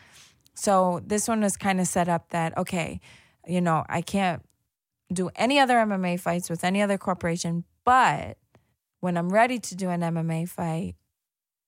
So 0.54 1.02
this 1.06 1.28
one 1.28 1.41
was 1.41 1.58
kind 1.58 1.82
of 1.82 1.88
set 1.88 2.08
up 2.08 2.30
that 2.30 2.58
okay, 2.58 3.02
you 3.46 3.60
know, 3.60 3.84
I 3.89 4.02
can't 4.02 4.41
do 5.12 5.30
any 5.36 5.60
other 5.60 5.76
MMA 5.76 6.18
fights 6.20 6.50
with 6.50 6.64
any 6.64 6.82
other 6.82 6.98
corporation, 6.98 7.66
but 7.86 8.38
when 9.00 9.18
I'm 9.18 9.30
ready 9.30 9.60
to 9.60 9.76
do 9.76 9.90
an 9.90 10.02
MMA 10.02 10.50
fight, 10.50 10.96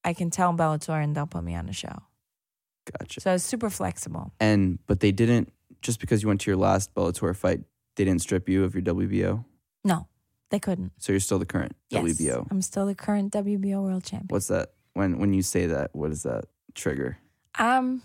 I 0.04 0.14
can 0.14 0.30
tell 0.30 0.54
Bellator 0.54 1.02
and 1.02 1.16
they'll 1.16 1.28
put 1.28 1.44
me 1.44 1.56
on 1.56 1.70
a 1.70 1.74
show. 1.74 2.04
gotcha. 3.00 3.22
So 3.22 3.36
it's 3.36 3.44
super 3.44 3.70
flexible. 3.70 4.34
And 4.40 4.80
but 4.88 5.00
they 5.00 5.12
didn't 5.12 5.54
just 5.82 6.00
because 6.00 6.22
you 6.22 6.28
went 6.28 6.42
to 6.42 6.52
your 6.52 6.58
last 6.58 6.94
Bellator 6.94 7.36
fight, 7.36 7.62
they 7.96 8.06
didn't 8.06 8.22
strip 8.22 8.50
you 8.50 8.64
of 8.64 8.74
your 8.74 8.84
WBO. 8.84 9.46
No, 9.84 10.08
they 10.50 10.60
couldn't. 10.60 10.94
So 10.98 11.14
you're 11.14 11.20
still 11.20 11.40
the 11.40 11.46
current 11.46 11.76
Yes, 11.90 12.04
WBO. 12.04 12.48
I'm 12.50 12.62
still 12.62 12.86
the 12.86 12.96
current 12.96 13.34
WBO 13.34 13.82
world 13.84 14.04
champion. 14.04 14.28
What's 14.30 14.48
that? 14.48 14.74
When 14.94 15.20
when 15.20 15.34
you 15.34 15.42
say 15.42 15.68
that, 15.68 15.96
what 15.96 16.10
does 16.10 16.24
that 16.24 16.46
trigger? 16.74 17.20
Um, 17.60 18.02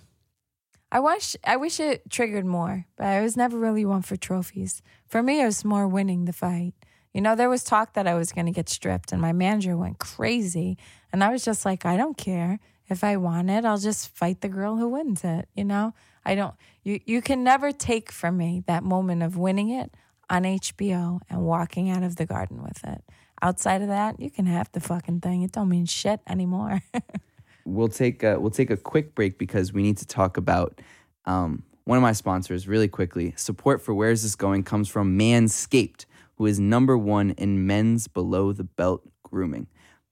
I 0.91 1.01
wish 1.01 1.37
I 1.45 1.57
wish 1.57 1.81
it 1.81 2.11
triggered 2.11 2.45
more, 2.45 2.87
but 2.97 3.07
I 3.07 3.23
was 3.23 3.37
never 3.37 3.59
really 3.59 3.85
one 3.85 4.03
for 4.03 4.17
trophies. 4.17 4.83
For 5.07 5.23
me, 5.23 5.41
it 5.41 5.47
was 5.47 5.65
more 5.65 5.89
winning 5.89 6.27
the 6.27 6.33
fight. 6.33 6.75
You 7.13 7.21
know, 7.21 7.35
there 7.35 7.51
was 7.51 7.63
talk 7.63 7.93
that 7.93 8.07
I 8.07 8.15
was 8.15 8.33
going 8.33 8.47
to 8.47 8.53
get 8.53 8.69
stripped, 8.69 9.13
and 9.13 9.21
my 9.21 9.33
manager 9.33 9.77
went 9.77 9.99
crazy. 9.99 10.79
And 11.13 11.23
I 11.23 11.31
was 11.31 11.45
just 11.45 11.65
like, 11.65 11.85
I 11.85 11.97
don't 11.97 12.17
care. 12.17 12.59
If 12.89 13.05
I 13.05 13.17
want 13.17 13.51
it, 13.51 13.65
I'll 13.65 13.79
just 13.79 14.09
fight 14.15 14.41
the 14.41 14.49
girl 14.49 14.77
who 14.77 14.89
wins 14.89 15.23
it. 15.25 15.49
You 15.55 15.65
know, 15.65 15.95
I 16.25 16.35
don't, 16.35 16.55
you, 16.83 17.01
you 17.05 17.21
can 17.21 17.45
never 17.45 17.71
take 17.73 18.11
from 18.11 18.37
me 18.37 18.65
that 18.67 18.83
moment 18.83 19.23
of 19.23 19.37
winning 19.37 19.71
it 19.71 19.93
on 20.31 20.45
HBO 20.45 21.21
and 21.29 21.43
walking 21.43 21.91
out 21.91 22.03
of 22.03 22.17
the 22.17 22.27
garden 22.27 22.63
with 22.63 22.83
it. 22.85 23.03
Outside 23.43 23.83
of 23.83 23.89
that, 23.89 24.21
you 24.21 24.31
can 24.31 24.47
have 24.47 24.71
the 24.73 24.81
fucking 24.81 25.21
thing. 25.21 25.43
It 25.43 25.53
don't 25.53 25.69
mean 25.69 25.85
shit 25.85 26.21
anymore. 26.27 26.81
we'll 27.65 27.89
take 27.89 28.23
a, 28.23 28.39
we'll 28.41 28.51
take 28.51 28.71
a 28.71 28.77
quick 28.77 29.15
break 29.15 29.39
because 29.39 29.73
we 29.73 29.83
need 29.83 29.99
to 29.99 30.07
talk 30.07 30.37
about 30.37 30.81
um, 31.27 31.65
one 31.85 31.99
of 31.99 32.03
my 32.03 32.13
sponsors 32.13 32.69
really 32.69 32.89
quickly. 32.89 33.35
Support 33.37 33.83
for 33.83 33.95
Where's 33.95 34.23
This 34.23 34.37
Going 34.37 34.63
comes 34.63 34.89
from 34.89 35.19
Manscaped 35.19 36.07
who 36.43 36.47
is 36.47 36.59
number 36.59 36.99
one 36.99 37.31
in 37.39 37.69
men's 37.69 38.09
below 38.09 38.53
the 38.53 38.65
belt 38.65 39.09
grooming. 39.23 39.69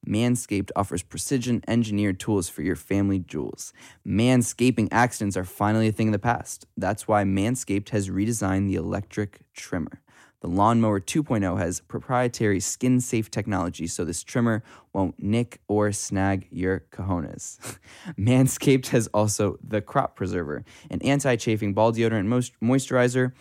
Manscaped 0.07 0.71
offers 0.77 1.03
precision 1.03 1.61
engineered 1.67 2.21
tools 2.21 2.49
for 2.49 2.63
your 2.63 2.77
family 2.77 3.19
jewels. 3.19 3.73
Manscaping 4.07 4.87
accidents 4.93 5.37
are 5.37 5.43
finally 5.43 5.89
a 5.89 5.93
thing 5.93 6.07
of 6.07 6.13
the 6.13 6.21
past. 6.21 6.67
That's 6.77 7.09
why 7.09 7.25
Manscaped 7.25 7.89
has 7.89 8.11
redesigned 8.11 8.69
the 8.69 8.77
electric 8.77 9.41
trimmer. 9.55 10.03
The 10.41 10.47
Lawnmower 10.47 11.01
2.0 11.01 11.59
has 11.59 11.81
proprietary 11.81 12.61
skin 12.61 13.01
safe 13.01 13.29
technology 13.29 13.89
so 13.89 14.05
this 14.05 14.23
trimmer 14.23 14.63
won't 14.93 15.21
nick 15.21 15.61
or 15.67 15.91
snag 15.91 16.47
your 16.53 16.85
cojones. 16.93 17.59
Manscaped 18.17 18.87
has 18.91 19.09
also 19.09 19.59
the 19.67 19.83
Crop 19.83 20.15
Preserver, 20.15 20.65
an 20.91 21.03
anti 21.03 21.35
chafing 21.35 21.75
ball 21.75 21.93
deodorant 21.93 22.53
moisturizer 22.63 23.33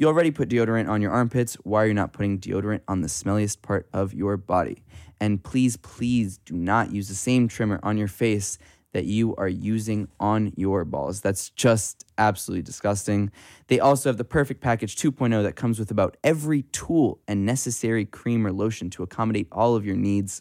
you 0.00 0.06
already 0.06 0.30
put 0.30 0.48
deodorant 0.48 0.88
on 0.88 1.02
your 1.02 1.12
armpits. 1.12 1.56
Why 1.56 1.82
are 1.82 1.86
you 1.88 1.92
not 1.92 2.14
putting 2.14 2.38
deodorant 2.38 2.80
on 2.88 3.02
the 3.02 3.06
smelliest 3.06 3.60
part 3.60 3.86
of 3.92 4.14
your 4.14 4.38
body? 4.38 4.82
And 5.20 5.44
please, 5.44 5.76
please 5.76 6.38
do 6.38 6.54
not 6.54 6.90
use 6.90 7.08
the 7.08 7.14
same 7.14 7.48
trimmer 7.48 7.78
on 7.82 7.98
your 7.98 8.08
face 8.08 8.56
that 8.94 9.04
you 9.04 9.36
are 9.36 9.46
using 9.46 10.08
on 10.18 10.54
your 10.56 10.86
balls. 10.86 11.20
That's 11.20 11.50
just 11.50 12.06
absolutely 12.16 12.62
disgusting. 12.62 13.30
They 13.66 13.78
also 13.78 14.08
have 14.08 14.16
the 14.16 14.24
Perfect 14.24 14.62
Package 14.62 14.96
2.0 14.96 15.42
that 15.42 15.54
comes 15.54 15.78
with 15.78 15.90
about 15.90 16.16
every 16.24 16.62
tool 16.62 17.20
and 17.28 17.44
necessary 17.44 18.06
cream 18.06 18.46
or 18.46 18.52
lotion 18.52 18.88
to 18.88 19.02
accommodate 19.02 19.48
all 19.52 19.76
of 19.76 19.84
your 19.84 19.96
needs. 19.96 20.40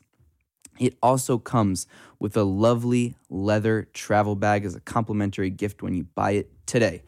It 0.80 0.96
also 1.04 1.38
comes 1.38 1.86
with 2.18 2.38
a 2.38 2.44
lovely 2.44 3.18
leather 3.30 3.90
travel 3.92 4.38
bag 4.38 4.64
as 4.64 4.74
a 4.74 4.80
complimentary 4.80 5.50
gift 5.50 5.84
when 5.84 5.94
you 5.96 6.06
buy 6.06 6.32
it 6.32 6.50
today 6.66 7.04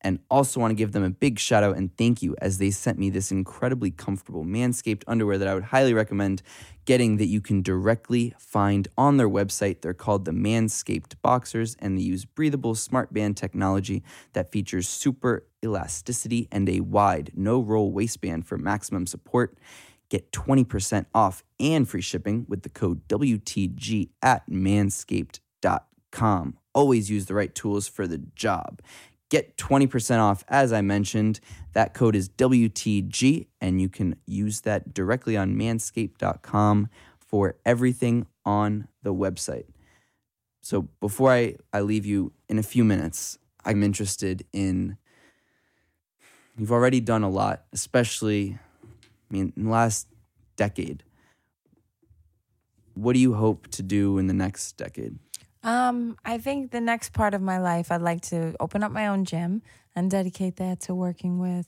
and 0.00 0.18
also 0.30 0.60
want 0.60 0.70
to 0.70 0.76
give 0.76 0.92
them 0.92 1.02
a 1.02 1.10
big 1.10 1.38
shout 1.38 1.62
out 1.62 1.76
and 1.76 1.96
thank 1.96 2.22
you 2.22 2.36
as 2.40 2.58
they 2.58 2.70
sent 2.70 2.98
me 2.98 3.10
this 3.10 3.30
incredibly 3.30 3.90
comfortable 3.90 4.44
Manscaped 4.44 5.02
underwear 5.06 5.38
that 5.38 5.48
I 5.48 5.54
would 5.54 5.64
highly 5.64 5.94
recommend 5.94 6.42
getting 6.84 7.16
that 7.16 7.26
you 7.26 7.40
can 7.40 7.62
directly 7.62 8.34
find 8.38 8.86
on 8.96 9.16
their 9.16 9.28
website. 9.28 9.80
They're 9.80 9.94
called 9.94 10.24
the 10.24 10.30
Manscaped 10.30 11.14
Boxers 11.22 11.76
and 11.80 11.98
they 11.98 12.02
use 12.02 12.24
breathable 12.24 12.74
smart 12.74 13.12
band 13.12 13.36
technology 13.36 14.02
that 14.32 14.52
features 14.52 14.88
super 14.88 15.46
elasticity 15.64 16.48
and 16.52 16.68
a 16.68 16.80
wide 16.80 17.32
no 17.34 17.60
roll 17.60 17.90
waistband 17.90 18.46
for 18.46 18.56
maximum 18.56 19.06
support. 19.06 19.58
Get 20.08 20.30
20% 20.30 21.06
off 21.12 21.42
and 21.58 21.88
free 21.88 22.00
shipping 22.00 22.46
with 22.48 22.62
the 22.62 22.68
code 22.68 23.08
WTG 23.08 24.10
at 24.22 24.48
manscaped.com. 24.48 26.58
Always 26.72 27.10
use 27.10 27.26
the 27.26 27.34
right 27.34 27.52
tools 27.52 27.88
for 27.88 28.06
the 28.06 28.18
job. 28.18 28.80
Get 29.28 29.56
20% 29.56 30.20
off, 30.20 30.44
as 30.48 30.72
I 30.72 30.82
mentioned. 30.82 31.40
That 31.72 31.94
code 31.94 32.14
is 32.14 32.28
WTG, 32.28 33.46
and 33.60 33.80
you 33.80 33.88
can 33.88 34.16
use 34.26 34.60
that 34.60 34.94
directly 34.94 35.36
on 35.36 35.56
manscaped.com 35.56 36.88
for 37.18 37.56
everything 37.64 38.26
on 38.44 38.88
the 39.02 39.12
website. 39.12 39.64
So 40.62 40.82
before 41.00 41.32
I, 41.32 41.56
I 41.72 41.80
leave 41.80 42.06
you 42.06 42.32
in 42.48 42.58
a 42.58 42.62
few 42.62 42.84
minutes, 42.84 43.38
I'm 43.64 43.82
interested 43.82 44.44
in 44.52 44.96
you've 46.56 46.72
already 46.72 47.00
done 47.00 47.22
a 47.22 47.28
lot, 47.28 47.64
especially 47.72 48.58
I 48.92 49.34
mean 49.34 49.52
in 49.56 49.64
the 49.64 49.70
last 49.70 50.08
decade. 50.56 51.02
What 52.94 53.12
do 53.12 53.18
you 53.18 53.34
hope 53.34 53.68
to 53.68 53.82
do 53.82 54.18
in 54.18 54.26
the 54.26 54.34
next 54.34 54.76
decade? 54.76 55.18
Um, 55.66 56.16
I 56.24 56.38
think 56.38 56.70
the 56.70 56.80
next 56.80 57.12
part 57.12 57.34
of 57.34 57.42
my 57.42 57.58
life, 57.58 57.90
I'd 57.90 58.00
like 58.00 58.20
to 58.26 58.54
open 58.60 58.84
up 58.84 58.92
my 58.92 59.08
own 59.08 59.24
gym 59.24 59.62
and 59.96 60.08
dedicate 60.08 60.56
that 60.56 60.78
to 60.82 60.94
working 60.94 61.40
with 61.40 61.66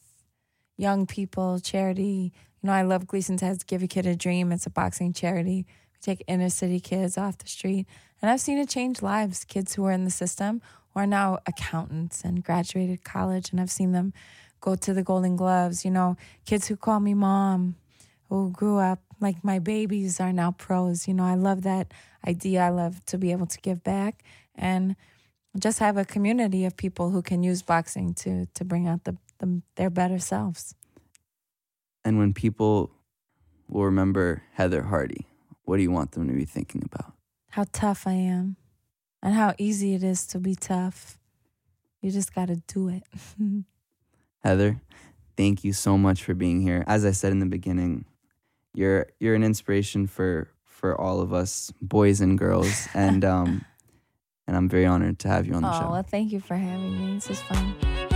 young 0.76 1.04
people, 1.04 1.58
charity. 1.58 2.32
You 2.62 2.68
know, 2.68 2.72
I 2.72 2.82
love 2.82 3.08
Gleason's 3.08 3.40
has 3.40 3.64
Give 3.64 3.82
a 3.82 3.88
Kid 3.88 4.06
a 4.06 4.14
Dream. 4.14 4.52
It's 4.52 4.66
a 4.66 4.70
boxing 4.70 5.12
charity. 5.12 5.66
We 5.66 5.98
take 6.00 6.22
inner 6.28 6.48
city 6.48 6.78
kids 6.78 7.18
off 7.18 7.38
the 7.38 7.48
street. 7.48 7.88
And 8.22 8.30
I've 8.30 8.40
seen 8.40 8.58
it 8.58 8.68
change 8.68 9.02
lives. 9.02 9.44
Kids 9.44 9.74
who 9.74 9.84
are 9.86 9.92
in 9.92 10.04
the 10.04 10.12
system 10.12 10.62
who 10.94 11.00
are 11.00 11.06
now 11.06 11.40
accountants 11.44 12.22
and 12.22 12.44
graduated 12.44 13.02
college. 13.02 13.50
And 13.50 13.60
I've 13.60 13.68
seen 13.68 13.90
them 13.90 14.12
go 14.60 14.76
to 14.76 14.94
the 14.94 15.02
Golden 15.02 15.34
Gloves. 15.34 15.84
You 15.84 15.90
know, 15.90 16.16
kids 16.46 16.68
who 16.68 16.76
call 16.76 17.00
me 17.00 17.14
mom, 17.14 17.74
who 18.28 18.52
grew 18.52 18.78
up 18.78 19.00
like 19.20 19.42
my 19.42 19.58
babies 19.58 20.20
are 20.20 20.32
now 20.32 20.52
pros. 20.52 21.08
You 21.08 21.14
know, 21.14 21.24
I 21.24 21.34
love 21.34 21.62
that 21.62 21.92
idea. 22.28 22.62
I 22.62 22.68
love 22.68 23.04
to 23.06 23.18
be 23.18 23.32
able 23.32 23.46
to 23.46 23.58
give 23.60 23.82
back 23.82 24.22
and 24.54 24.94
just 25.58 25.78
have 25.78 25.96
a 25.96 26.04
community 26.04 26.64
of 26.64 26.76
people 26.76 27.10
who 27.10 27.22
can 27.22 27.42
use 27.42 27.62
boxing 27.62 28.14
to 28.14 28.46
to 28.54 28.64
bring 28.64 28.86
out 28.86 29.04
the, 29.04 29.16
the 29.38 29.62
their 29.76 29.90
better 29.90 30.18
selves. 30.18 30.74
And 32.04 32.18
when 32.18 32.32
people 32.32 32.90
will 33.68 33.84
remember 33.84 34.42
Heather 34.52 34.82
Hardy, 34.84 35.26
what 35.64 35.76
do 35.76 35.82
you 35.82 35.90
want 35.90 36.12
them 36.12 36.28
to 36.28 36.34
be 36.34 36.44
thinking 36.44 36.82
about? 36.84 37.12
How 37.50 37.64
tough 37.72 38.06
I 38.06 38.12
am 38.12 38.56
and 39.22 39.34
how 39.34 39.54
easy 39.58 39.94
it 39.94 40.02
is 40.02 40.26
to 40.28 40.38
be 40.38 40.54
tough. 40.54 41.18
You 42.00 42.10
just 42.10 42.34
got 42.34 42.48
to 42.48 42.56
do 42.56 42.88
it. 42.88 43.02
Heather, 44.44 44.80
thank 45.36 45.64
you 45.64 45.72
so 45.72 45.98
much 45.98 46.22
for 46.22 46.34
being 46.34 46.60
here. 46.60 46.84
As 46.86 47.04
I 47.04 47.10
said 47.10 47.32
in 47.32 47.40
the 47.40 47.46
beginning, 47.46 48.04
you're 48.74 49.08
you're 49.18 49.34
an 49.34 49.42
inspiration 49.42 50.06
for 50.06 50.48
for 50.78 50.98
all 50.98 51.20
of 51.20 51.32
us 51.32 51.72
boys 51.82 52.20
and 52.20 52.38
girls 52.38 52.86
and 52.94 53.24
um 53.24 53.64
and 54.46 54.56
I'm 54.56 54.68
very 54.68 54.86
honored 54.86 55.18
to 55.20 55.28
have 55.28 55.44
you 55.46 55.54
on 55.54 55.62
the 55.62 55.68
oh, 55.68 55.80
show. 55.80 55.90
well, 55.90 56.02
thank 56.02 56.32
you 56.32 56.40
for 56.40 56.56
having 56.56 57.06
me. 57.06 57.14
This 57.16 57.30
is 57.30 57.42
fun. 57.42 58.07